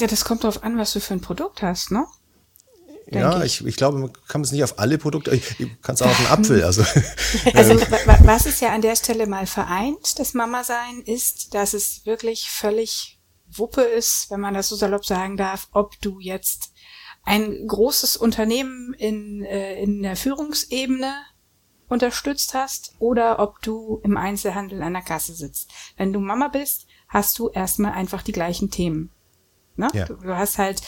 Ja, 0.00 0.06
das 0.06 0.24
kommt 0.24 0.44
darauf 0.44 0.62
an, 0.62 0.78
was 0.78 0.92
du 0.92 1.00
für 1.00 1.14
ein 1.14 1.20
Produkt 1.20 1.62
hast, 1.62 1.90
ne? 1.90 2.06
Denk 3.06 3.22
ja, 3.22 3.42
ich. 3.42 3.60
ich. 3.60 3.66
Ich, 3.66 3.76
glaube, 3.76 3.98
man 3.98 4.12
kann 4.28 4.40
es 4.40 4.52
nicht 4.52 4.64
auf 4.64 4.78
alle 4.78 4.98
Produkte, 4.98 5.34
ich, 5.34 5.56
kann 5.80 5.94
es 5.94 6.02
auch 6.02 6.08
auf 6.08 6.18
einen 6.18 6.28
Apfel. 6.28 6.64
Also, 6.64 6.82
also 7.54 7.74
was 8.24 8.46
es 8.46 8.60
ja 8.60 8.74
an 8.74 8.82
der 8.82 8.96
Stelle 8.96 9.26
mal 9.26 9.46
vereint, 9.46 10.18
das 10.18 10.34
Mama-Sein, 10.34 11.02
ist, 11.04 11.54
dass 11.54 11.72
es 11.72 12.04
wirklich 12.04 12.50
völlig 12.50 13.20
Wuppe 13.48 13.82
ist, 13.82 14.26
wenn 14.30 14.40
man 14.40 14.54
das 14.54 14.68
so 14.68 14.76
salopp 14.76 15.06
sagen 15.06 15.36
darf, 15.36 15.68
ob 15.72 16.00
du 16.00 16.18
jetzt 16.18 16.72
ein 17.22 17.66
großes 17.66 18.16
Unternehmen 18.16 18.92
in, 18.94 19.44
äh, 19.44 19.80
in 19.80 20.02
der 20.02 20.16
Führungsebene 20.16 21.12
unterstützt 21.88 22.54
hast 22.54 22.94
oder 22.98 23.38
ob 23.38 23.62
du 23.62 24.00
im 24.02 24.16
Einzelhandel 24.16 24.82
an 24.82 24.92
der 24.92 25.02
Kasse 25.02 25.34
sitzt. 25.34 25.70
Wenn 25.96 26.12
du 26.12 26.20
Mama 26.20 26.48
bist, 26.48 26.86
hast 27.08 27.38
du 27.38 27.48
erstmal 27.50 27.92
einfach 27.92 28.22
die 28.22 28.32
gleichen 28.32 28.70
Themen. 28.70 29.10
Ne? 29.76 29.88
Ja. 29.94 30.06
Du, 30.06 30.14
du, 30.14 30.36
hast 30.36 30.58
halt 30.58 30.82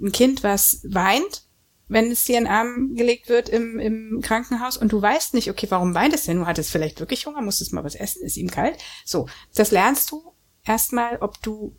ein 0.00 0.12
Kind, 0.12 0.42
was 0.42 0.80
weint, 0.88 1.44
wenn 1.88 2.10
es 2.10 2.24
dir 2.24 2.38
in 2.38 2.44
den 2.44 2.52
Arm 2.52 2.94
gelegt 2.94 3.28
wird 3.28 3.48
im, 3.48 3.78
im 3.78 4.20
Krankenhaus 4.22 4.76
und 4.76 4.92
du 4.92 5.00
weißt 5.00 5.34
nicht, 5.34 5.50
okay, 5.50 5.66
warum 5.70 5.94
weint 5.94 6.14
es 6.14 6.24
denn? 6.24 6.38
Du 6.38 6.46
hattest 6.46 6.70
vielleicht 6.70 7.00
wirklich 7.00 7.26
Hunger, 7.26 7.40
musstest 7.40 7.72
mal 7.72 7.84
was 7.84 7.94
essen, 7.94 8.22
ist 8.22 8.36
ihm 8.36 8.50
kalt. 8.50 8.78
So, 9.04 9.26
das 9.54 9.70
lernst 9.70 10.10
du 10.10 10.34
erstmal, 10.64 11.16
ob 11.18 11.42
du 11.42 11.76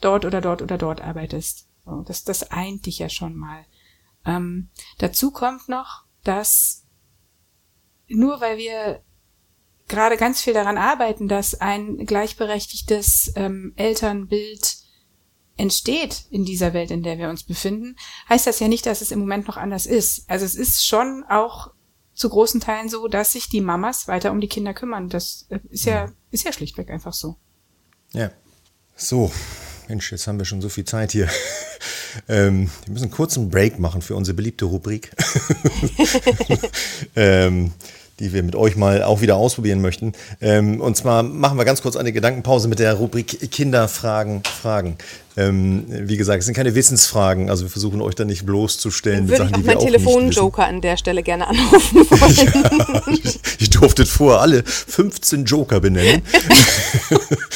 dort 0.00 0.24
oder 0.24 0.40
dort 0.40 0.62
oder 0.62 0.78
dort 0.78 1.00
arbeitest. 1.00 1.68
So, 1.84 2.02
das, 2.02 2.24
das 2.24 2.50
eint 2.50 2.86
dich 2.86 2.98
ja 2.98 3.08
schon 3.08 3.36
mal. 3.36 3.64
Ähm, 4.26 4.70
dazu 4.98 5.30
kommt 5.30 5.68
noch, 5.68 6.04
dass 6.24 6.84
nur 8.08 8.40
weil 8.40 8.58
wir 8.58 9.02
gerade 9.88 10.16
ganz 10.16 10.40
viel 10.40 10.54
daran 10.54 10.78
arbeiten, 10.78 11.28
dass 11.28 11.60
ein 11.60 11.98
gleichberechtigtes 11.98 13.32
ähm, 13.36 13.72
Elternbild 13.76 14.81
entsteht 15.62 16.24
in 16.30 16.44
dieser 16.44 16.74
Welt, 16.74 16.90
in 16.90 17.04
der 17.04 17.18
wir 17.18 17.28
uns 17.28 17.44
befinden, 17.44 17.94
heißt 18.28 18.48
das 18.48 18.58
ja 18.58 18.66
nicht, 18.66 18.84
dass 18.84 19.00
es 19.00 19.12
im 19.12 19.20
Moment 19.20 19.46
noch 19.46 19.56
anders 19.56 19.86
ist. 19.86 20.28
Also 20.28 20.44
es 20.44 20.56
ist 20.56 20.84
schon 20.84 21.24
auch 21.28 21.70
zu 22.14 22.28
großen 22.28 22.60
Teilen 22.60 22.88
so, 22.88 23.06
dass 23.06 23.32
sich 23.32 23.48
die 23.48 23.60
Mamas 23.60 24.08
weiter 24.08 24.32
um 24.32 24.40
die 24.40 24.48
Kinder 24.48 24.74
kümmern. 24.74 25.08
Das 25.08 25.46
äh, 25.50 25.60
ist 25.70 25.84
ja, 25.84 26.10
ist 26.32 26.44
ja 26.44 26.52
schlichtweg 26.52 26.90
einfach 26.90 27.12
so. 27.12 27.36
Ja. 28.12 28.32
So, 28.96 29.30
Mensch, 29.88 30.10
jetzt 30.10 30.26
haben 30.26 30.38
wir 30.38 30.44
schon 30.46 30.60
so 30.60 30.68
viel 30.68 30.84
Zeit 30.84 31.12
hier. 31.12 31.28
ähm, 32.28 32.68
wir 32.84 32.94
müssen 32.94 33.12
kurz 33.12 33.38
einen 33.38 33.48
Break 33.48 33.78
machen 33.78 34.02
für 34.02 34.16
unsere 34.16 34.34
beliebte 34.34 34.64
Rubrik. 34.64 35.12
ähm, 37.16 37.72
die 38.20 38.32
wir 38.32 38.42
mit 38.42 38.54
euch 38.54 38.76
mal 38.76 39.02
auch 39.02 39.20
wieder 39.20 39.36
ausprobieren 39.36 39.80
möchten. 39.80 40.12
Ähm, 40.40 40.80
und 40.80 40.96
zwar 40.96 41.22
machen 41.22 41.58
wir 41.58 41.64
ganz 41.64 41.82
kurz 41.82 41.96
eine 41.96 42.12
Gedankenpause 42.12 42.68
mit 42.68 42.78
der 42.78 42.94
Rubrik 42.94 43.50
Kinderfragen, 43.50 44.42
Fragen. 44.44 44.96
Ähm, 45.34 45.86
wie 45.88 46.18
gesagt, 46.18 46.40
es 46.40 46.44
sind 46.44 46.54
keine 46.54 46.74
Wissensfragen, 46.74 47.48
also 47.48 47.64
wir 47.64 47.70
versuchen 47.70 48.02
euch 48.02 48.14
da 48.14 48.26
nicht 48.26 48.44
bloßzustellen. 48.44 49.28
Würde 49.28 49.44
Sachen, 49.44 49.54
ich 49.54 49.70
auch 49.70 49.74
meinen 49.74 49.78
Telefonjoker 49.78 50.66
an 50.66 50.82
der 50.82 50.98
Stelle 50.98 51.22
gerne 51.22 51.46
anrufen 51.46 52.10
wollen. 52.10 53.06
ja, 53.06 53.12
ich, 53.24 53.40
ich 53.58 53.70
durfte 53.70 54.04
vor 54.04 54.42
alle 54.42 54.62
15 54.62 55.46
Joker 55.46 55.80
benennen. 55.80 56.20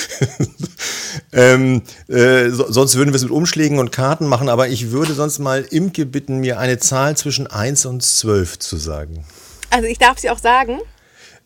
ähm, 1.32 1.82
äh, 2.08 2.48
so, 2.48 2.72
sonst 2.72 2.96
würden 2.96 3.10
wir 3.10 3.16
es 3.16 3.22
mit 3.22 3.30
Umschlägen 3.30 3.78
und 3.78 3.92
Karten 3.92 4.26
machen, 4.26 4.48
aber 4.48 4.68
ich 4.68 4.90
würde 4.90 5.12
sonst 5.12 5.38
mal 5.38 5.62
Imke 5.70 6.06
bitten, 6.06 6.38
mir 6.38 6.58
eine 6.58 6.78
Zahl 6.78 7.14
zwischen 7.16 7.46
1 7.46 7.84
und 7.84 8.02
12 8.02 8.58
zu 8.58 8.78
sagen. 8.78 9.26
Also 9.70 9.86
ich 9.86 9.98
darf 9.98 10.18
sie 10.18 10.30
auch 10.30 10.38
sagen. 10.38 10.80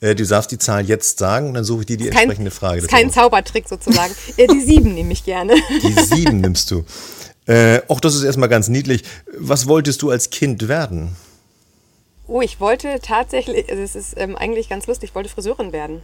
Äh, 0.01 0.15
du 0.15 0.27
darfst 0.27 0.51
die 0.51 0.59
Zahl 0.59 0.87
jetzt 0.87 1.19
sagen 1.19 1.49
und 1.49 1.55
dann 1.55 1.65
suche 1.65 1.81
ich 1.81 1.87
dir 1.87 1.97
die 1.97 2.05
kein, 2.05 2.23
entsprechende 2.23 2.51
Frage. 2.51 2.79
Ist 2.81 2.89
kein 2.89 3.11
Zaubertrick 3.11 3.69
sozusagen. 3.69 4.15
äh, 4.37 4.47
die 4.47 4.61
sieben 4.61 4.95
nehme 4.95 5.13
ich 5.13 5.25
gerne. 5.25 5.55
Die 5.83 5.93
sieben 5.93 6.41
nimmst 6.41 6.71
du. 6.71 6.85
Äh, 7.47 7.81
auch 7.89 8.01
das 8.01 8.15
ist 8.15 8.23
erstmal 8.23 8.49
ganz 8.49 8.69
niedlich. 8.69 9.03
Was 9.37 9.67
wolltest 9.67 10.03
du 10.03 10.11
als 10.11 10.31
Kind 10.31 10.69
werden? 10.69 11.17
Oh, 12.27 12.41
ich 12.41 12.61
wollte 12.61 13.01
tatsächlich, 13.03 13.69
also 13.69 13.83
es 13.83 13.97
ist 13.97 14.15
ähm, 14.17 14.37
eigentlich 14.37 14.69
ganz 14.69 14.87
lustig, 14.87 15.11
ich 15.11 15.15
wollte 15.17 15.29
Friseurin 15.29 15.73
werden. 15.73 16.01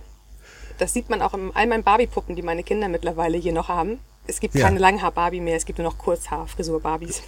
Das 0.79 0.93
sieht 0.93 1.09
man 1.09 1.23
auch 1.23 1.35
in 1.35 1.53
all 1.55 1.67
meinen 1.67 1.85
Barbie-Puppen, 1.85 2.37
die 2.37 2.43
meine 2.43 2.65
Kinder 2.65 2.89
mittlerweile 2.89 3.39
hier 3.39 3.53
noch 3.53 3.69
haben. 3.69 3.99
Es 4.27 4.41
gibt 4.41 4.55
keine 4.55 4.79
Langhaar-Barbie 4.79 5.41
mehr, 5.41 5.57
es 5.57 5.65
gibt 5.65 5.79
nur 5.79 5.89
noch 5.89 5.99
Kurzhaar-Frisur-Barbies. 5.99 7.23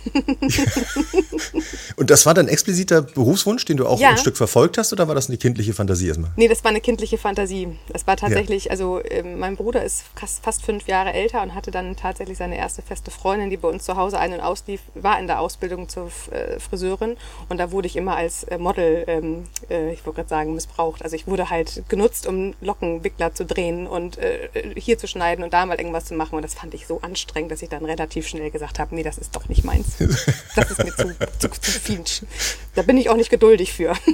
Und 1.96 2.10
das 2.10 2.26
war 2.26 2.34
dein 2.34 2.48
expliziter 2.48 3.02
Berufswunsch, 3.02 3.64
den 3.64 3.76
du 3.76 3.86
auch 3.86 3.98
ja. 3.98 4.10
ein 4.10 4.18
Stück 4.18 4.36
verfolgt 4.36 4.78
hast, 4.78 4.92
oder 4.92 5.08
war 5.08 5.14
das 5.14 5.28
eine 5.28 5.38
kindliche 5.38 5.72
Fantasie 5.72 6.08
erstmal? 6.08 6.30
Nee, 6.36 6.48
das 6.48 6.64
war 6.64 6.70
eine 6.70 6.80
kindliche 6.80 7.18
Fantasie. 7.18 7.76
Das 7.88 8.06
war 8.06 8.16
tatsächlich, 8.16 8.66
ja. 8.66 8.70
also 8.72 8.98
äh, 9.00 9.22
mein 9.22 9.56
Bruder 9.56 9.84
ist 9.84 10.04
fast, 10.14 10.42
fast 10.42 10.64
fünf 10.64 10.88
Jahre 10.88 11.12
älter 11.12 11.42
und 11.42 11.54
hatte 11.54 11.70
dann 11.70 11.96
tatsächlich 11.96 12.38
seine 12.38 12.56
erste 12.56 12.82
feste 12.82 13.10
Freundin, 13.10 13.50
die 13.50 13.56
bei 13.56 13.68
uns 13.68 13.84
zu 13.84 13.96
Hause 13.96 14.18
ein- 14.18 14.32
und 14.32 14.40
auslief, 14.40 14.80
war 14.94 15.18
in 15.18 15.26
der 15.26 15.40
Ausbildung 15.40 15.88
zur 15.88 16.10
äh, 16.30 16.58
Friseurin 16.58 17.16
und 17.48 17.58
da 17.58 17.70
wurde 17.70 17.86
ich 17.86 17.96
immer 17.96 18.16
als 18.16 18.44
äh, 18.44 18.58
Model, 18.58 19.04
ähm, 19.06 19.44
äh, 19.70 19.92
ich 19.92 20.04
wollte 20.04 20.16
gerade 20.16 20.28
sagen, 20.28 20.54
missbraucht. 20.54 21.02
Also 21.02 21.16
ich 21.16 21.26
wurde 21.26 21.50
halt 21.50 21.84
genutzt, 21.88 22.26
um 22.26 22.54
Lockenwickler 22.60 23.34
zu 23.34 23.44
drehen 23.44 23.86
und 23.86 24.18
äh, 24.18 24.48
hier 24.76 24.98
zu 24.98 25.06
schneiden 25.06 25.44
und 25.44 25.52
da 25.52 25.66
mal 25.66 25.78
irgendwas 25.78 26.06
zu 26.06 26.14
machen 26.14 26.36
und 26.36 26.42
das 26.42 26.54
fand 26.54 26.74
ich 26.74 26.86
so 26.88 27.00
anstrengend, 27.02 27.52
dass 27.52 27.62
ich 27.62 27.68
dann 27.68 27.84
relativ 27.84 28.26
schnell 28.26 28.50
gesagt 28.50 28.78
habe, 28.78 28.94
nee, 28.94 29.02
das 29.02 29.18
ist 29.18 29.36
doch 29.36 29.48
nicht 29.48 29.64
meins. 29.64 29.86
Das 30.56 30.70
ist 30.70 30.82
mir 30.82 30.96
zu, 30.96 31.14
zu, 31.38 31.48
zu 31.48 31.70
viel. 31.70 32.02
Da 32.74 32.82
bin 32.82 32.96
ich 32.96 33.10
auch 33.10 33.16
nicht 33.16 33.30
geduldig 33.30 33.72
für. 33.72 33.94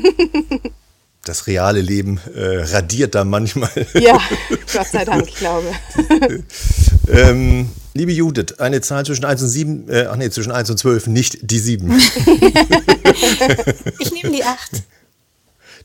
Das 1.26 1.46
reale 1.46 1.80
Leben 1.80 2.20
äh, 2.34 2.64
radiert 2.64 3.14
da 3.14 3.24
manchmal. 3.24 3.70
Ja, 3.94 4.20
Gott 4.74 4.88
sei 4.88 5.06
Dank, 5.06 5.26
ich 5.26 5.36
glaube. 5.36 5.68
ähm, 7.08 7.70
liebe 7.94 8.12
Judith, 8.12 8.58
eine 8.58 8.82
Zahl 8.82 9.06
zwischen 9.06 9.24
1 9.24 9.40
und 9.40 9.48
7, 9.48 9.88
äh, 9.88 10.06
ach 10.10 10.16
nee, 10.16 10.28
zwischen 10.28 10.52
1 10.52 10.68
und 10.68 10.76
12, 10.76 11.06
nicht 11.06 11.38
die 11.40 11.58
7. 11.58 11.90
ich 13.98 14.12
nehme 14.12 14.36
die 14.36 14.44
8. 14.44 14.82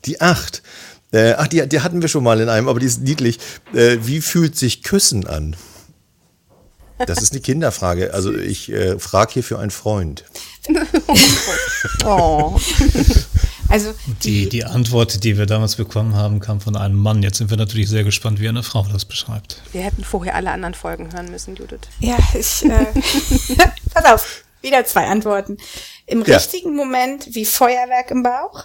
Die 0.04 0.20
8. 0.20 0.62
Äh, 1.12 1.32
ach, 1.38 1.48
die, 1.48 1.66
die 1.66 1.80
hatten 1.80 2.02
wir 2.02 2.08
schon 2.08 2.22
mal 2.22 2.38
in 2.40 2.50
einem, 2.50 2.68
aber 2.68 2.78
die 2.78 2.86
ist 2.86 3.00
niedlich. 3.00 3.38
Äh, 3.72 3.96
wie 4.02 4.20
fühlt 4.20 4.56
sich 4.56 4.82
Küssen 4.82 5.26
an? 5.26 5.56
Das 7.06 7.22
ist 7.22 7.32
eine 7.32 7.40
Kinderfrage. 7.40 8.12
Also 8.14 8.34
ich 8.34 8.70
äh, 8.70 8.98
frage 8.98 9.34
hier 9.34 9.44
für 9.44 9.58
einen 9.58 9.70
Freund. 9.70 10.24
oh. 12.04 12.58
Also 13.68 13.94
die, 14.24 14.48
die 14.48 14.64
Antwort, 14.64 15.22
die 15.22 15.38
wir 15.38 15.46
damals 15.46 15.76
bekommen 15.76 16.16
haben, 16.16 16.40
kam 16.40 16.60
von 16.60 16.76
einem 16.76 16.96
Mann. 16.96 17.22
Jetzt 17.22 17.38
sind 17.38 17.50
wir 17.50 17.56
natürlich 17.56 17.88
sehr 17.88 18.02
gespannt, 18.02 18.40
wie 18.40 18.48
eine 18.48 18.64
Frau 18.64 18.84
das 18.92 19.04
beschreibt. 19.04 19.62
Wir 19.72 19.82
hätten 19.82 20.02
vorher 20.02 20.34
alle 20.34 20.50
anderen 20.50 20.74
Folgen 20.74 21.12
hören 21.12 21.30
müssen, 21.30 21.54
Judith. 21.54 21.80
Ja, 22.00 22.18
ich. 22.34 22.64
Äh, 22.64 22.86
pass 23.94 24.04
auf, 24.06 24.44
wieder 24.60 24.84
zwei 24.84 25.06
Antworten. 25.06 25.56
Im 26.06 26.24
ja. 26.24 26.36
richtigen 26.36 26.74
Moment 26.74 27.34
wie 27.34 27.44
Feuerwerk 27.44 28.10
im 28.10 28.24
Bauch. 28.24 28.64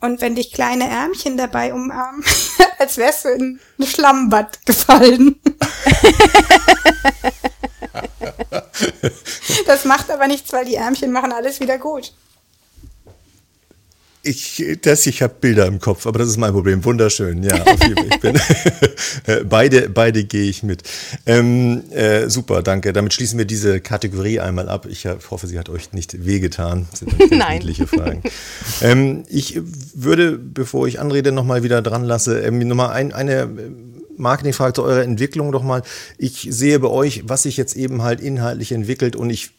Und 0.00 0.20
wenn 0.20 0.34
dich 0.34 0.52
kleine 0.52 0.88
Ärmchen 0.88 1.36
dabei 1.36 1.72
umarmen, 1.72 2.24
als 2.78 2.98
wärst 2.98 3.24
du 3.24 3.28
in 3.30 3.60
ein 3.78 3.86
Schlammbad 3.86 4.66
gefallen. 4.66 5.40
das 9.66 9.84
macht 9.84 10.10
aber 10.10 10.26
nichts, 10.26 10.52
weil 10.52 10.64
die 10.64 10.76
Ärmchen 10.76 11.12
machen 11.12 11.32
alles 11.32 11.60
wieder 11.60 11.78
gut. 11.78 12.12
Ich, 14.24 14.64
das, 14.82 15.04
ich 15.06 15.20
habe 15.20 15.34
Bilder 15.40 15.66
im 15.66 15.80
Kopf, 15.80 16.06
aber 16.06 16.20
das 16.20 16.28
ist 16.28 16.36
mein 16.36 16.52
Problem. 16.52 16.84
Wunderschön, 16.84 17.42
ja. 17.42 17.56
ich 17.74 18.20
bin, 18.20 18.40
beide, 19.48 19.88
beide 19.88 20.22
gehe 20.22 20.48
ich 20.48 20.62
mit. 20.62 20.84
Ähm, 21.26 21.82
äh, 21.90 22.28
super, 22.28 22.62
danke. 22.62 22.92
Damit 22.92 23.14
schließen 23.14 23.36
wir 23.36 23.46
diese 23.46 23.80
Kategorie 23.80 24.38
einmal 24.38 24.68
ab. 24.68 24.86
Ich 24.88 25.06
hoffe, 25.06 25.48
sie 25.48 25.58
hat 25.58 25.68
euch 25.68 25.92
nicht 25.92 26.24
wehgetan. 26.24 26.86
Das 26.92 27.00
sind 27.00 27.32
Nein. 27.32 27.62
Fragen. 27.74 28.22
ähm, 28.80 29.24
ich 29.28 29.60
würde, 29.92 30.38
bevor 30.38 30.86
ich 30.86 31.00
anrede, 31.00 31.32
nochmal 31.32 31.64
wieder 31.64 31.82
dran 31.82 32.04
lasse, 32.04 32.42
ähm, 32.42 32.60
nochmal 32.60 32.90
ein, 32.90 33.12
eine 33.12 33.50
Marketingfrage 34.16 34.74
zu 34.74 34.82
eurer 34.82 35.02
Entwicklung 35.02 35.52
doch 35.52 35.62
mal. 35.62 35.82
Ich 36.18 36.46
sehe 36.50 36.78
bei 36.78 36.88
euch, 36.88 37.22
was 37.26 37.44
sich 37.44 37.56
jetzt 37.56 37.76
eben 37.76 38.02
halt 38.02 38.20
inhaltlich 38.20 38.72
entwickelt 38.72 39.16
und 39.16 39.30
ich 39.30 39.50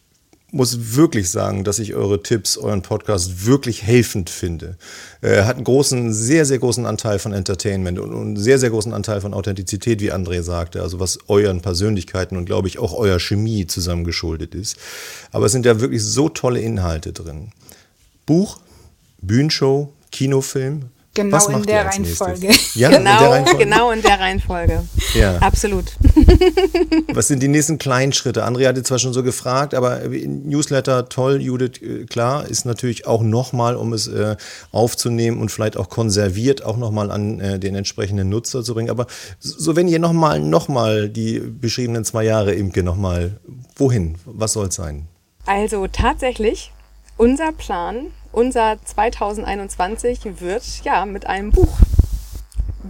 muss 0.53 0.95
wirklich 0.95 1.31
sagen, 1.31 1.63
dass 1.63 1.79
ich 1.79 1.95
eure 1.95 2.21
Tipps, 2.21 2.57
euren 2.57 2.83
Podcast 2.83 3.47
wirklich 3.47 3.81
helfend 3.81 4.29
finde. 4.29 4.77
Er 5.21 5.39
äh, 5.39 5.43
hat 5.45 5.55
einen 5.55 5.63
großen, 5.63 6.13
sehr, 6.13 6.45
sehr 6.45 6.59
großen 6.59 6.85
Anteil 6.85 7.17
von 7.17 7.33
Entertainment 7.33 7.97
und 7.97 8.13
einen 8.13 8.37
sehr, 8.37 8.59
sehr 8.59 8.69
großen 8.69 8.93
Anteil 8.93 9.19
von 9.19 9.33
Authentizität, 9.33 9.99
wie 9.99 10.13
André 10.13 10.43
sagte, 10.43 10.83
also 10.83 10.99
was 10.99 11.17
euren 11.27 11.61
Persönlichkeiten 11.61 12.37
und 12.37 12.45
glaube 12.45 12.67
ich 12.67 12.77
auch 12.77 12.93
eurer 12.93 13.19
Chemie 13.19 13.65
zusammengeschuldet 13.65 14.53
ist. 14.53 14.77
Aber 15.31 15.47
es 15.47 15.51
sind 15.51 15.65
ja 15.65 15.81
wirklich 15.81 16.03
so 16.03 16.29
tolle 16.29 16.61
Inhalte 16.61 17.13
drin. 17.13 17.49
Buch, 18.27 18.59
Bühnenshow, 19.21 19.91
Kinofilm, 20.11 20.85
Genau 21.16 21.38
Was 21.38 21.47
in 21.47 21.61
der 21.64 21.86
Reihenfolge. 21.86 22.49
Ja, 22.74 22.89
genau, 22.89 22.97
in 22.97 23.03
der 23.05 23.30
Reihenfolge. 23.30 23.64
genau 23.66 23.91
in 23.91 24.01
der 24.01 24.20
Reihenfolge. 24.20 24.84
Ja. 25.14 25.38
Absolut. 25.38 25.86
Was 27.14 27.28
sind 27.28 27.43
die 27.43 27.47
nächsten 27.47 27.78
kleinen 27.78 28.14
Schritte? 28.14 28.43
Andrea 28.43 28.70
hatte 28.70 28.82
zwar 28.82 28.97
schon 28.97 29.14
so 29.14 29.22
gefragt, 29.22 29.76
aber 29.76 29.99
Newsletter, 30.07 31.09
toll, 31.09 31.39
Judith, 31.39 31.82
äh, 31.84 32.05
klar, 32.05 32.47
ist 32.47 32.66
natürlich 32.66 33.05
auch 33.05 33.22
nochmal, 33.22 33.76
um 33.76 33.93
es 33.93 34.07
äh, 34.07 34.36
aufzunehmen 34.72 35.39
und 35.39 35.51
vielleicht 35.51 35.78
auch 35.78 35.89
konserviert 35.89 36.66
auch 36.66 36.78
nochmal 36.78 37.11
an 37.11 37.39
äh, 37.39 37.59
den 37.59 37.76
entsprechenden 37.76 38.30
Nutzer 38.30 38.64
zu 38.64 38.74
bringen. 38.74 38.89
Aber 38.89 39.05
so, 39.39 39.76
wenn 39.76 39.88
ihr 39.88 39.99
nochmal, 39.99 40.39
nochmal 40.39 41.09
die 41.09 41.39
beschriebenen 41.39 42.05
zwei 42.05 42.24
Jahre 42.24 42.53
Imke 42.53 42.82
nochmal, 42.82 43.39
wohin? 43.76 44.16
Was 44.26 44.53
soll 44.53 44.70
es 44.70 44.76
sein? 44.76 45.07
Also 45.45 45.86
tatsächlich, 45.86 46.72
unser 47.18 47.51
Plan 47.51 48.07
unser 48.34 48.77
2021 48.84 50.41
wird 50.41 50.63
ja 50.84 51.05
mit 51.05 51.25
einem 51.27 51.51
Buch 51.51 51.77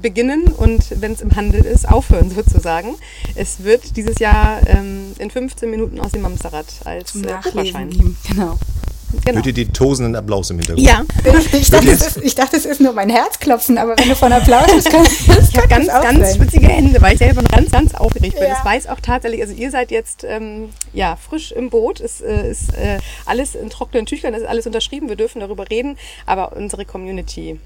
beginnen 0.02 0.48
und 0.48 1.02
wenn 1.02 1.12
es 1.12 1.22
im 1.22 1.36
Handel 1.36 1.64
ist, 1.64 1.88
aufhören 1.88 2.30
sozusagen. 2.36 2.96
Es 3.36 3.64
wird 3.64 3.96
dieses 3.96 4.20
Jahr 4.20 4.62
ähm, 4.68 5.14
in 5.20 5.30
15 5.30 5.70
Minuten 5.70 6.00
aus 6.00 6.12
dem 6.12 6.22
Mamsterrad 6.22 6.66
als 6.86 7.16
äh, 7.16 7.36
Buchschein. 7.54 8.16
Genau. 8.28 8.58
Genau. 9.26 9.36
Hört 9.36 9.45
ihr 9.45 9.53
die 9.53 9.68
tosenden 9.68 10.16
Applaus 10.16 10.49
im 10.49 10.57
Hintergrund? 10.57 10.86
Ja. 10.86 11.03
Ich 11.53 11.70
dachte, 11.70 11.91
es 11.91 12.01
ist, 12.07 12.18
ich 12.18 12.36
dachte, 12.36 12.57
es 12.57 12.66
ist 12.66 12.82
nur 12.82 12.93
mein 12.93 13.09
Herzklopfen, 13.09 13.78
aber 13.78 13.97
wenn 13.97 14.09
du 14.09 14.16
von 14.16 14.32
Applaus 14.32 14.72
bist, 14.74 14.89
kann 14.89 15.05
Ich 15.49 15.57
habe 15.57 15.68
ganz, 15.68 15.88
ganz 15.88 16.36
schwitzige 16.36 16.68
Hände, 16.68 17.01
weil 17.01 17.14
ich 17.14 17.20
selber 17.20 17.41
noch 17.41 17.51
ganz, 17.51 17.72
ganz 17.72 17.93
aufgeregt 17.93 18.39
bin. 18.39 18.47
Ja. 18.47 18.55
Das 18.55 18.66
weiß 18.66 18.88
auch 18.88 18.99
tatsächlich, 18.99 19.41
also 19.41 19.53
ihr 19.53 19.72
seid 19.72 19.91
jetzt 19.91 20.24
ähm, 20.24 20.70
ja, 20.93 21.16
frisch 21.16 21.51
im 21.51 21.70
Boot, 21.70 21.99
es 21.99 22.22
äh, 22.22 22.49
ist 22.49 22.74
äh, 22.76 22.99
alles 23.26 23.55
in 23.55 23.70
trockenen 23.70 24.05
Tüchern, 24.05 24.34
es 24.34 24.41
ist 24.41 24.47
alles 24.47 24.66
unterschrieben, 24.66 25.09
wir 25.09 25.16
dürfen 25.16 25.39
darüber 25.39 25.70
reden, 25.70 25.97
aber 26.26 26.53
unsere 26.53 26.86
Community 26.86 27.59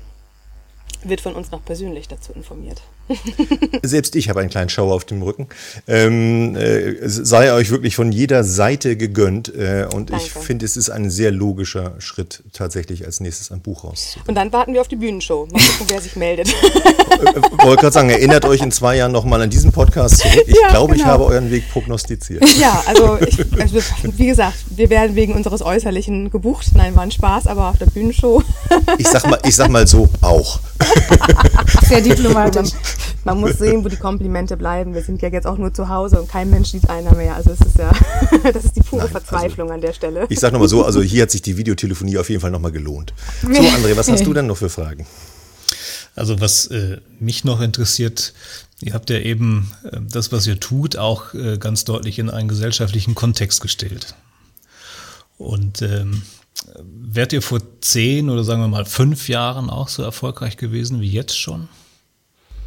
wird 1.04 1.22
von 1.22 1.36
uns 1.36 1.52
noch 1.52 1.64
persönlich 1.64 2.08
dazu 2.08 2.34
informiert. 2.34 2.82
Selbst 3.84 4.16
ich 4.16 4.30
habe 4.30 4.40
einen 4.42 4.50
kleinen 4.50 4.70
Schauer 4.70 4.94
auf 4.94 5.06
dem 5.06 5.22
Rücken. 5.22 5.48
Ähm, 5.88 6.56
äh, 6.56 6.96
sei 7.08 7.54
euch 7.54 7.70
wirklich 7.70 7.96
von 7.96 8.12
jeder 8.12 8.44
Seite 8.44 8.98
gegönnt. 8.98 9.54
Äh, 9.54 9.88
und 9.94 10.10
Danke. 10.10 10.26
ich 10.26 10.32
finde, 10.32 10.66
es 10.66 10.78
ist 10.78 10.90
ein 10.90 11.10
sehr 11.10 11.32
logischer 11.32 11.96
Schritt, 12.00 12.44
tatsächlich 12.54 13.06
als 13.06 13.20
nächstes 13.20 13.52
ein 13.52 13.62
Buch 13.62 13.84
rauszubringen. 13.84 14.28
Und 14.28 14.36
dann 14.36 14.52
warten 14.52 14.74
wir 14.74 14.82
auf 14.82 14.88
die 14.88 14.96
Bühnenshow. 14.96 15.48
Mal 15.52 15.62
gucken, 15.62 15.88
wer 15.90 16.02
sich 16.02 16.16
meldet. 16.16 16.50
Äh, 16.50 17.42
wollte 17.64 17.82
gerade 17.82 17.92
sagen, 17.94 18.10
erinnert 18.10 18.46
euch 18.46 18.62
in 18.62 18.72
zwei 18.72 18.98
Jahren 18.98 19.12
nochmal 19.12 19.42
an 19.42 19.50
diesen 19.50 19.72
Podcast 19.72 20.20
zurück. 20.20 20.44
Ich 20.46 20.56
ja, 20.62 20.70
glaube, 20.70 20.94
genau. 20.94 21.06
ich 21.06 21.12
habe 21.12 21.26
euren 21.26 21.50
Weg 21.50 21.70
prognostiziert. 21.72 22.44
Ja, 22.60 22.84
also, 22.86 23.18
ich, 23.20 23.40
also, 23.60 23.80
wie 24.18 24.28
gesagt, 24.28 24.58
wir 24.70 24.90
werden 24.90 25.16
wegen 25.16 25.34
unseres 25.34 25.62
Äußerlichen 25.62 26.30
gebucht. 26.30 26.68
Nein, 26.76 26.96
war 26.96 27.04
ein 27.04 27.12
Spaß, 27.12 27.48
aber 27.48 27.70
auf 27.70 27.78
der 27.78 27.88
Bühnenshow. 27.88 28.44
ich, 28.98 29.08
sag 29.08 29.28
mal, 29.28 29.40
ich 29.46 29.56
sag 29.56 29.70
mal 29.70 29.88
so, 29.88 30.10
auch. 30.22 30.60
Sehr 31.88 32.02
diplomatisch 32.02 32.72
man 33.24 33.40
muss 33.40 33.58
sehen, 33.58 33.84
wo 33.84 33.90
die 33.90 33.98
Komplimente 33.98 34.58
bleiben. 34.58 34.94
Wir 34.94 35.02
sind 35.02 35.22
ja 35.22 35.30
jetzt 35.30 35.46
auch 35.46 35.58
nur 35.58 35.74
zu 35.74 35.90
Hause 35.90 36.22
und 36.22 36.30
kein 36.30 36.50
Mensch 36.50 36.70
sieht 36.70 36.90
einer 36.90 37.16
mehr. 37.16 37.36
Also 37.36 37.52
es 37.52 37.62
ist 37.62 37.78
ja, 37.78 37.92
das 38.54 38.66
ist 38.66 38.76
die 38.76 38.82
pure 38.82 39.04
Nein, 39.04 39.12
Verzweiflung 39.12 39.68
also, 39.68 39.74
an 39.76 39.82
der 39.82 39.94
Stelle. 39.94 40.26
Ich 40.30 40.40
sag 40.40 40.54
nochmal 40.54 40.70
so, 40.70 40.84
also 40.84 41.02
hier 41.02 41.24
hat 41.24 41.32
sich 41.32 41.42
die 41.42 41.58
Videotelefonie 41.58 42.18
auf 42.18 42.30
jeden 42.30 42.42
Fall 42.42 42.52
nochmal 42.52 42.72
gelohnt. 42.72 43.14
So, 43.42 43.48
André, 43.50 43.96
was 43.96 44.10
hast 44.10 44.26
du 44.26 44.34
denn 44.34 44.48
noch 44.48 44.58
für 44.58 44.70
Fragen? 44.70 45.06
Also 46.16 46.42
was 46.42 46.66
äh, 46.68 46.98
mich 47.20 47.44
noch 47.44 47.62
interessiert, 47.62 48.34
ihr 48.82 48.94
habt 48.94 49.12
ja 49.12 49.20
eben 49.20 49.72
äh, 49.84 50.00
das, 50.02 50.32
was 50.32 50.48
ihr 50.48 50.60
tut, 50.60 50.98
auch 50.98 51.36
äh, 51.36 51.58
ganz 51.60 51.84
deutlich 51.86 52.18
in 52.18 52.32
einen 52.32 52.48
gesellschaftlichen 52.48 53.14
Kontext 53.14 53.62
gestellt. 53.62 54.16
Und 55.38 55.84
ähm, 55.84 56.24
wärt 56.82 57.34
ihr 57.34 57.44
vor 57.44 57.60
zehn 57.82 58.30
oder 58.30 58.44
sagen 58.44 58.62
wir 58.62 58.68
mal 58.68 58.86
fünf 58.86 59.30
Jahren 59.30 59.70
auch 59.70 59.90
so 59.90 60.02
erfolgreich 60.02 60.58
gewesen 60.58 61.02
wie 61.02 61.12
jetzt 61.12 61.38
schon? 61.38 61.68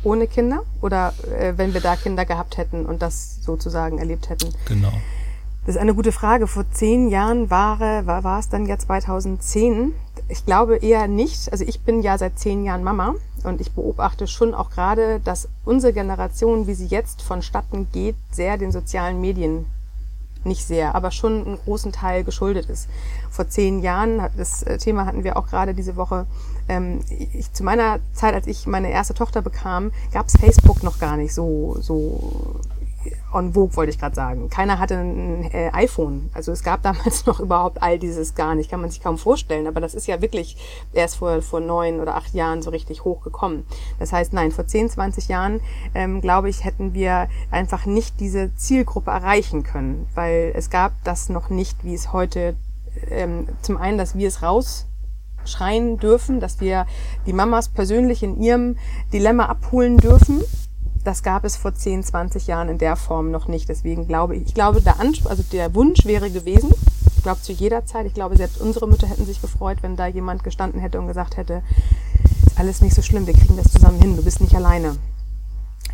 Ohne 0.03 0.27
Kinder 0.27 0.63
oder 0.81 1.13
äh, 1.39 1.55
wenn 1.57 1.75
wir 1.75 1.81
da 1.81 1.97
Kinder 1.97 2.25
gehabt 2.25 2.57
hätten 2.57 2.87
und 2.87 3.03
das 3.03 3.43
sozusagen 3.43 3.99
erlebt 3.99 4.29
hätten? 4.29 4.53
Genau. 4.67 4.93
Das 5.67 5.77
ist 5.77 5.81
eine 5.81 5.95
gute 5.95 6.13
Frage. 6.13 6.47
Vor 6.47 6.65
zehn 6.73 7.09
Jahren 7.09 7.51
war, 7.51 7.81
war, 7.81 8.25
war 8.25 8.39
es 8.39 8.49
dann 8.49 8.67
ja 8.67 8.79
2010. 8.79 9.93
Ich 10.29 10.47
glaube 10.47 10.79
eher 10.79 11.07
nicht. 11.07 11.53
Also 11.53 11.65
ich 11.65 11.81
bin 11.81 12.03
ja 12.03 12.17
seit 12.17 12.39
zehn 12.39 12.65
Jahren 12.65 12.83
Mama 12.83 13.15
und 13.45 13.61
ich 13.61 13.73
beobachte 13.73 14.27
schon 14.27 14.55
auch 14.55 14.71
gerade, 14.71 15.21
dass 15.21 15.49
unsere 15.65 15.93
Generation, 15.93 16.67
wie 16.67 16.75
sie 16.75 16.87
jetzt 16.87 17.23
vonstatten 17.23 17.89
geht, 17.93 18.17
sehr 18.31 18.57
den 18.57 18.73
sozialen 18.73 19.21
Medien 19.21 19.67
nicht 20.45 20.65
sehr, 20.65 20.95
aber 20.95 21.11
schon 21.11 21.45
einen 21.47 21.59
großen 21.59 21.93
Teil 21.93 22.25
geschuldet 22.25 22.71
ist. 22.71 22.89
Vor 23.31 23.49
zehn 23.49 23.81
Jahren, 23.81 24.27
das 24.37 24.63
äh, 24.63 24.79
Thema 24.79 25.05
hatten 25.05 25.25
wir 25.25 25.37
auch 25.37 25.47
gerade 25.47 25.75
diese 25.75 25.97
Woche, 25.97 26.27
ähm, 26.71 27.01
ich, 27.09 27.53
zu 27.53 27.65
meiner 27.65 27.99
Zeit, 28.13 28.35
als 28.35 28.47
ich 28.47 28.67
meine 28.67 28.91
erste 28.91 29.15
Tochter 29.15 29.43
bekam, 29.43 29.91
gab 30.13 30.29
es 30.29 30.37
Facebook 30.39 30.85
noch 30.85 31.01
gar 31.01 31.17
nicht 31.17 31.35
so, 31.35 31.77
so 31.81 32.61
on 33.33 33.55
vogue, 33.55 33.77
wollte 33.77 33.91
ich 33.91 33.99
gerade 33.99 34.15
sagen. 34.15 34.51
Keiner 34.51 34.79
hatte 34.79 34.99
ein 34.99 35.51
äh, 35.53 35.71
iPhone. 35.73 36.31
Also 36.33 36.53
es 36.53 36.63
gab 36.63 36.83
damals 36.85 37.27
noch 37.27 37.41
überhaupt 37.41 37.83
all 37.83 37.99
dieses 37.99 38.37
gar 38.37 38.55
nicht. 38.55 38.71
Kann 38.71 38.81
man 38.81 38.91
sich 38.91 39.03
kaum 39.03 39.19
vorstellen. 39.19 39.67
Aber 39.67 39.81
das 39.81 39.95
ist 39.95 40.07
ja 40.07 40.23
wirklich 40.23 40.57
erst 40.93 41.17
vor, 41.17 41.43
vor 41.43 41.61
neun 41.61 41.99
oder 41.99 42.15
acht 42.15 42.35
Jahren 42.35 42.63
so 42.63 42.71
richtig 42.71 43.05
hochgekommen. 43.05 43.65
Das 43.99 44.13
heißt, 44.13 44.33
nein, 44.33 44.53
vor 44.53 44.67
zehn, 44.67 44.89
zwanzig 44.89 45.27
Jahren, 45.27 45.61
ähm, 45.95 46.21
glaube 46.21 46.51
ich, 46.51 46.65
hätten 46.65 46.95
wir 46.95 47.29
einfach 47.51 47.85
nicht 47.85 48.21
diese 48.21 48.55
Zielgruppe 48.55 49.11
erreichen 49.11 49.65
können. 49.65 50.07
Weil 50.15 50.53
es 50.55 50.71
gab 50.71 50.93
das 51.03 51.29
noch 51.29 51.51
nicht, 51.51 51.85
wie 51.85 51.95
es 51.95 52.13
heute 52.13 52.55
ähm, 53.09 53.49
zum 53.61 53.77
einen, 53.77 53.99
dass 53.99 54.17
wir 54.17 54.29
es 54.29 54.43
raus 54.43 54.87
schreien 55.45 55.99
dürfen, 55.99 56.41
dass 56.41 56.61
wir 56.61 56.87
die 57.27 57.33
Mamas 57.33 57.69
persönlich 57.69 58.23
in 58.23 58.41
ihrem 58.41 58.77
Dilemma 59.13 59.47
abholen 59.47 59.99
dürfen 59.99 60.43
das 61.05 61.23
gab 61.23 61.45
es 61.45 61.57
vor 61.57 61.75
10, 61.75 62.03
20 62.03 62.47
Jahren 62.47 62.69
in 62.69 62.79
der 62.79 62.97
Form 62.97 63.31
noch 63.31 63.49
nicht. 63.49 63.69
Deswegen 63.69 64.07
glaube 64.07 64.37
ich, 64.37 64.49
ich 64.49 64.55
glaube, 64.55 64.81
der, 64.81 65.01
Anspruch, 65.01 65.31
also 65.31 65.43
der 65.51 65.75
Wunsch 65.75 66.05
wäre 66.05 66.31
gewesen, 66.31 66.71
ich 67.17 67.23
glaube 67.23 67.41
zu 67.41 67.53
jeder 67.53 67.87
Zeit, 67.87 68.07
ich 68.07 68.15
glaube, 68.15 68.37
selbst 68.37 68.61
unsere 68.61 68.87
Mütter 68.87 69.07
hätten 69.07 69.27
sich 69.27 69.41
gefreut, 69.41 69.79
wenn 69.83 69.97
da 69.97 70.07
jemand 70.07 70.45
gestanden 70.45 70.81
hätte 70.81 70.99
und 70.99 71.07
gesagt 71.07 71.37
hätte, 71.37 71.63
ist 72.47 72.59
alles 72.59 72.81
nicht 72.81 72.95
so 72.95 73.03
schlimm, 73.03 73.27
wir 73.27 73.35
kriegen 73.35 73.57
das 73.57 73.73
zusammen 73.73 74.01
hin, 74.01 74.17
du 74.17 74.23
bist 74.23 74.41
nicht 74.41 74.55
alleine. 74.55 74.97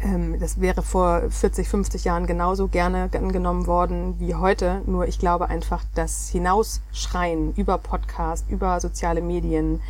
Ähm, 0.03 0.39
das 0.39 0.61
wäre 0.61 0.83
vor 0.83 1.31
40, 1.31 1.69
50 1.69 2.05
Jahren 2.05 2.27
genauso 2.27 2.69
gerne 2.69 3.09
angenommen 3.13 3.67
worden 3.67 4.19
wie 4.19 4.35
heute. 4.35 4.83
Nur 4.87 5.07
ich 5.07 5.19
glaube 5.19 5.49
einfach, 5.49 5.85
das 5.95 6.29
Hinausschreien 6.29 7.55
über 7.55 7.79
Podcast, 7.79 8.49
über 8.49 8.81
soziale 8.81 9.21
Medien, 9.21 9.81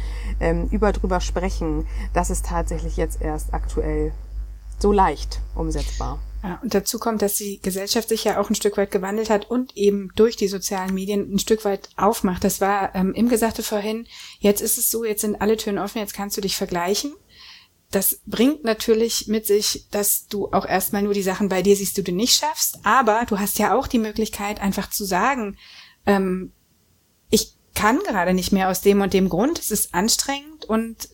ähm, 0.41 0.69
über 0.71 0.93
drüber 0.93 1.21
sprechen, 1.21 1.87
das 2.13 2.31
ist 2.31 2.47
tatsächlich 2.47 2.97
jetzt 2.97 3.21
erst 3.21 3.55
aktuell 3.55 4.13
so 4.79 4.93
leicht 4.93 5.41
umsetzbar. 5.55 6.19
Ja, 6.43 6.61
und 6.63 6.75
dazu 6.75 6.99
kommt, 6.99 7.23
dass 7.23 7.35
die 7.35 7.61
Gesellschaft 7.61 8.09
sich 8.09 8.25
ja 8.25 8.39
auch 8.39 8.51
ein 8.51 8.55
Stück 8.55 8.77
weit 8.77 8.91
gewandelt 8.91 9.31
hat 9.31 9.51
und 9.51 9.77
eben 9.77 10.11
durch 10.15 10.37
die 10.37 10.49
sozialen 10.49 10.95
Medien 10.95 11.35
ein 11.35 11.39
Stück 11.39 11.65
weit 11.65 11.89
aufmacht. 11.97 12.45
Das 12.45 12.61
war 12.61 12.95
ähm, 12.95 13.15
im 13.15 13.29
Gesagte 13.29 13.63
vorhin, 13.63 14.07
jetzt 14.39 14.61
ist 14.61 14.79
es 14.79 14.91
so, 14.91 15.05
jetzt 15.05 15.23
sind 15.23 15.41
alle 15.41 15.57
Türen 15.57 15.79
offen, 15.79 15.99
jetzt 15.99 16.15
kannst 16.15 16.37
du 16.37 16.41
dich 16.41 16.57
vergleichen 16.57 17.15
das 17.97 18.21
bringt 18.27 18.63
natürlich 18.63 19.27
mit 19.27 19.47
sich, 19.47 19.87
dass 19.91 20.27
du 20.27 20.53
auch 20.53 20.67
erstmal 20.67 21.03
nur 21.03 21.15
die 21.15 21.23
Sachen 21.23 21.49
bei 21.49 21.63
dir 21.63 21.75
siehst, 21.75 21.97
die 21.97 22.05
du 22.05 22.13
nicht 22.13 22.39
schaffst. 22.39 22.79
Aber 22.83 23.25
du 23.27 23.39
hast 23.39 23.59
ja 23.59 23.75
auch 23.75 23.87
die 23.87 23.99
Möglichkeit, 23.99 24.61
einfach 24.61 24.91
zu 24.91 25.07
sagen, 25.07 25.57
ähm, 26.05 26.53
ich 27.31 27.55
kann 27.75 27.99
gerade 28.01 28.35
nicht 28.35 28.53
mehr 28.53 28.69
aus 28.69 28.83
dem 28.83 29.01
und 29.01 29.15
dem 29.15 29.31
Grund. 29.31 29.59
Es 29.59 29.71
ist 29.71 29.95
anstrengend 29.95 30.67
und 30.67 31.09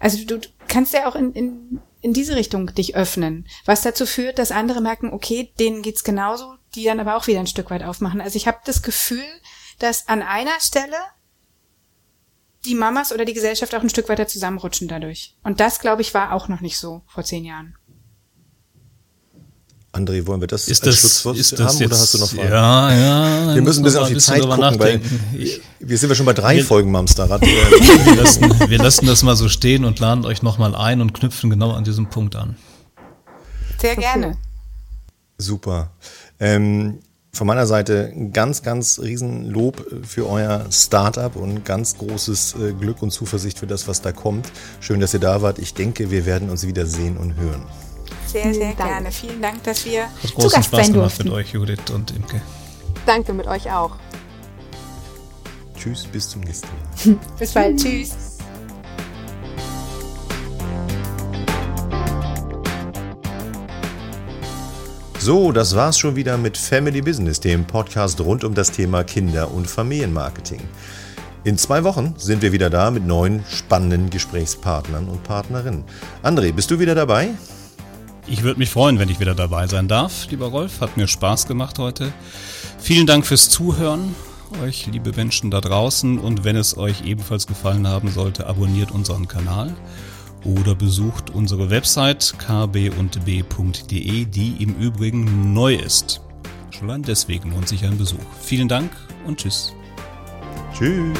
also 0.00 0.22
du, 0.26 0.38
kannst 0.68 0.92
ja 0.92 1.08
auch 1.08 1.14
in, 1.14 1.32
in, 1.32 1.80
in 2.02 2.12
diese 2.12 2.36
Richtung 2.36 2.74
dich 2.74 2.94
öffnen, 2.94 3.48
was 3.64 3.80
dazu 3.80 4.04
führt, 4.04 4.38
dass 4.38 4.52
andere 4.52 4.82
merken, 4.82 5.14
okay, 5.14 5.54
denen 5.58 5.80
geht's 5.80 6.04
genauso, 6.04 6.56
die 6.74 6.84
dann 6.84 7.00
aber 7.00 7.16
auch 7.16 7.26
wieder 7.26 7.40
ein 7.40 7.46
Stück 7.46 7.70
weit 7.70 7.84
aufmachen. 7.84 8.20
Also 8.20 8.36
ich 8.36 8.46
habe 8.46 8.58
das 8.66 8.82
Gefühl, 8.82 9.24
dass 9.78 10.08
an 10.08 10.20
einer 10.20 10.60
Stelle 10.60 10.96
die 12.64 12.74
Mamas 12.74 13.12
oder 13.12 13.24
die 13.24 13.34
Gesellschaft 13.34 13.74
auch 13.74 13.82
ein 13.82 13.90
Stück 13.90 14.08
weiter 14.08 14.26
zusammenrutschen 14.26 14.88
dadurch. 14.88 15.34
Und 15.42 15.60
das, 15.60 15.80
glaube 15.80 16.02
ich, 16.02 16.14
war 16.14 16.32
auch 16.32 16.48
noch 16.48 16.60
nicht 16.60 16.78
so 16.78 17.02
vor 17.06 17.24
zehn 17.24 17.44
Jahren. 17.44 17.76
André, 19.92 20.26
wollen 20.26 20.40
wir 20.40 20.48
das 20.48 20.68
ist 20.68 20.86
als 20.86 20.94
das, 20.94 21.00
Schlusswort 21.00 21.36
ist 21.36 21.52
haben 21.52 21.64
das 21.64 21.78
jetzt, 21.78 21.92
oder 21.92 22.00
hast 22.00 22.14
du 22.14 22.18
noch 22.18 22.30
Fragen? 22.30 22.50
Ja, 22.50 22.92
ja. 22.94 23.54
Wir 23.54 23.60
müssen 23.60 23.80
ein 23.80 23.84
bisschen 23.84 24.00
auf 24.00 24.08
die 24.08 24.16
Zeit 24.16 24.40
gucken, 24.40 24.78
weil 24.78 25.02
ich, 25.36 25.60
wir 25.80 25.98
sind 25.98 26.08
ja 26.08 26.14
schon 26.14 26.24
bei 26.24 26.32
drei 26.32 26.56
wir, 26.56 26.64
Folgen 26.64 26.90
Mamsterrad. 26.90 27.42
wir, 28.06 28.16
lassen, 28.16 28.70
wir 28.70 28.78
lassen 28.78 29.06
das 29.06 29.22
mal 29.22 29.36
so 29.36 29.50
stehen 29.50 29.84
und 29.84 30.00
laden 30.00 30.24
euch 30.24 30.42
nochmal 30.42 30.74
ein 30.74 31.02
und 31.02 31.12
knüpfen 31.12 31.50
genau 31.50 31.72
an 31.72 31.84
diesem 31.84 32.08
Punkt 32.08 32.36
an. 32.36 32.56
Sehr 33.78 33.96
gerne. 33.96 34.38
Super. 35.36 35.92
Ähm, 36.40 37.00
von 37.34 37.46
meiner 37.46 37.66
Seite 37.66 38.12
ganz, 38.30 38.62
ganz 38.62 38.98
riesen 38.98 39.46
Lob 39.46 39.86
für 40.06 40.28
euer 40.28 40.66
Startup 40.70 41.34
und 41.34 41.64
ganz 41.64 41.96
großes 41.96 42.56
äh, 42.56 42.72
Glück 42.74 43.00
und 43.00 43.10
Zuversicht 43.10 43.58
für 43.58 43.66
das, 43.66 43.88
was 43.88 44.02
da 44.02 44.12
kommt. 44.12 44.52
Schön, 44.80 45.00
dass 45.00 45.14
ihr 45.14 45.20
da 45.20 45.40
wart. 45.40 45.58
Ich 45.58 45.72
denke, 45.72 46.10
wir 46.10 46.26
werden 46.26 46.50
uns 46.50 46.66
wieder 46.66 46.84
sehen 46.84 47.16
und 47.16 47.34
hören. 47.36 47.64
Sehr, 48.26 48.52
sehr 48.52 48.74
gerne. 48.74 49.10
Vielen 49.10 49.40
Dank, 49.40 49.62
dass 49.62 49.86
wir 49.86 50.02
Hat 50.02 50.34
großen 50.34 50.50
zu 50.50 50.56
Gast 50.56 50.68
Spaß 50.68 50.86
sein 50.86 50.92
gemacht 50.92 51.18
durften. 51.18 51.24
mit 51.24 51.32
euch, 51.32 51.52
Judith 51.52 51.90
und 51.94 52.10
Imke. 52.10 52.42
Danke 53.06 53.32
mit 53.32 53.46
euch 53.46 53.70
auch. 53.72 53.92
Tschüss, 55.78 56.04
bis 56.04 56.28
zum 56.28 56.42
nächsten 56.42 56.68
Mal. 56.68 57.18
bis 57.38 57.52
bald. 57.52 57.78
Tschüss. 57.78 58.31
So, 65.24 65.52
das 65.52 65.76
war's 65.76 66.00
schon 66.00 66.16
wieder 66.16 66.36
mit 66.36 66.58
Family 66.58 67.00
Business, 67.00 67.38
dem 67.38 67.64
Podcast 67.64 68.20
rund 68.20 68.42
um 68.42 68.54
das 68.54 68.72
Thema 68.72 69.04
Kinder- 69.04 69.52
und 69.52 69.70
Familienmarketing. 69.70 70.58
In 71.44 71.56
zwei 71.56 71.84
Wochen 71.84 72.16
sind 72.18 72.42
wir 72.42 72.50
wieder 72.50 72.70
da 72.70 72.90
mit 72.90 73.06
neuen 73.06 73.44
spannenden 73.48 74.10
Gesprächspartnern 74.10 75.06
und 75.08 75.22
Partnerinnen. 75.22 75.84
André, 76.24 76.52
bist 76.52 76.72
du 76.72 76.80
wieder 76.80 76.96
dabei? 76.96 77.30
Ich 78.26 78.42
würde 78.42 78.58
mich 78.58 78.70
freuen, 78.70 78.98
wenn 78.98 79.10
ich 79.10 79.20
wieder 79.20 79.36
dabei 79.36 79.68
sein 79.68 79.86
darf, 79.86 80.26
lieber 80.28 80.46
Rolf. 80.46 80.80
Hat 80.80 80.96
mir 80.96 81.06
Spaß 81.06 81.46
gemacht 81.46 81.78
heute. 81.78 82.12
Vielen 82.80 83.06
Dank 83.06 83.24
fürs 83.24 83.48
Zuhören, 83.48 84.16
euch 84.64 84.88
liebe 84.88 85.12
Menschen 85.12 85.52
da 85.52 85.60
draußen. 85.60 86.18
Und 86.18 86.42
wenn 86.42 86.56
es 86.56 86.76
euch 86.76 87.04
ebenfalls 87.04 87.46
gefallen 87.46 87.86
haben 87.86 88.10
sollte, 88.10 88.48
abonniert 88.48 88.90
unseren 88.90 89.28
Kanal 89.28 89.72
oder 90.44 90.74
besucht 90.74 91.30
unsere 91.30 91.70
Website 91.70 92.34
kbundb.de, 92.38 94.24
die 94.24 94.62
im 94.62 94.74
Übrigen 94.76 95.52
neu 95.52 95.74
ist. 95.74 96.20
Schon 96.70 97.02
deswegen 97.02 97.50
lohnt 97.50 97.68
sich 97.68 97.84
ein 97.84 97.98
Besuch. 97.98 98.18
Vielen 98.40 98.68
Dank 98.68 98.90
und 99.26 99.38
tschüss. 99.38 99.72
Tschüss. 100.72 101.18